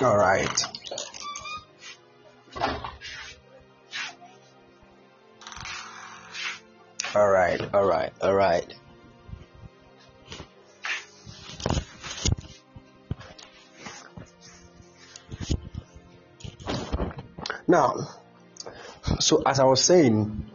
[0.00, 0.62] All right.
[7.14, 8.74] All right, all right, all right.
[17.68, 17.94] Now,
[19.20, 20.47] so as I was saying,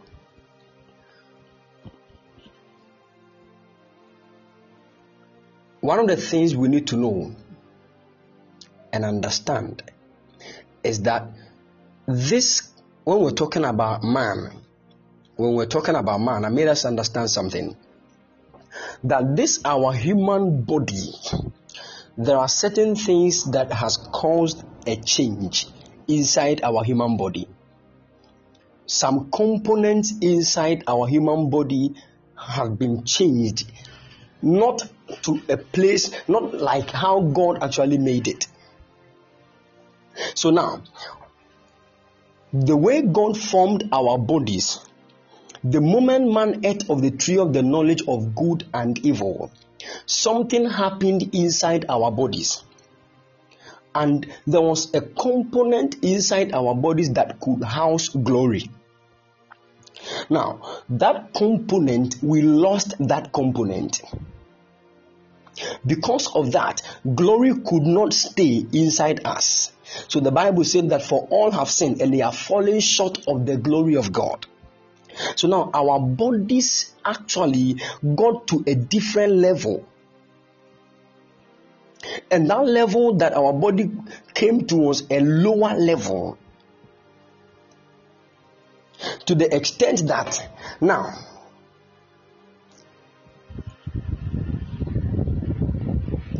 [5.94, 7.32] one of the things we need to know
[8.92, 9.80] and understand
[10.82, 11.28] is that
[12.08, 12.68] this,
[13.04, 14.50] when we're talking about man,
[15.36, 17.76] when we're talking about man, I made us understand something.
[19.04, 21.12] That this our human body,
[22.18, 25.68] there are certain things that has caused a change
[26.08, 27.46] inside our human body.
[28.86, 31.94] Some components inside our human body
[32.36, 33.70] have been changed,
[34.42, 34.82] not
[35.24, 38.46] to a place, not like how God actually made it.
[40.34, 40.82] So now,
[42.52, 44.78] the way God formed our bodies,
[45.64, 49.50] the moment man ate of the tree of the knowledge of good and evil,
[50.06, 52.62] something happened inside our bodies.
[53.94, 58.70] And there was a component inside our bodies that could house glory.
[60.28, 64.02] Now, that component, we lost that component.
[65.86, 66.82] Because of that,
[67.14, 69.72] glory could not stay inside us.
[70.08, 73.46] So the Bible said that for all have sinned and they are falling short of
[73.46, 74.46] the glory of God.
[75.36, 77.76] So now our bodies actually
[78.14, 79.86] got to a different level.
[82.30, 83.90] And that level that our body
[84.34, 86.38] came to was a lower level.
[89.26, 90.48] To the extent that
[90.80, 91.14] now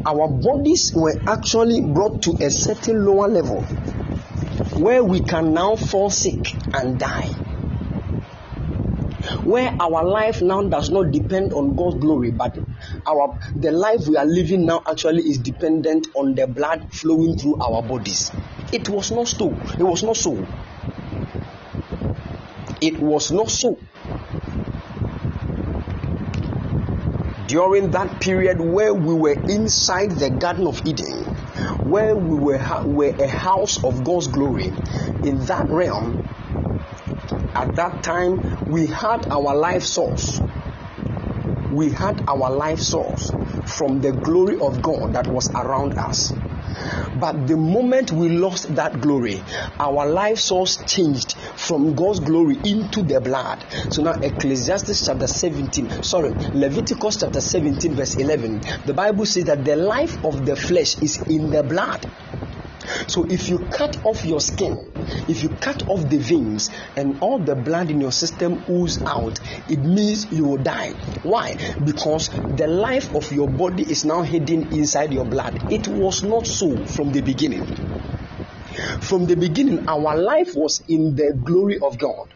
[0.06, 3.62] our bodies were actually brought to a certain lower level
[4.76, 7.28] where we can now fall sick and die.
[9.44, 12.58] Where our life now does not depend on God's glory, but
[13.06, 17.60] our the life we are living now actually is dependent on the blood flowing through
[17.60, 18.30] our bodies.
[18.72, 19.50] It was not so.
[19.78, 20.46] It was not so.
[22.80, 23.78] It was not so.
[27.46, 31.24] During that period where we were inside the Garden of Eden,
[31.88, 34.72] where we were, were a house of God's glory,
[35.22, 36.18] in that realm,
[37.54, 40.40] at that time, we had our life source.
[41.70, 43.30] We had our life source
[43.66, 46.32] from the glory of God that was around us.
[47.20, 49.42] But the moment we lost that glory,
[49.78, 53.64] our life source changed from God's glory into the blood.
[53.88, 59.64] So now, Ecclesiastes chapter 17, sorry, Leviticus chapter 17, verse 11, the Bible says that
[59.64, 62.04] the life of the flesh is in the blood.
[63.06, 64.90] So if you cut off your skin,
[65.28, 69.38] if you cut off the veins and all the blood in your system ooze out,
[69.68, 70.92] it means you will die.
[71.22, 71.56] Why?
[71.84, 75.62] Because the life of your body is now hidden inside your blood.
[75.70, 77.66] It was not so from the beginning.
[79.00, 82.28] From the beginning, our life was in the glory of God.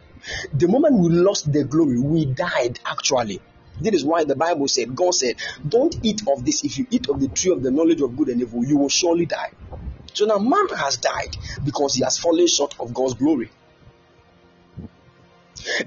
[0.53, 3.41] The moment we lost the glory, we died actually.
[3.81, 6.65] This is why the Bible said, God said, Don't eat of this.
[6.65, 8.89] If you eat of the tree of the knowledge of good and evil, you will
[8.89, 9.51] surely die.
[10.19, 13.51] So now man has died because he has fallen short of God's glory.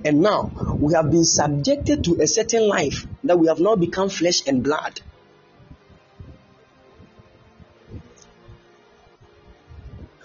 [0.05, 4.07] And now we have been subjected to a certain life that we have now become
[4.07, 5.01] flesh and blood.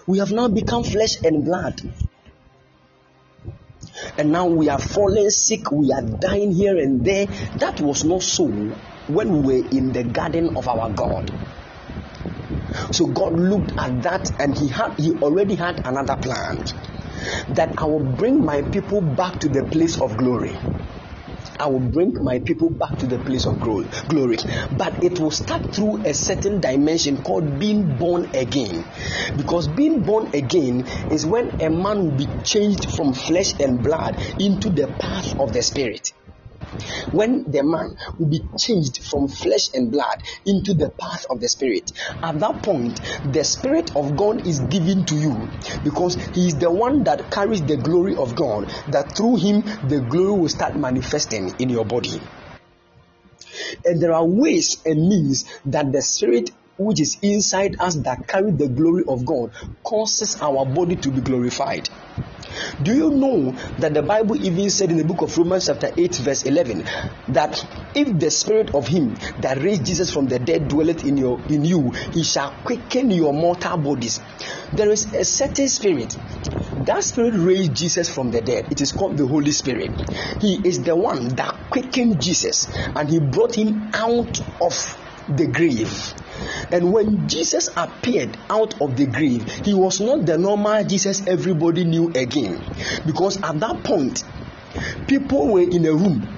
[0.07, 1.83] We have now become flesh and blood.
[4.17, 7.27] And now we are falling sick, we are dying here and there.
[7.57, 8.47] That was not so
[9.09, 11.33] when we were in the garden of our God.
[12.93, 16.65] So God looked at that and he had he already had another plan
[17.51, 20.57] that I will bring my people back to the place of glory.
[21.59, 24.39] I will bring my people back to the place of glory.
[24.77, 28.85] But it will start through a certain dimension called being born again.
[29.37, 34.17] Because being born again is when a man will be changed from flesh and blood
[34.39, 36.13] into the path of the spirit
[37.13, 41.49] when the man will be changed from flesh and blood into the path of the
[41.49, 41.91] spirit
[42.23, 43.01] at that point
[43.33, 45.51] the spirit of god is given to you
[45.85, 50.05] because he is the one that carries the glory of god that through him the
[50.09, 52.21] glory will start manifesting in your body
[53.85, 58.51] and there are ways and means that the spirit which is inside us that carry
[58.51, 59.51] the glory of God
[59.83, 61.89] causes our body to be glorified.
[62.83, 66.17] Do you know that the Bible even said in the book of Romans, chapter 8,
[66.17, 66.85] verse 11,
[67.29, 67.65] that
[67.95, 71.65] if the spirit of him that raised Jesus from the dead dwelleth in your in
[71.65, 74.21] you, he shall quicken your mortal bodies.
[74.73, 76.17] There is a certain spirit.
[76.87, 78.71] That spirit raised Jesus from the dead.
[78.71, 79.93] It is called the Holy Spirit.
[80.41, 86.15] He is the one that quickened Jesus and he brought him out of the grave.
[86.71, 91.85] And when Jesus appeared out of the grave, he was not the normal Jesus everybody
[91.85, 92.63] knew again.
[93.07, 94.23] Because at that point,
[95.07, 96.36] people were in a room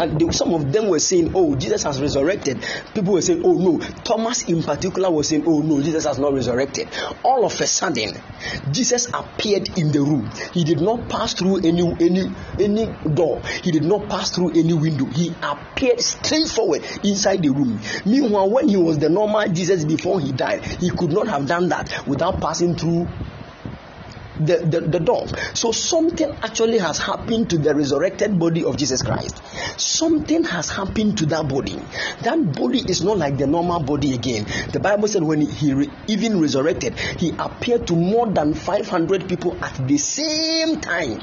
[0.00, 2.64] and they, some of them were saying, Oh, Jesus has resurrected.
[2.94, 3.78] People were saying, Oh, no.
[4.04, 6.88] Thomas, in particular, was saying, Oh, no, Jesus has not resurrected.
[7.22, 8.10] All of a sudden,
[8.70, 10.30] Jesus appeared in the room.
[10.52, 12.30] He did not pass through any any
[12.60, 13.40] any door.
[13.62, 15.06] He did not pass through any window.
[15.06, 17.80] He appeared straightforward inside the room.
[18.06, 21.68] Meanwhile, when he was the normal Jesus before he died, he could not have done
[21.68, 23.08] that without passing through
[24.38, 25.36] the, the, the dog.
[25.54, 29.42] So something actually has happened to the resurrected body of Jesus Christ.
[29.78, 31.78] Something has happened to that body.
[32.22, 34.46] That body is not like the normal body again.
[34.72, 39.56] The Bible said when he re, even resurrected, he appeared to more than 500 people
[39.64, 41.20] at the same time.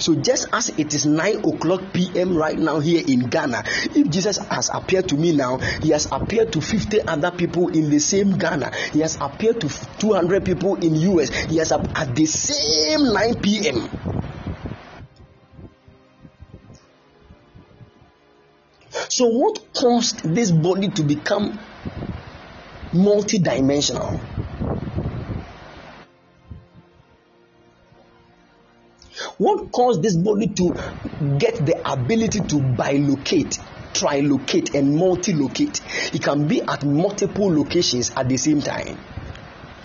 [0.00, 2.36] So just as it is 9 o'clock p.m.
[2.36, 3.62] right now here in Ghana,
[3.94, 7.90] if Jesus has appeared to me now, he has appeared to 50 other people in
[7.90, 8.74] the same Ghana.
[8.92, 9.68] He has appeared to
[9.98, 11.30] 200 people in US.
[11.30, 13.88] He has at the same same 9 p.m.
[19.08, 21.58] So, what caused this body to become
[22.92, 24.18] multidimensional?
[29.38, 30.74] What caused this body to
[31.38, 33.58] get the ability to bilocate,
[33.92, 36.14] trilocate, and multilocate?
[36.14, 38.98] It can be at multiple locations at the same time.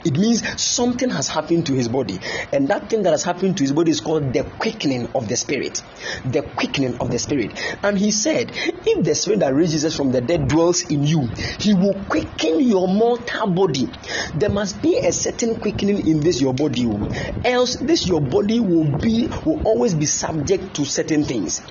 [0.06, 2.20] It means something has happened to his body,
[2.52, 5.36] and that thing that has happened to his body is called the quickening of the
[5.36, 5.82] spirit.
[6.26, 7.54] The quickening of the spirit.
[7.84, 11.30] And he said, If the spirit that raises us from the dead dwells in you,
[11.60, 13.90] he will quicken your mortal body.
[14.36, 16.84] There must be a certain quickening in this your body,
[17.44, 21.62] else this your body will be will always be subject to certain things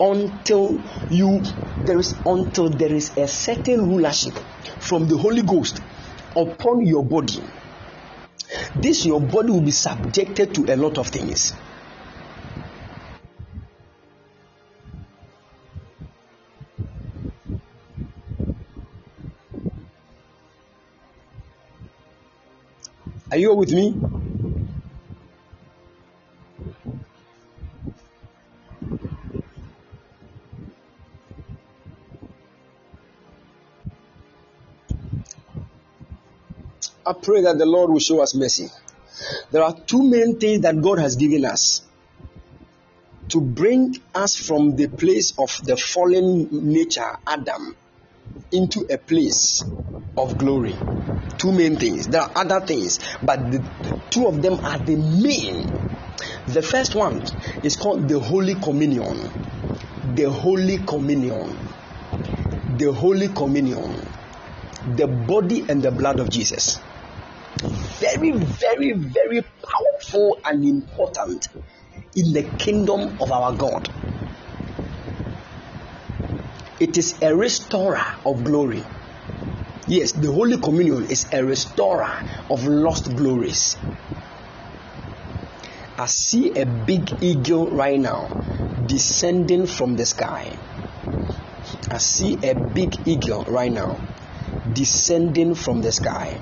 [0.00, 0.80] until
[1.10, 1.42] you
[1.84, 4.34] there is until there is a certain rulership
[4.78, 5.80] from the Holy Ghost
[6.36, 7.42] upon your body
[8.76, 11.52] this your body will be subjected to a lot of things.
[23.30, 23.96] Are you with me
[37.04, 38.68] I pray that the Lord will show us mercy.
[39.50, 41.82] There are two main things that God has given us
[43.28, 47.76] to bring us from the place of the fallen nature, Adam,
[48.52, 49.64] into a place
[50.16, 50.76] of glory.
[51.38, 52.06] Two main things.
[52.06, 53.64] There are other things, but the
[54.10, 55.72] two of them are the main.
[56.46, 57.22] The first one
[57.62, 59.28] is called the Holy Communion.
[60.14, 61.58] The Holy Communion.
[62.76, 63.96] The Holy Communion.
[64.86, 66.78] The body and the blood of Jesus
[68.02, 71.48] very, very, very powerful and important
[72.16, 73.88] in the kingdom of our God.
[76.80, 78.82] It is a restorer of glory.
[79.86, 83.76] Yes, the Holy Communion is a restorer of lost glories.
[85.98, 88.36] I see a big eagle right now
[88.86, 90.56] descending from the sky.
[91.90, 94.00] I see a big eagle right now
[94.72, 96.40] descending from the sky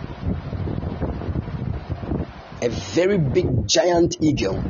[2.63, 4.63] a very big giant eagle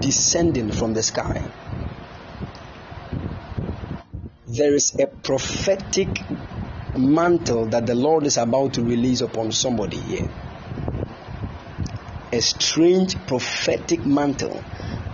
[0.00, 1.48] descending from the sky.
[4.46, 6.20] There is a prophetic
[6.96, 10.28] mantle that the Lord is about to release upon somebody here.
[12.32, 14.62] A strange prophetic mantle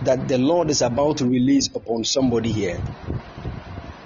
[0.03, 2.81] that the Lord is about to release upon somebody here.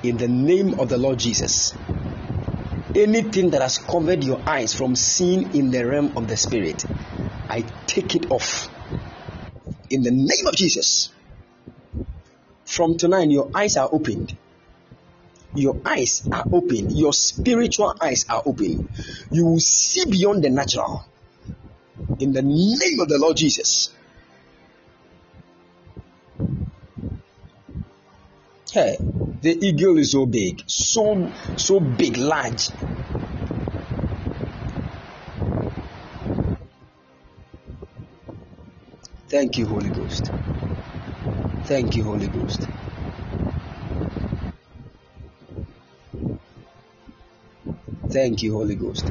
[0.03, 1.73] In the name of the Lord Jesus.
[2.95, 6.85] Anything that has covered your eyes from seeing in the realm of the Spirit,
[7.49, 8.69] I take it off
[9.89, 11.09] in the name of Jesus.
[12.63, 14.33] From tonight, your eyes are opened.
[15.55, 16.89] Your eyes are open.
[16.89, 18.89] Your spiritual eyes are open.
[19.29, 21.05] You will see beyond the natural.
[22.19, 23.89] In the name of the Lord Jesus.
[28.75, 28.99] Hey,
[29.41, 32.71] the eagle is so big, so so big, large.
[39.29, 40.29] Thank you, Holy Ghost.
[41.63, 42.67] Thank you, Holy Ghost.
[48.09, 49.09] Thank you, Holy Ghost.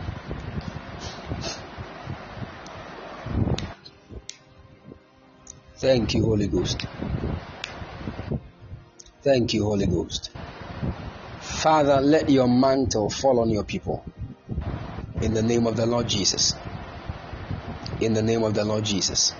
[5.79, 6.87] Thank you, Holy Ghost.
[9.25, 10.31] Thank you, Holy Ghost.
[11.41, 14.05] Father, let your mantle fall on your people.
[15.23, 16.55] In the name of the Lord Jesus.
[18.03, 19.33] In the name of the Lord Jesus.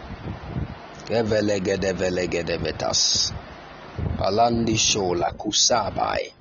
[4.19, 6.33] Alandi shola kusabai.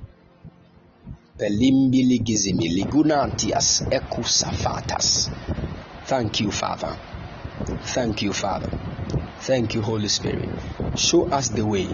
[1.37, 2.69] Pelimbili gizimi
[3.91, 5.29] ekusafatas.
[6.05, 6.97] Thank you, Father.
[7.93, 8.69] Thank you, Father.
[9.41, 10.47] Thank you, Holy Spirit.
[10.95, 11.89] Show us the way.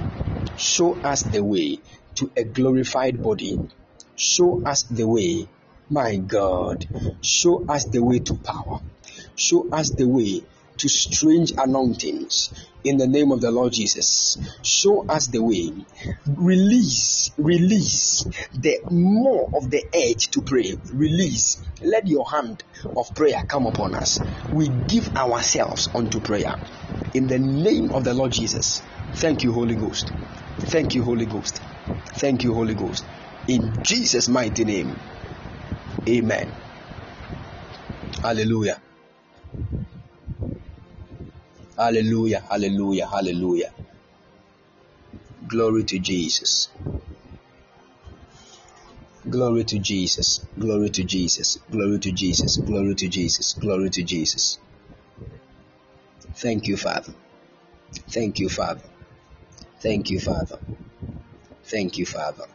[0.55, 1.79] Show us the way
[2.15, 3.59] to a glorified body.
[4.15, 5.47] Show us the way,
[5.89, 6.85] my God.
[7.21, 8.81] Show us the way to power.
[9.35, 10.43] Show us the way
[10.77, 12.51] to strange anointings
[12.83, 14.37] in the name of the Lord Jesus.
[14.61, 15.73] Show us the way.
[16.25, 20.77] Release, release the more of the edge to pray.
[20.93, 21.61] Release.
[21.81, 22.63] Let your hand
[22.95, 24.19] of prayer come upon us.
[24.51, 26.55] We give ourselves unto prayer
[27.13, 28.81] in the name of the Lord Jesus.
[29.13, 30.11] Thank you, Holy Ghost.
[30.59, 31.61] Thank you, Holy Ghost.
[32.15, 33.05] Thank you, Holy Ghost.
[33.47, 34.95] In Jesus' mighty name.
[36.07, 36.53] Amen.
[38.21, 38.81] Hallelujah.
[41.77, 43.71] Hallelujah, hallelujah, hallelujah.
[45.47, 46.69] Glory to Jesus.
[49.29, 50.41] Glory to Jesus.
[50.59, 51.57] Glory to Jesus.
[51.71, 52.57] Glory to Jesus.
[52.57, 53.53] Glory to Jesus.
[53.53, 54.59] Glory to Jesus.
[56.35, 57.13] Thank you, Father.
[58.09, 58.81] Thank you, Father.
[59.79, 60.59] Thank you, Father.
[61.63, 62.45] Thank you, Father.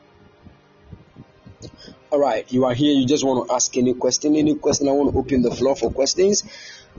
[2.10, 2.94] All right, you are here.
[2.94, 4.36] You just want to ask any question.
[4.36, 4.88] Any question?
[4.88, 6.44] I want to open the floor for questions.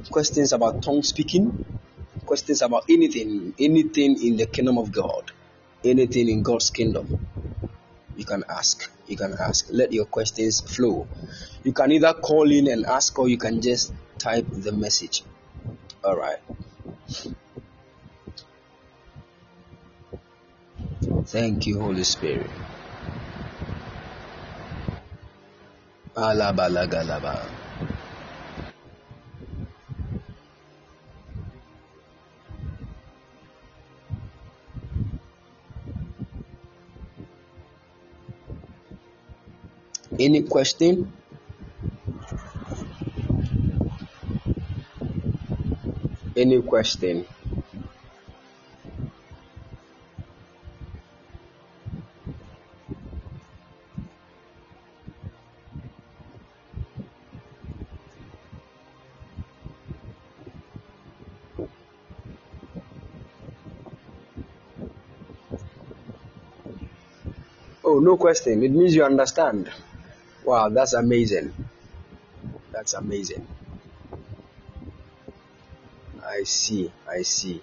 [0.10, 1.66] Questions about tongue speaking
[2.26, 5.32] questions about anything, anything in the kingdom of God,
[5.84, 7.28] anything in God's kingdom,
[8.18, 8.90] you can ask.
[9.08, 9.68] You can ask.
[9.70, 11.08] Let your questions flow.
[11.64, 15.24] You can either call in and ask, or you can just type the message.
[16.04, 16.40] All right.
[21.26, 22.50] Thank you, Holy Spirit.
[26.16, 27.50] Alabalagalaba.
[40.18, 41.12] Any question?
[46.38, 47.26] Any question?
[68.06, 68.64] No question.
[68.64, 69.72] It means you understand.
[70.44, 71.54] Wow, that's amazing.
[72.72, 73.46] That's amazing.
[76.24, 76.92] I see.
[77.10, 77.62] I see.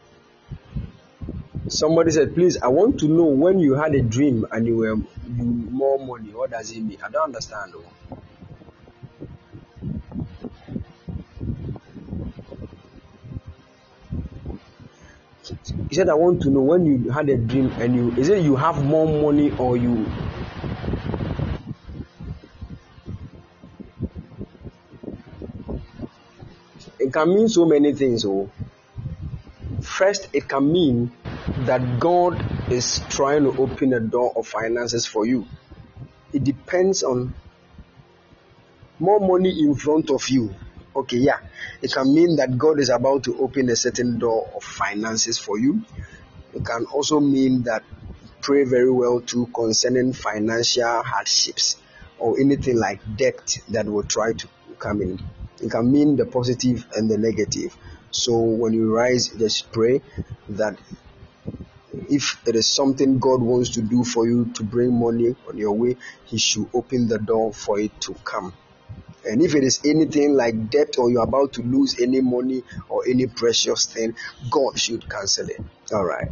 [1.68, 4.96] Somebody said, please, I want to know when you had a dream and you were
[4.96, 6.30] you more money.
[6.30, 6.98] What does it mean?
[7.04, 7.72] I don't understand.
[7.76, 8.18] Oh.
[15.88, 18.42] He said, I want to know when you had a dream and you is it
[18.42, 20.06] you have more money or you
[27.12, 28.24] it can mean so many things.
[28.24, 28.48] Oh,
[29.82, 31.12] first, it can mean
[31.66, 35.46] that God is trying to open a door of finances for you.
[36.32, 37.34] It depends on
[38.98, 40.54] more money in front of you.
[40.96, 41.40] Okay, yeah,
[41.82, 45.58] it can mean that God is about to open a certain door of finances for
[45.58, 45.82] you.
[46.54, 47.82] It can also mean that
[48.40, 51.76] pray very well too concerning financial hardships
[52.18, 54.48] or anything like debt that will try to
[54.78, 55.20] come in.
[55.62, 57.76] It can mean the positive and the negative.
[58.10, 60.02] So when you rise, just pray
[60.50, 60.76] that
[62.10, 65.72] if it is something God wants to do for you to bring money on your
[65.72, 68.52] way, He should open the door for it to come.
[69.24, 73.04] And if it is anything like debt or you're about to lose any money or
[73.08, 74.16] any precious thing,
[74.50, 75.60] God should cancel it.
[75.92, 76.28] All right.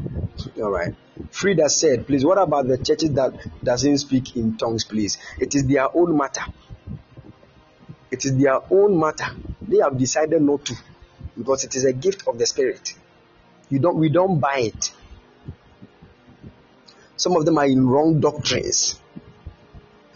[0.56, 0.94] All right.
[1.30, 5.18] Frida said, please, what about the churches that doesn't speak in tongues, please?
[5.38, 6.42] It is their own matter.
[8.10, 9.28] It is their own matter.
[9.62, 10.74] They have decided not to
[11.38, 12.94] because it is a gift of the Spirit.
[13.68, 14.92] You don't, we don't buy it.
[17.16, 18.98] Some of them are in wrong doctrines.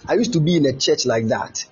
[0.07, 1.65] I used to be in a church like that.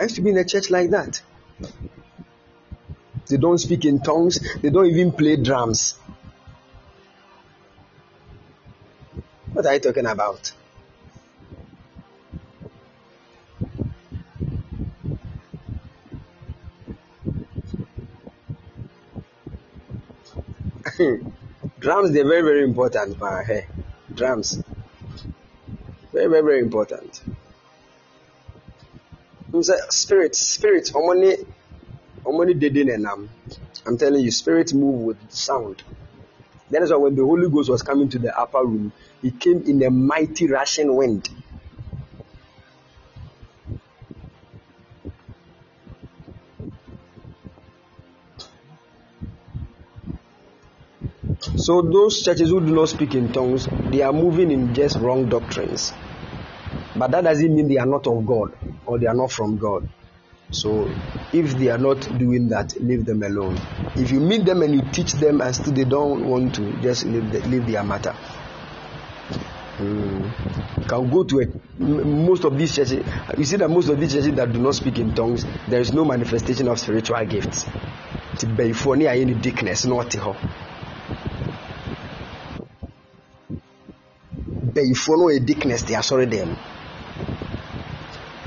[0.00, 1.20] I used to be in a church like that.
[3.28, 5.94] They don't speak in tongues, they don't even play drums.
[9.62, 10.50] What are you talking about?
[21.78, 23.68] drums they're very very important my hair
[24.12, 24.60] drums.
[26.12, 27.22] Very very very important.
[29.90, 31.46] Spirit spirit omoni
[32.24, 33.28] omoni dede nenam
[33.86, 35.84] i'm telling you spirit move with sound
[36.72, 39.62] that is why when the holy ghost was coming to the upper room he came
[39.66, 41.28] in a mighty rushing wind
[51.56, 55.28] So those churches who do not speak in tongues, they are moving in just wrong
[55.28, 55.92] doctrines.
[56.96, 58.52] But that doesn't mean they are not of God
[58.86, 59.88] or they are not from God.
[60.52, 60.88] So
[61.32, 63.58] if they are not doing that, leave them alone.
[63.96, 67.04] If you meet them and you teach them and still they don't want to, just
[67.06, 68.14] leave, the, leave their matter.
[69.78, 70.86] Mm.
[70.88, 71.78] Can go to it.
[71.78, 73.04] Most of these churches,
[73.36, 75.92] you see that most of these churches that do not speak in tongues, there is
[75.92, 77.64] no manifestation of spiritual gifts.
[78.34, 80.14] It's before any dickness, not
[84.74, 86.56] bɛyifoɔ no ɔyɛ dickness te asɔre dɛm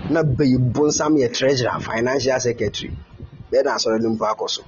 [0.10, 2.92] na bɛyibo nsam yɛ treasurer financial secretary
[3.52, 4.64] bɛɛ na asɔre no mpo akɔ so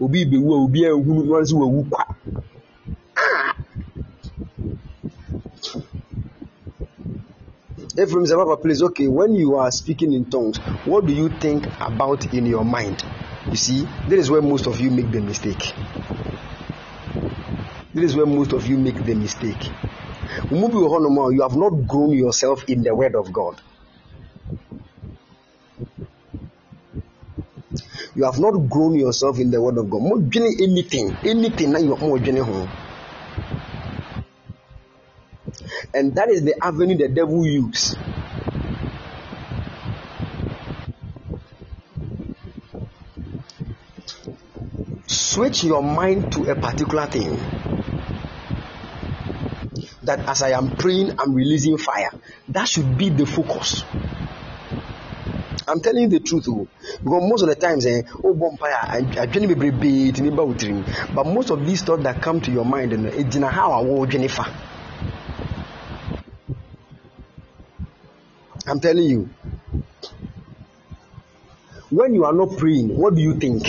[0.00, 2.04] obi bɛwu a obi ahunu wɔn nso wawu kwa
[8.00, 11.66] Ephraim said, Papa, please, okay, when you are speaking in tongues, what do you think
[11.80, 13.04] about in your mind?
[13.50, 15.74] You see, that is where most of you make the mistake.
[17.92, 19.68] This is where most of you make the mistake.
[20.50, 23.60] You have not grown yourself in the Word of God.
[28.14, 30.02] You have not grown yourself in the Word of God.
[30.02, 32.70] More anything, anything you are more home.
[35.94, 37.96] And that is the avenue the devil uses.
[45.06, 47.77] Switch your mind to a particular thing
[50.08, 52.10] that as I am praying, I'm releasing fire.
[52.48, 53.84] That should be the focus.
[55.68, 56.66] I'm telling you the truth, oh.
[57.04, 60.30] because most of the times, eh, oh, bonfire, I me
[61.14, 63.82] but most of these thoughts that come to your mind, eh, it's in how I
[63.82, 64.46] will Jennifer.
[68.66, 69.28] I'm telling you,
[71.90, 73.64] when you are not praying, what do you think?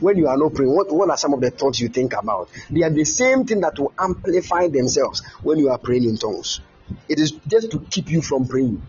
[0.00, 2.48] When you are not praying, what, what are some of the thoughts you think about?
[2.70, 6.60] They are the same thing that will amplify themselves when you are praying in tongues.
[7.08, 8.82] It is just to keep you from praying.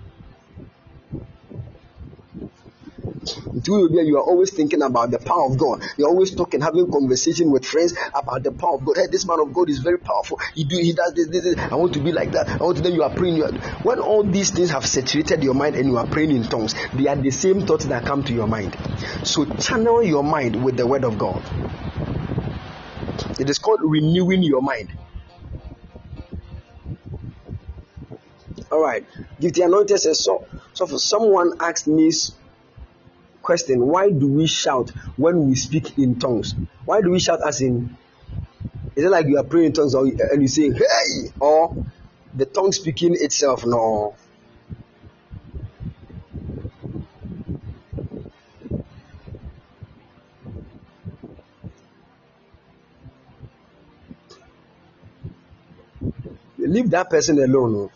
[3.53, 5.84] You are always thinking about the power of God.
[5.98, 8.98] You're always talking, having conversation with friends about the power of God.
[8.98, 10.39] Hey, this man of God is very powerful.
[10.56, 11.57] He do, he does this, this, this.
[11.72, 12.49] I want to be like that.
[12.49, 12.84] I want to.
[12.84, 13.35] Then you are praying.
[13.35, 13.52] You are,
[13.84, 17.07] when all these things have saturated your mind and you are praying in tongues, they
[17.07, 18.76] are the same thoughts that come to your mind.
[19.23, 21.43] So channel your mind with the word of God.
[23.39, 24.89] It is called renewing your mind.
[28.72, 29.06] All right.
[29.39, 30.45] Give the anointed says so.
[30.73, 32.11] So for someone asked me
[33.42, 36.56] question why do we shout when we speak in tongues?
[36.86, 37.98] Why do we shout as in
[38.96, 41.76] is it like you are praying in tongues or, and you say hey or
[42.34, 43.66] the tongue speaking itself?
[43.66, 44.16] No.
[56.58, 57.90] Leave that person alone.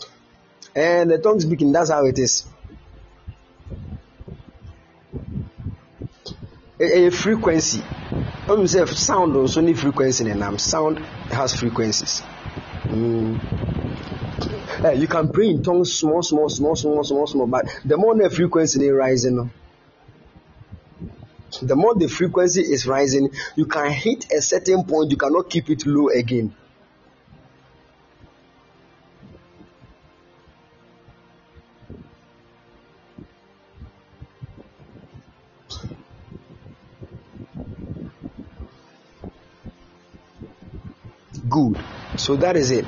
[0.75, 2.45] And the tongue speaking, that's how it is.
[6.79, 7.81] A, frequency.
[8.47, 10.99] Ɔmu sɛ sound nso ne frequency ne nam sound
[11.31, 12.21] has frequencies.
[12.85, 13.39] Mm.
[14.83, 18.15] uh, you can pray in tongues small small small small small small but the more
[18.15, 19.49] the frequency is rising
[21.63, 25.69] the more the frequency is rising you can hit a certain point you cannot keep
[25.71, 26.53] it low again
[41.55, 41.83] good.
[42.17, 42.85] So that is it.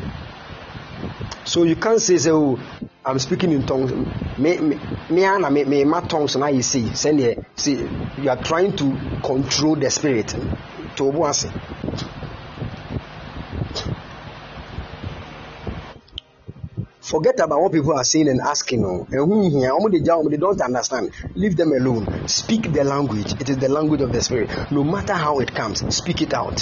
[1.45, 2.59] So you can't say, say oh,
[3.05, 3.93] I'm speaking in tongues.
[4.37, 4.77] Me, me,
[5.09, 6.93] me, me, my tongues now you see.
[6.93, 7.39] Send it.
[7.55, 7.87] See,
[8.17, 10.35] you are trying to control the spirit.
[10.97, 11.45] To once.
[16.99, 18.83] Forget about what people are saying and asking.
[18.83, 21.11] Oh, they don't understand.
[21.35, 22.27] Leave them alone.
[22.27, 23.31] Speak the language.
[23.39, 24.49] It is the language of the spirit.
[24.71, 26.57] No matter how it comes, speak it out.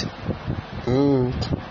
[0.85, 1.64] Mm.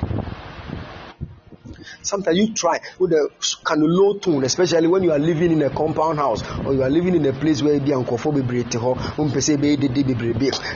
[2.05, 3.31] Sometimes you try with a
[3.65, 6.83] kind of low tone, especially when you are living in a compound house or you
[6.83, 8.43] are living in a place where be uncomfortable.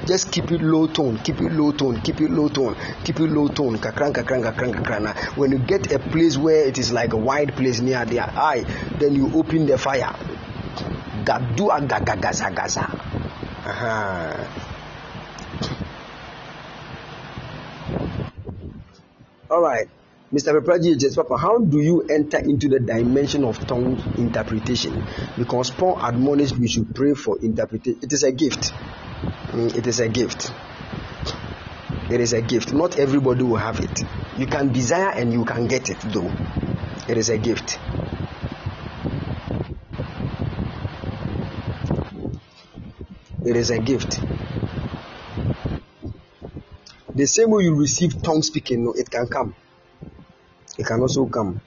[0.06, 3.30] Just keep it low tone, keep it low tone, keep it low tone, keep it
[3.30, 3.76] low tone.
[5.36, 8.64] When you get a place where it is like a wide place near their eye,
[8.98, 10.14] then you open the fire.
[11.24, 12.88] Gadua gagaza gaza.
[19.50, 19.88] All right.
[20.32, 20.60] Mr.
[20.60, 25.02] Pepraji Papa, how do you enter into the dimension of tongue interpretation?
[25.38, 28.00] Because Paul admonished we should pray for interpretation.
[28.02, 28.74] It is a gift.
[29.52, 30.52] Mm, it is a gift.
[32.10, 32.74] It is a gift.
[32.74, 34.00] Not everybody will have it.
[34.36, 36.30] You can desire and you can get it, though.
[37.08, 37.78] It is a gift.
[43.46, 44.20] It is a gift.
[47.14, 49.54] The same way you receive tongue speaking, it can come.
[50.78, 51.60] It can also come.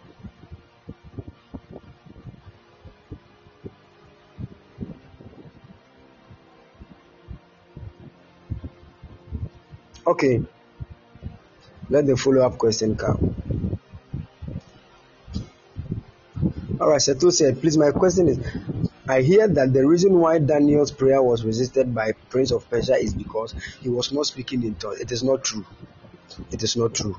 [10.08, 10.42] Okay.
[11.90, 13.36] Let the follow up question come.
[16.80, 18.40] Alright, Seto said, please, my question is
[19.08, 23.14] I hear that the reason why Daniel's prayer was resisted by Prince of Persia is
[23.14, 25.02] because he was not speaking in tongues.
[25.02, 25.66] It is not true.
[26.50, 27.18] It is not true.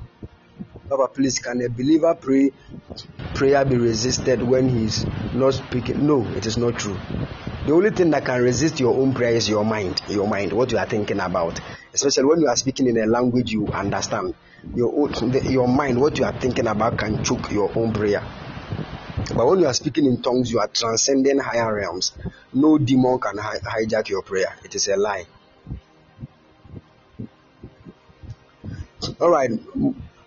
[0.93, 2.53] Papa, please, can a believer pray
[3.35, 6.07] prayer be resisted when he's not speaking?
[6.07, 6.99] No, it is not true.
[7.67, 10.71] The only thing that can resist your own prayer is your mind, your mind, what
[10.71, 11.59] you are thinking about.
[11.95, 14.35] Especially when you are speaking in a language you understand.
[14.75, 18.23] Your own, your mind, what you are thinking about, can choke your own prayer.
[19.35, 22.13] But when you are speaking in tongues, you are transcending higher realms.
[22.53, 24.55] No demon can hi- hijack your prayer.
[24.63, 25.25] It is a lie.
[29.21, 29.51] All right.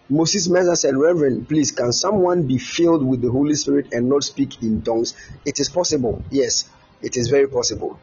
[0.10, 4.24] Moses Mesa said, Reverend, please, can someone be filled with the Holy Spirit and not
[4.24, 5.16] speak in tongues?
[5.46, 6.22] It is possible.
[6.30, 6.70] Yes,
[7.02, 8.00] it is very possible.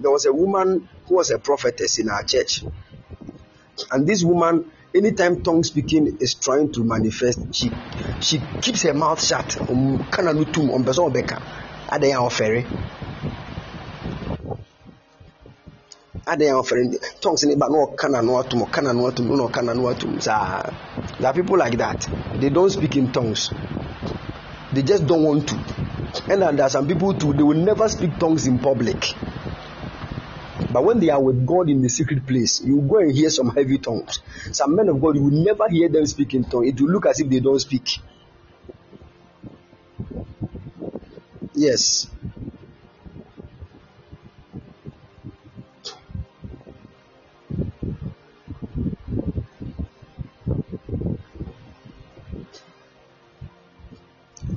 [0.00, 2.64] There was a woman who was a prophetess in our church.
[3.92, 7.70] And this woman, anytime tongue speaking is trying to manifest, she
[8.20, 9.56] she keeps her mouth shut.
[9.70, 9.98] Um,
[16.28, 19.82] Adan offering tongues in but no kana no atum kana no atum no kana no
[19.84, 20.62] atum saa
[21.18, 22.06] there are people like that
[22.38, 23.50] they don't speak in tongues
[24.72, 25.58] they just don't want to
[26.30, 29.14] and there are some people too they will never speak tongues in public
[30.70, 33.48] but when they are with God in the secret place, you go and hear some
[33.54, 34.20] heavy tongues.
[34.52, 36.68] Some men of God, you will never hear them speak in tongues.
[36.68, 37.88] It will look as if they don't speak.
[41.54, 42.06] Yes.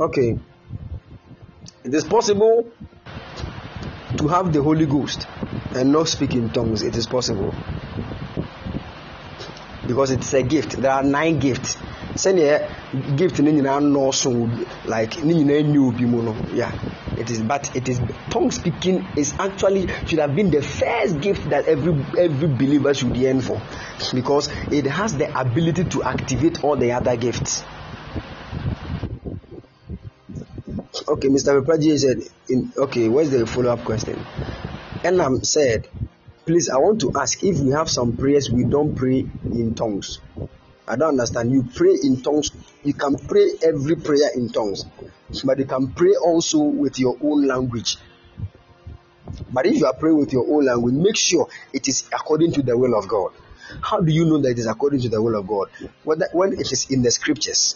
[0.01, 0.39] Okay.
[1.83, 2.71] It is possible
[4.17, 5.27] to have the Holy Ghost
[5.75, 6.81] and not speak in tongues.
[6.81, 7.53] It is possible.
[9.85, 10.71] Because it's a gift.
[10.81, 11.77] There are nine gifts.
[12.15, 14.31] sɛnea gift no nyinaa nɔɔso
[14.85, 16.71] like ne nyinaa nyi obi no yeah
[17.17, 21.49] it is but it is tongue speaking is actually should have been the first gift
[21.49, 23.61] that every every believer should yearn for
[24.13, 27.63] because it has the ability to activate all the other gifts
[31.11, 31.61] Okay, Mr.
[31.61, 34.15] Pepraji said, in, okay, where's the follow up question?
[35.03, 35.89] Enam said,
[36.45, 40.21] please, I want to ask if we have some prayers we don't pray in tongues.
[40.87, 41.51] I don't understand.
[41.51, 42.51] You pray in tongues,
[42.85, 44.85] you can pray every prayer in tongues,
[45.43, 47.97] but you can pray also with your own language.
[49.51, 52.61] But if you are praying with your own language, make sure it is according to
[52.61, 53.33] the will of God.
[53.81, 55.69] How do you know that it is according to the will of God?
[56.05, 57.75] When it is in the scriptures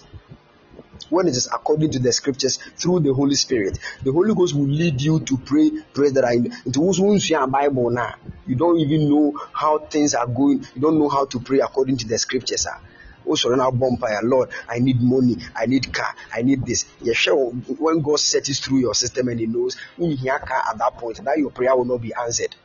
[1.09, 3.79] when it is according to the scriptures through the Holy Spirit.
[4.03, 6.33] The Holy Ghost will lead you to pray pray that I
[6.65, 8.15] into Bible now.
[8.47, 10.65] You don't even know how things are going.
[10.75, 12.67] You don't know how to pray according to the scriptures.
[12.67, 12.79] Oh,
[13.25, 16.85] also, now bonfire, Lord, I need money, I need car, I need this.
[17.01, 17.51] Yeah, sure.
[17.51, 21.37] When God settles through your system and He knows you car at that point, that
[21.37, 22.55] your prayer will not be answered.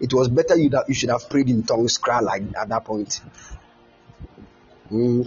[0.00, 2.84] It was better you that you should have prayed in tongues, cry like at that
[2.84, 3.20] point.
[4.90, 5.24] Mm.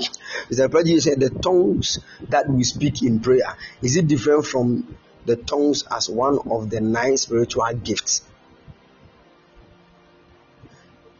[0.49, 0.71] Mr.
[0.71, 1.99] President said the tongues
[2.29, 6.81] that we speak in prayer is it different from the tongues as one of the
[6.81, 8.23] nine spiritual gifts?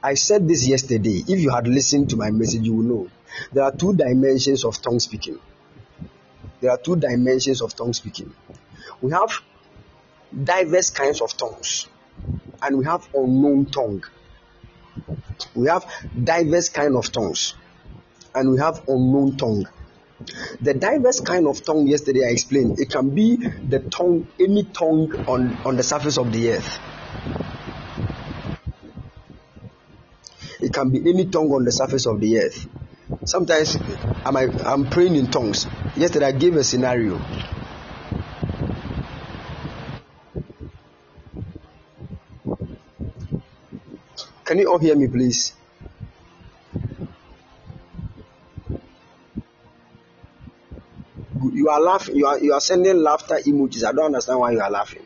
[0.03, 1.23] I said this yesterday.
[1.27, 3.09] If you had listened to my message, you will know
[3.53, 5.39] there are two dimensions of tongue speaking.
[6.61, 8.33] there are two dimensions of tongue speaking.
[9.01, 9.41] We have
[10.43, 11.87] diverse kinds of tongues,
[12.61, 14.03] and we have unknown tongue.
[15.55, 15.85] We have
[16.23, 17.55] diverse kind of tongues,
[18.35, 19.67] and we have unknown tongue.
[20.61, 25.11] The diverse kind of tongue yesterday I explained, it can be the tongue, any tongue
[25.27, 26.79] on, on the surface of the earth.
[30.61, 32.67] It can be any tongue on the surface of the earth.
[33.25, 33.77] Sometimes
[34.25, 35.65] I'm, I'm praying in tongues.
[35.95, 37.19] Yesterday I gave a scenario.
[44.45, 45.53] Can you all hear me, please?
[51.61, 52.15] You are laughing.
[52.15, 53.83] You are you are sending laughter emojis.
[53.83, 55.03] I don't understand why you are laughing.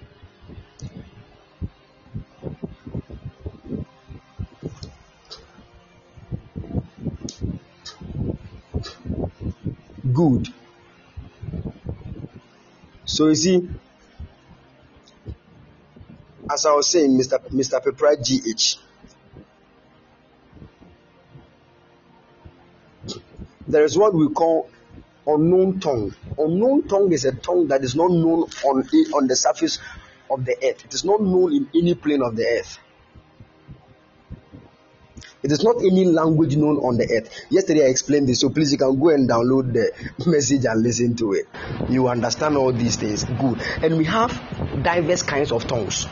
[10.13, 10.47] Good.
[13.03, 13.69] So you see,
[16.49, 17.37] as I was saying, Mr.
[17.49, 17.83] Mr.
[17.83, 18.79] Pepra GH.
[23.67, 24.69] There is what we call
[25.27, 26.15] unknown tongue.
[26.37, 29.79] Unknown tongue is a tongue that is not known on on the surface
[30.29, 30.85] of the earth.
[30.85, 32.79] It is not known in any plane of the earth.
[35.43, 37.29] It is not any language known on the earth.
[37.51, 39.91] Yesterday I explained this, so please you can go and download the
[40.29, 41.45] message and listen to it.
[41.87, 43.23] You understand all these things.
[43.25, 43.61] Good.
[43.83, 44.31] And we have
[44.81, 46.07] diverse kinds of tongues.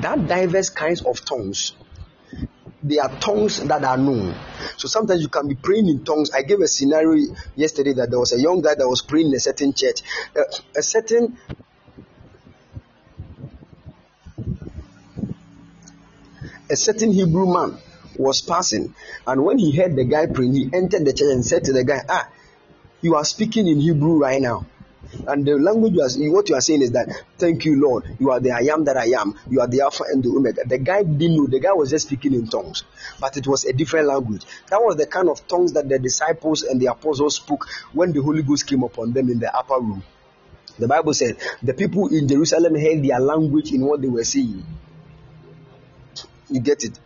[0.00, 1.72] That diverse kinds of tongues
[2.82, 4.34] there are tongues that are known.
[4.76, 6.30] So sometimes you can be praying in tongues.
[6.32, 9.34] I gave a scenario yesterday that there was a young guy that was praying in
[9.34, 10.02] a certain church.
[10.36, 10.42] Uh,
[10.76, 11.38] a certain
[16.70, 17.78] a certain Hebrew man
[18.16, 18.94] was passing,
[19.26, 21.84] and when he heard the guy praying, he entered the church and said to the
[21.84, 22.28] guy, Ah,
[23.00, 24.66] you are speaking in Hebrew right now.
[25.26, 27.08] And the language are, what you are saying is that,
[27.38, 28.04] thank you, Lord.
[28.18, 29.38] You are the I am that I am.
[29.48, 30.62] You are the Alpha and the Omega.
[30.66, 31.46] The guy didn't know.
[31.46, 32.84] The guy was just speaking in tongues,
[33.20, 34.44] but it was a different language.
[34.70, 38.22] That was the kind of tongues that the disciples and the apostles spoke when the
[38.22, 40.02] Holy Ghost came upon them in the upper room.
[40.78, 44.64] The Bible said the people in Jerusalem heard their language in what they were saying.
[46.50, 46.98] You get it?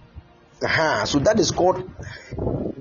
[0.62, 1.04] Uh-huh.
[1.04, 1.90] So that is called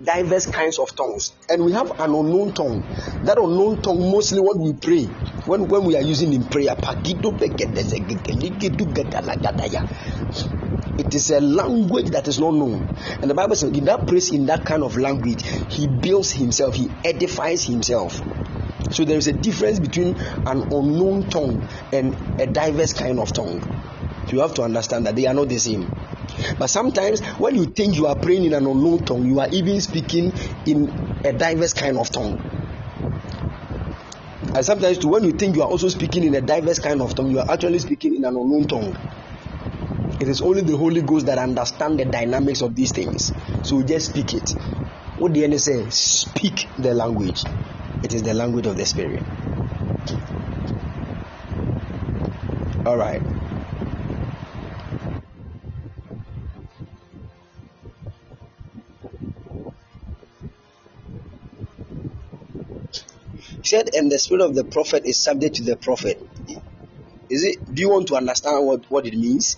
[0.06, 1.34] diverse kinds of tongues.
[1.50, 2.82] And we have an unknown tongue.
[3.24, 5.06] That unknown tongue, mostly what we pray,
[5.46, 6.76] when, when we are using in prayer,
[10.98, 12.88] it is a language that is not known.
[13.22, 16.76] And the Bible says, in that prays in that kind of language, he builds himself,
[16.76, 18.22] he edifies himself.
[18.92, 23.60] So there is a difference between an unknown tongue and a diverse kind of tongue.
[24.32, 25.90] You have to understand that they are not the same.
[26.60, 29.80] But sometimes when you think you are praying in an unknown tongue, you are even
[29.82, 30.34] speaking
[30.66, 32.40] in a diverse kind of tongue.
[34.54, 37.14] And sometimes too, when you think you are also speaking in a diverse kind of
[37.14, 38.96] tongue, you are actually speaking in an unknown tongue.
[40.20, 43.34] It is only the Holy Ghost that understands the dynamics of these things.
[43.64, 44.52] So just speak it.
[45.18, 45.90] What the end say?
[45.90, 47.44] Speak the language.
[48.02, 49.24] It is the language of the Spirit.
[52.86, 53.24] All right.
[63.68, 66.22] Said, and the spirit of the prophet is subject to the prophet.
[67.30, 67.74] Is it?
[67.74, 69.58] Do you want to understand what, what it means?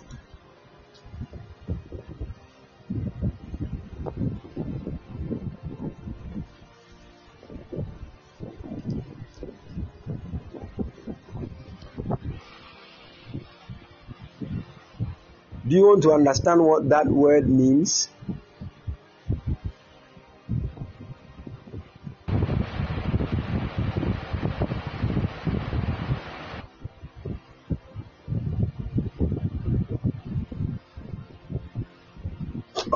[15.68, 18.08] Do you want to understand what that word means?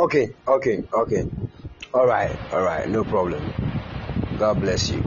[0.01, 1.23] Okay, okay, okay.
[1.93, 3.53] All right, all right, no problem.
[4.39, 5.03] God bless you.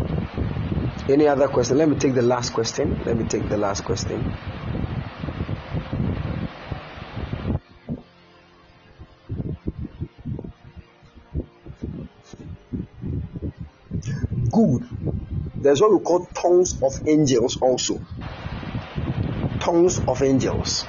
[1.08, 1.78] Any other question?
[1.78, 2.96] Let me take the last question.
[3.04, 4.22] Let me take the last question.
[14.52, 14.88] Good.
[15.56, 17.98] There's what we call tongues of angels also.
[19.58, 20.84] Tongues of angels.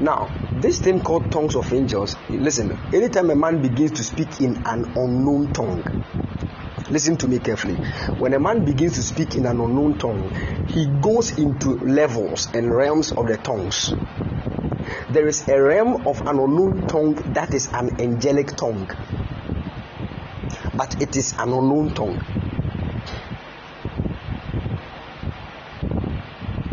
[0.00, 4.56] Now, this thing called tongues of angels, listen, anytime a man begins to speak in
[4.64, 5.82] an unknown tongue,
[6.88, 7.74] listen to me carefully.
[8.18, 10.30] When a man begins to speak in an unknown tongue,
[10.68, 13.92] he goes into levels and realms of the tongues.
[15.10, 18.88] There is a realm of an unknown tongue that is an angelic tongue,
[20.74, 22.22] but it is an unknown tongue.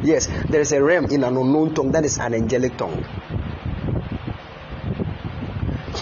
[0.03, 3.03] Yes, there is a realm in an unknown tongue that is an angelic tongue.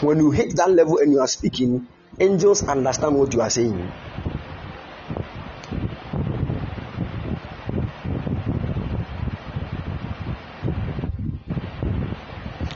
[0.01, 1.88] When you hit that level and you are speaking,
[2.19, 3.92] angels understand what you are saying.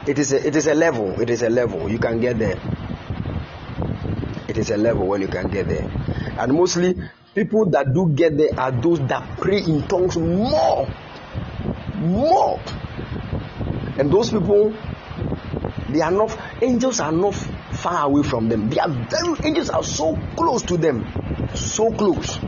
[0.08, 1.22] It is a, it is a level.
[1.22, 1.88] It is a level.
[1.88, 2.58] You can get there.
[4.48, 5.88] It is a level when you can get there.
[6.38, 6.95] And mostly
[7.35, 10.90] people that do get there are those that pray in tongues more.
[11.95, 12.59] More.
[14.00, 14.74] And those people
[15.94, 18.70] they are not angels are not far away from them.
[18.70, 21.08] They are very angels are so close to them.
[21.53, 22.40] So close.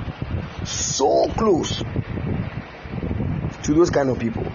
[0.66, 1.84] So close
[3.64, 4.46] to those kind of people.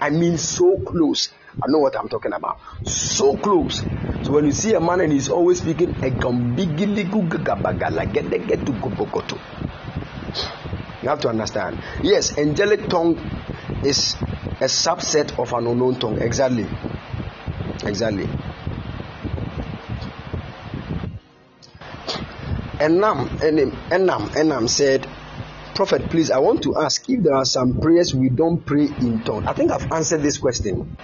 [0.00, 1.30] I mean so close
[1.62, 2.58] I know what I'm talking about.
[2.84, 3.82] So close.
[4.22, 5.94] So when you see a man and he's always speaking,
[11.02, 11.78] you have to understand.
[12.02, 13.18] Yes, angelic tongue
[13.84, 14.14] is
[14.60, 16.18] a subset of an unknown tongue.
[16.18, 16.66] Exactly.
[17.84, 18.28] Exactly.
[22.78, 25.06] Enam, Enam, Enam, said,
[25.74, 29.22] Prophet, please, I want to ask if there are some prayers we don't pray in
[29.22, 29.44] tongues.
[29.46, 30.96] I think I've answered this question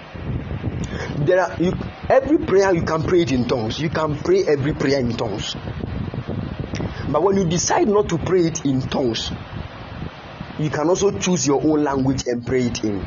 [1.18, 1.72] there are you,
[2.08, 5.56] every prayer you can pray it in tongues you can pray every prayer in tongues
[7.08, 9.30] but when you decide not to pray it in tongues
[10.58, 13.04] you can also choose your own language and pray it in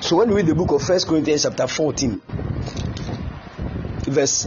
[0.00, 2.20] so when we read the book of first corinthians chapter 14
[4.10, 4.46] verse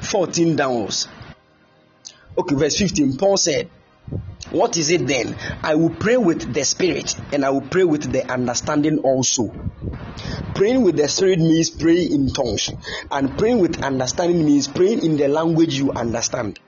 [0.00, 1.08] 14 downwards.
[2.38, 3.70] Okay verse 15 paul said
[4.50, 5.36] what is it then?
[5.62, 9.52] I will pray with the spirit and i will pray with the understanding also.
[10.54, 12.70] Praying with the Spirit means praying in tongues,
[13.10, 16.60] and praying with understanding means praying in the language you understand.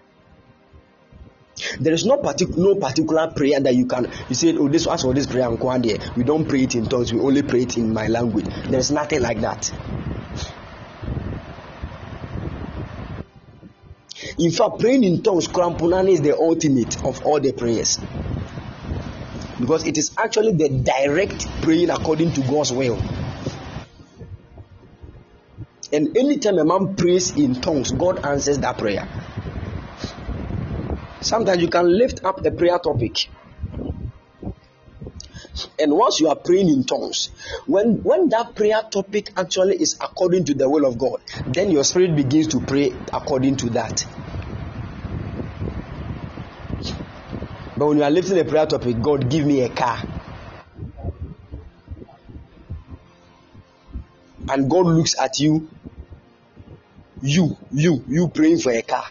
[1.81, 5.03] There is no particular no particular prayer that you can you say oh this as
[5.03, 8.07] for this prayer we don't pray it in tongues we only pray it in my
[8.07, 8.47] language.
[8.69, 9.73] There is nothing like that.
[14.39, 17.99] In fact, praying in tongues, Krampunani is the ultimate of all the prayers.
[19.59, 23.01] Because it is actually the direct praying according to God's will.
[25.93, 29.09] And anytime a man prays in tongues, God answers that prayer.
[31.20, 33.28] Sometimes you can lift up a prayer topic.
[35.78, 37.31] And once you are praying in tongues,
[37.67, 41.85] when, when that prayer topic actually is according to the will of God, then your
[41.85, 44.05] spirit begins to pray according to that.
[47.77, 49.99] But when you are lifting a prayer topic, God, give me a car.
[54.49, 55.69] And God looks at you
[57.23, 59.05] you, you, you praying for a car.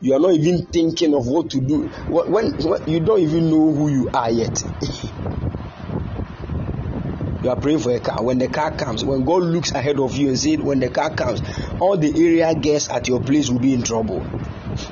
[0.00, 1.90] You are not even thinking of what to do.
[2.08, 4.62] When, when you don't even know who you are yet.
[7.42, 8.22] you are praying for a car.
[8.22, 11.10] When the car comes, when God looks ahead of you and says, when the car
[11.10, 11.42] comes,
[11.80, 14.24] all the area guests at your place will be in trouble.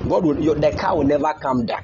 [0.09, 1.83] God will, your, the car will never come down.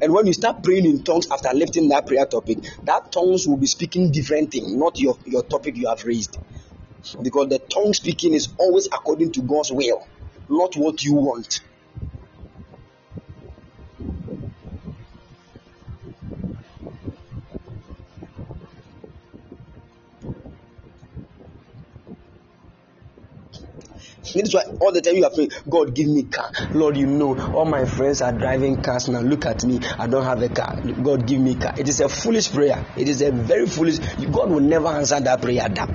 [0.00, 3.56] And when you start praying in tongues after lifting that prayer topic, that tongues will
[3.56, 6.38] be speaking different thing, not your, your topic you have raised.
[7.22, 10.04] Because the tongue speaking is always according to God's will,
[10.52, 11.60] not what you want.
[24.34, 26.50] That's why all the time you are praying, God, give me car.
[26.72, 29.20] Lord, you know, all my friends are driving cars now.
[29.20, 29.80] Look at me.
[29.98, 30.80] I don't have a car.
[31.02, 31.74] God, give me car.
[31.76, 32.84] It is a foolish prayer.
[32.96, 33.98] It is a very foolish.
[33.98, 35.68] God will never answer that prayer.
[35.68, 35.90] That.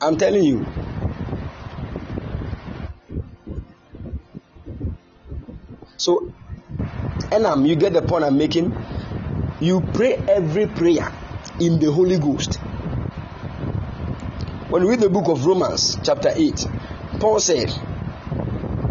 [0.00, 0.66] I'm telling you.
[5.96, 6.32] So,
[7.30, 8.76] Enam, you get the point I'm making.
[9.60, 11.10] You pray every prayer
[11.60, 12.56] in the Holy Ghost.
[14.68, 16.66] When we read the book of Romans, chapter 8,
[17.20, 17.72] Paul said,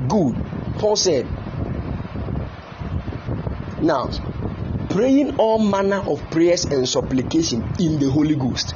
[0.08, 0.36] Good.
[0.80, 1.28] Paul said,
[3.82, 4.10] Now,
[4.90, 8.74] praying all manner of prayers and supplication in the Holy Ghost.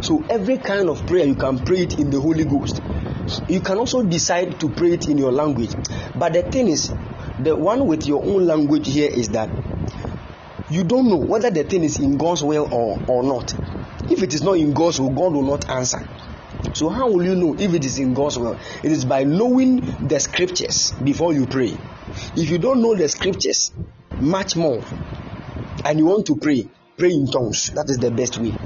[0.00, 2.80] So, every kind of prayer you can pray it in the Holy Ghost.
[3.48, 5.70] You can also decide to pray it in your language.
[6.16, 6.92] But the thing is,
[7.40, 9.50] the one with your own language here is that
[10.70, 13.54] you don't know whether the thing is in God's will or, or not.
[14.10, 16.06] If it is not in God's will, God will not answer.
[16.74, 18.58] So, how will you know if it is in God's will?
[18.82, 21.76] It is by knowing the scriptures before you pray.
[22.36, 23.72] If you don't know the scriptures,
[24.20, 24.82] much more,
[25.84, 27.70] and you want to pray, pray in tongues.
[27.70, 28.56] That is the best way.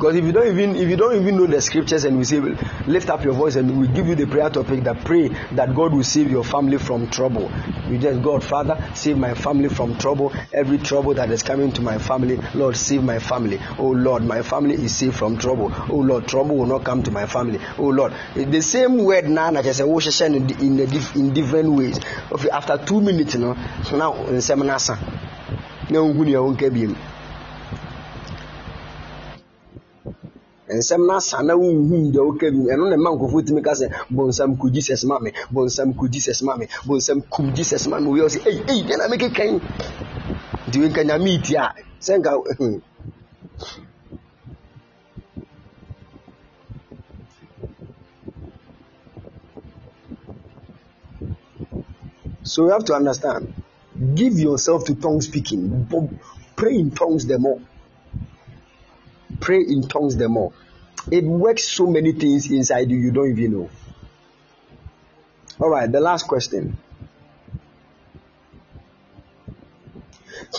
[0.00, 2.38] Because if you don't even if you don't even know the scriptures and we say
[2.86, 5.92] lift up your voice and we give you the prayer topic that pray that God
[5.92, 7.52] will save your family from trouble.
[7.86, 10.32] You just God Father save my family from trouble.
[10.54, 13.60] Every trouble that is coming to my family, Lord save my family.
[13.78, 15.70] Oh Lord, my family is saved from trouble.
[15.90, 17.60] Oh Lord, trouble will not come to my family.
[17.76, 22.00] Oh Lord, the same word now that I say oh, in in, in different ways.
[22.50, 23.52] After two minutes, you know,
[23.92, 24.96] now in seminasa.
[25.90, 26.04] Now,
[30.78, 34.56] nsɛm no na wonhu deɛ woka bi ɛno ne ma nkurɔfoɔ tumi ka sɛ bonsam
[34.58, 38.28] ku jesus ma me bonsam ku jesus ma me bonsam kum jesus ma me woyɛ
[38.28, 39.60] sɛ ei ei deɛ na mekekan
[40.68, 42.80] nti wenka nyame iti a sɛ nka
[52.42, 53.52] So you have to understand.
[54.14, 55.86] Give yourself to tongue speaking.
[56.56, 57.60] Pray in tongues the more.
[59.40, 60.52] Pray in tongues the more.
[61.10, 63.70] It works so many things inside you, you don't even know.
[65.60, 66.76] All right, the last question.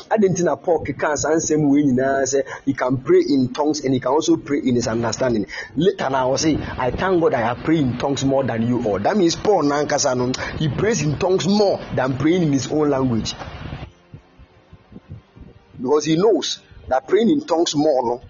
[0.10, 4.00] adentina paul keka saa nsɛm wei nyinaa sɛ he can pray in tongues and he
[4.00, 5.46] can also pray in his understanding
[5.76, 8.84] later i was say i thank god i have prayed in tongues more than you
[8.88, 12.72] all that means paul nankasa no he prays in tongues more than praying in his
[12.72, 13.34] own language
[15.82, 18.22] because he knows that praying in tongues more no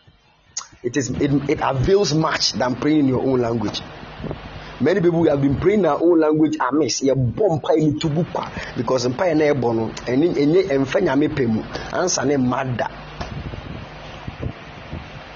[0.84, 3.82] it is it, it avails much than praying in your own language.
[4.80, 8.10] Many people have been praying in our own language amiss yɛ bɔ mpa yi to
[8.76, 11.61] because mpa yi na yɛ bɔ no ɛni ɛni ɛnfɛ nyame pɛ mu.
[11.93, 12.88] Ansa ne mma da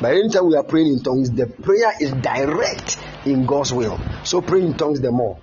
[0.02, 4.00] but anytime we are praying in tongues the prayer is direct in God's will.
[4.24, 5.38] So pray in tongues the more.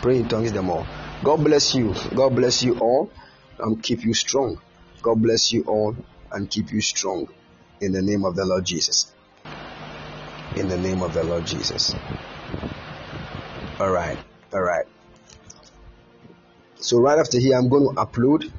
[0.00, 0.86] Pray in tongues the more.
[1.22, 1.94] God bless you.
[2.14, 3.10] God bless you all
[3.58, 4.58] and keep you strong.
[5.02, 5.96] God bless you all
[6.32, 7.28] and keep you strong.
[7.80, 9.12] In the name of the Lord Jesus
[10.56, 11.94] in the name of the Lord Jesus.
[13.78, 14.18] All right,
[14.52, 14.86] all right.
[16.76, 18.50] So right after here, I'm going to upload.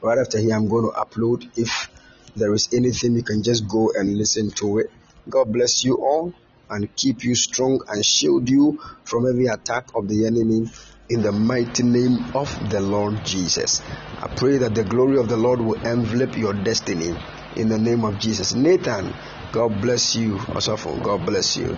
[0.00, 1.48] Right after here, I'm going to upload.
[1.56, 1.90] If
[2.36, 4.90] there is anything, you can just go and listen to it.
[5.28, 6.32] God bless you all
[6.68, 10.68] and keep you strong and shield you from every attack of the enemy
[11.08, 13.82] in the mighty name of the Lord Jesus.
[14.20, 17.14] I pray that the glory of the Lord will envelop your destiny
[17.56, 18.54] in the name of Jesus.
[18.54, 19.14] Nathan,
[19.52, 21.02] God bless you, Osofo.
[21.02, 21.76] God bless you.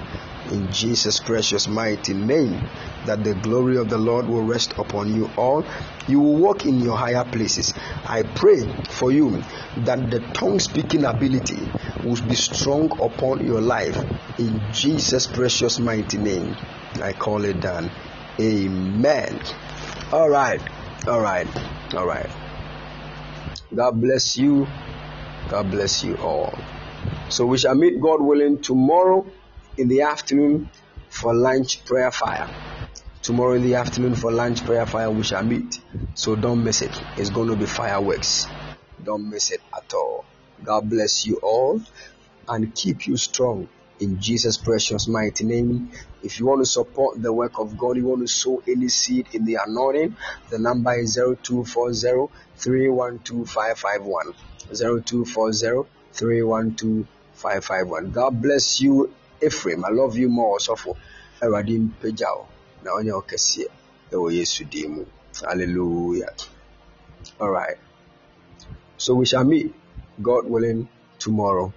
[0.50, 2.66] In Jesus' precious mighty name,
[3.04, 5.64] that the glory of the Lord will rest upon you all.
[6.08, 7.74] You will walk in your higher places.
[8.06, 9.42] I pray for you
[9.84, 11.60] that the tongue speaking ability
[12.02, 13.96] will be strong upon your life.
[14.38, 16.56] In Jesus' precious mighty name,
[17.02, 17.90] I call it done.
[18.40, 19.40] Amen.
[20.12, 20.62] All right.
[21.06, 21.46] All right.
[21.94, 22.30] All right.
[23.74, 24.66] God bless you.
[25.50, 26.56] God bless you all.
[27.30, 29.26] So we shall meet God willing tomorrow
[29.76, 30.68] in the afternoon
[31.08, 32.48] for lunch prayer fire.
[33.22, 35.80] Tomorrow in the afternoon for lunch prayer fire we shall meet.
[36.14, 36.98] So don't miss it.
[37.16, 38.46] It's going to be fireworks.
[39.02, 40.24] Don't miss it at all.
[40.64, 41.80] God bless you all
[42.48, 43.68] and keep you strong
[44.00, 45.90] in Jesus' precious mighty name.
[46.22, 49.28] If you want to support the work of God, you want to sow any seed
[49.32, 50.16] in the anointing,
[50.50, 54.34] the number is 0240 312 551.
[54.74, 58.10] 0240 312551.
[58.12, 59.12] God bless you,
[59.42, 59.84] Ephraim.
[59.84, 60.96] I love you more, Sofo.
[61.40, 62.46] Awurade mpagya wo
[62.82, 63.66] na ɔnyɛ wo kɛseɛ
[64.12, 65.04] ɛwɔ yesu din mu
[65.46, 66.34] hallelujah
[67.40, 67.78] all right
[68.96, 69.72] so we shall meet
[70.22, 70.88] god willing
[71.18, 71.72] tomorrow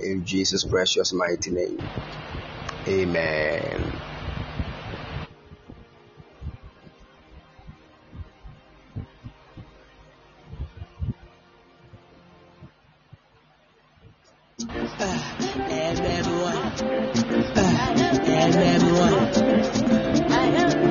[0.00, 1.80] in jesus precious mighty name
[2.88, 3.92] amen
[14.98, 16.72] Everyone.
[20.30, 20.85] Everyone.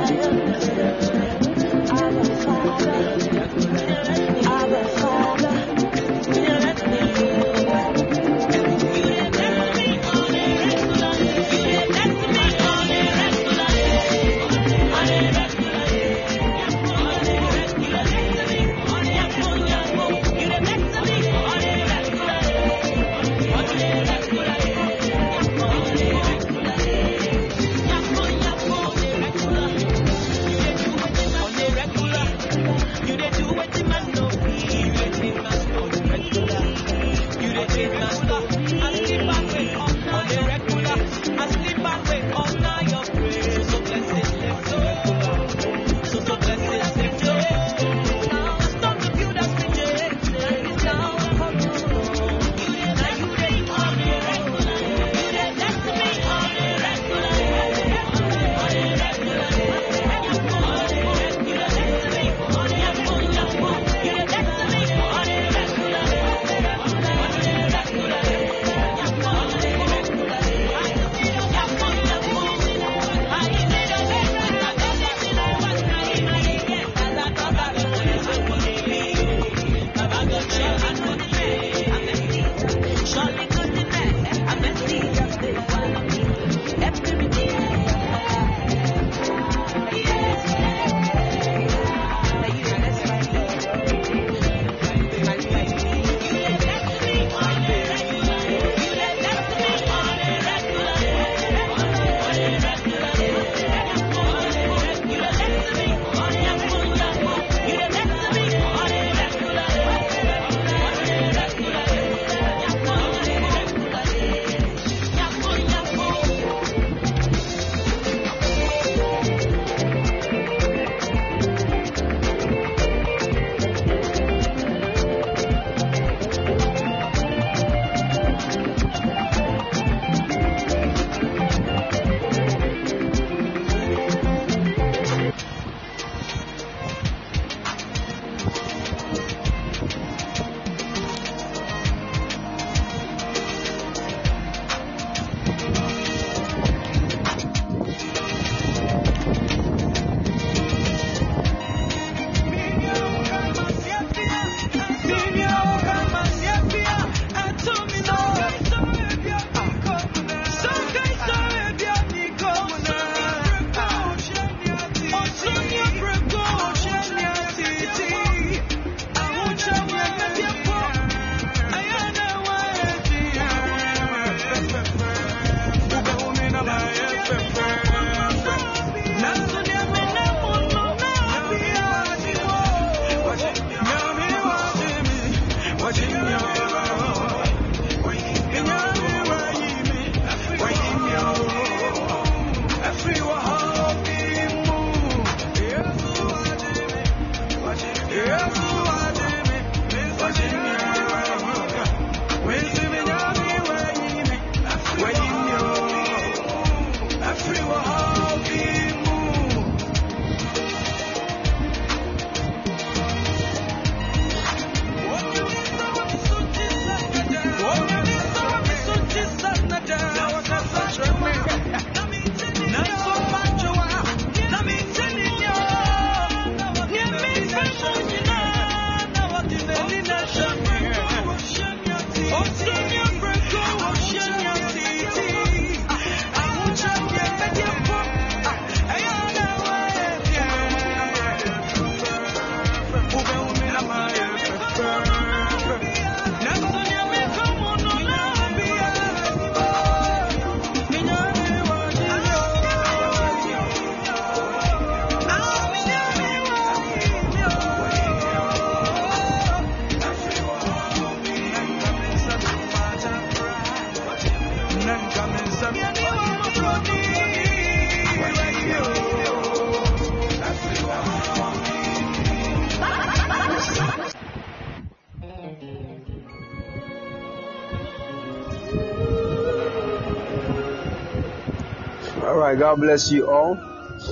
[282.55, 283.57] God bless you all.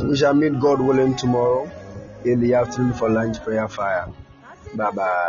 [0.03, 1.71] We shall meet God willing tomorrow
[2.25, 4.07] in the afternoon for lunch prayer fire.
[4.73, 5.22] Bye bye.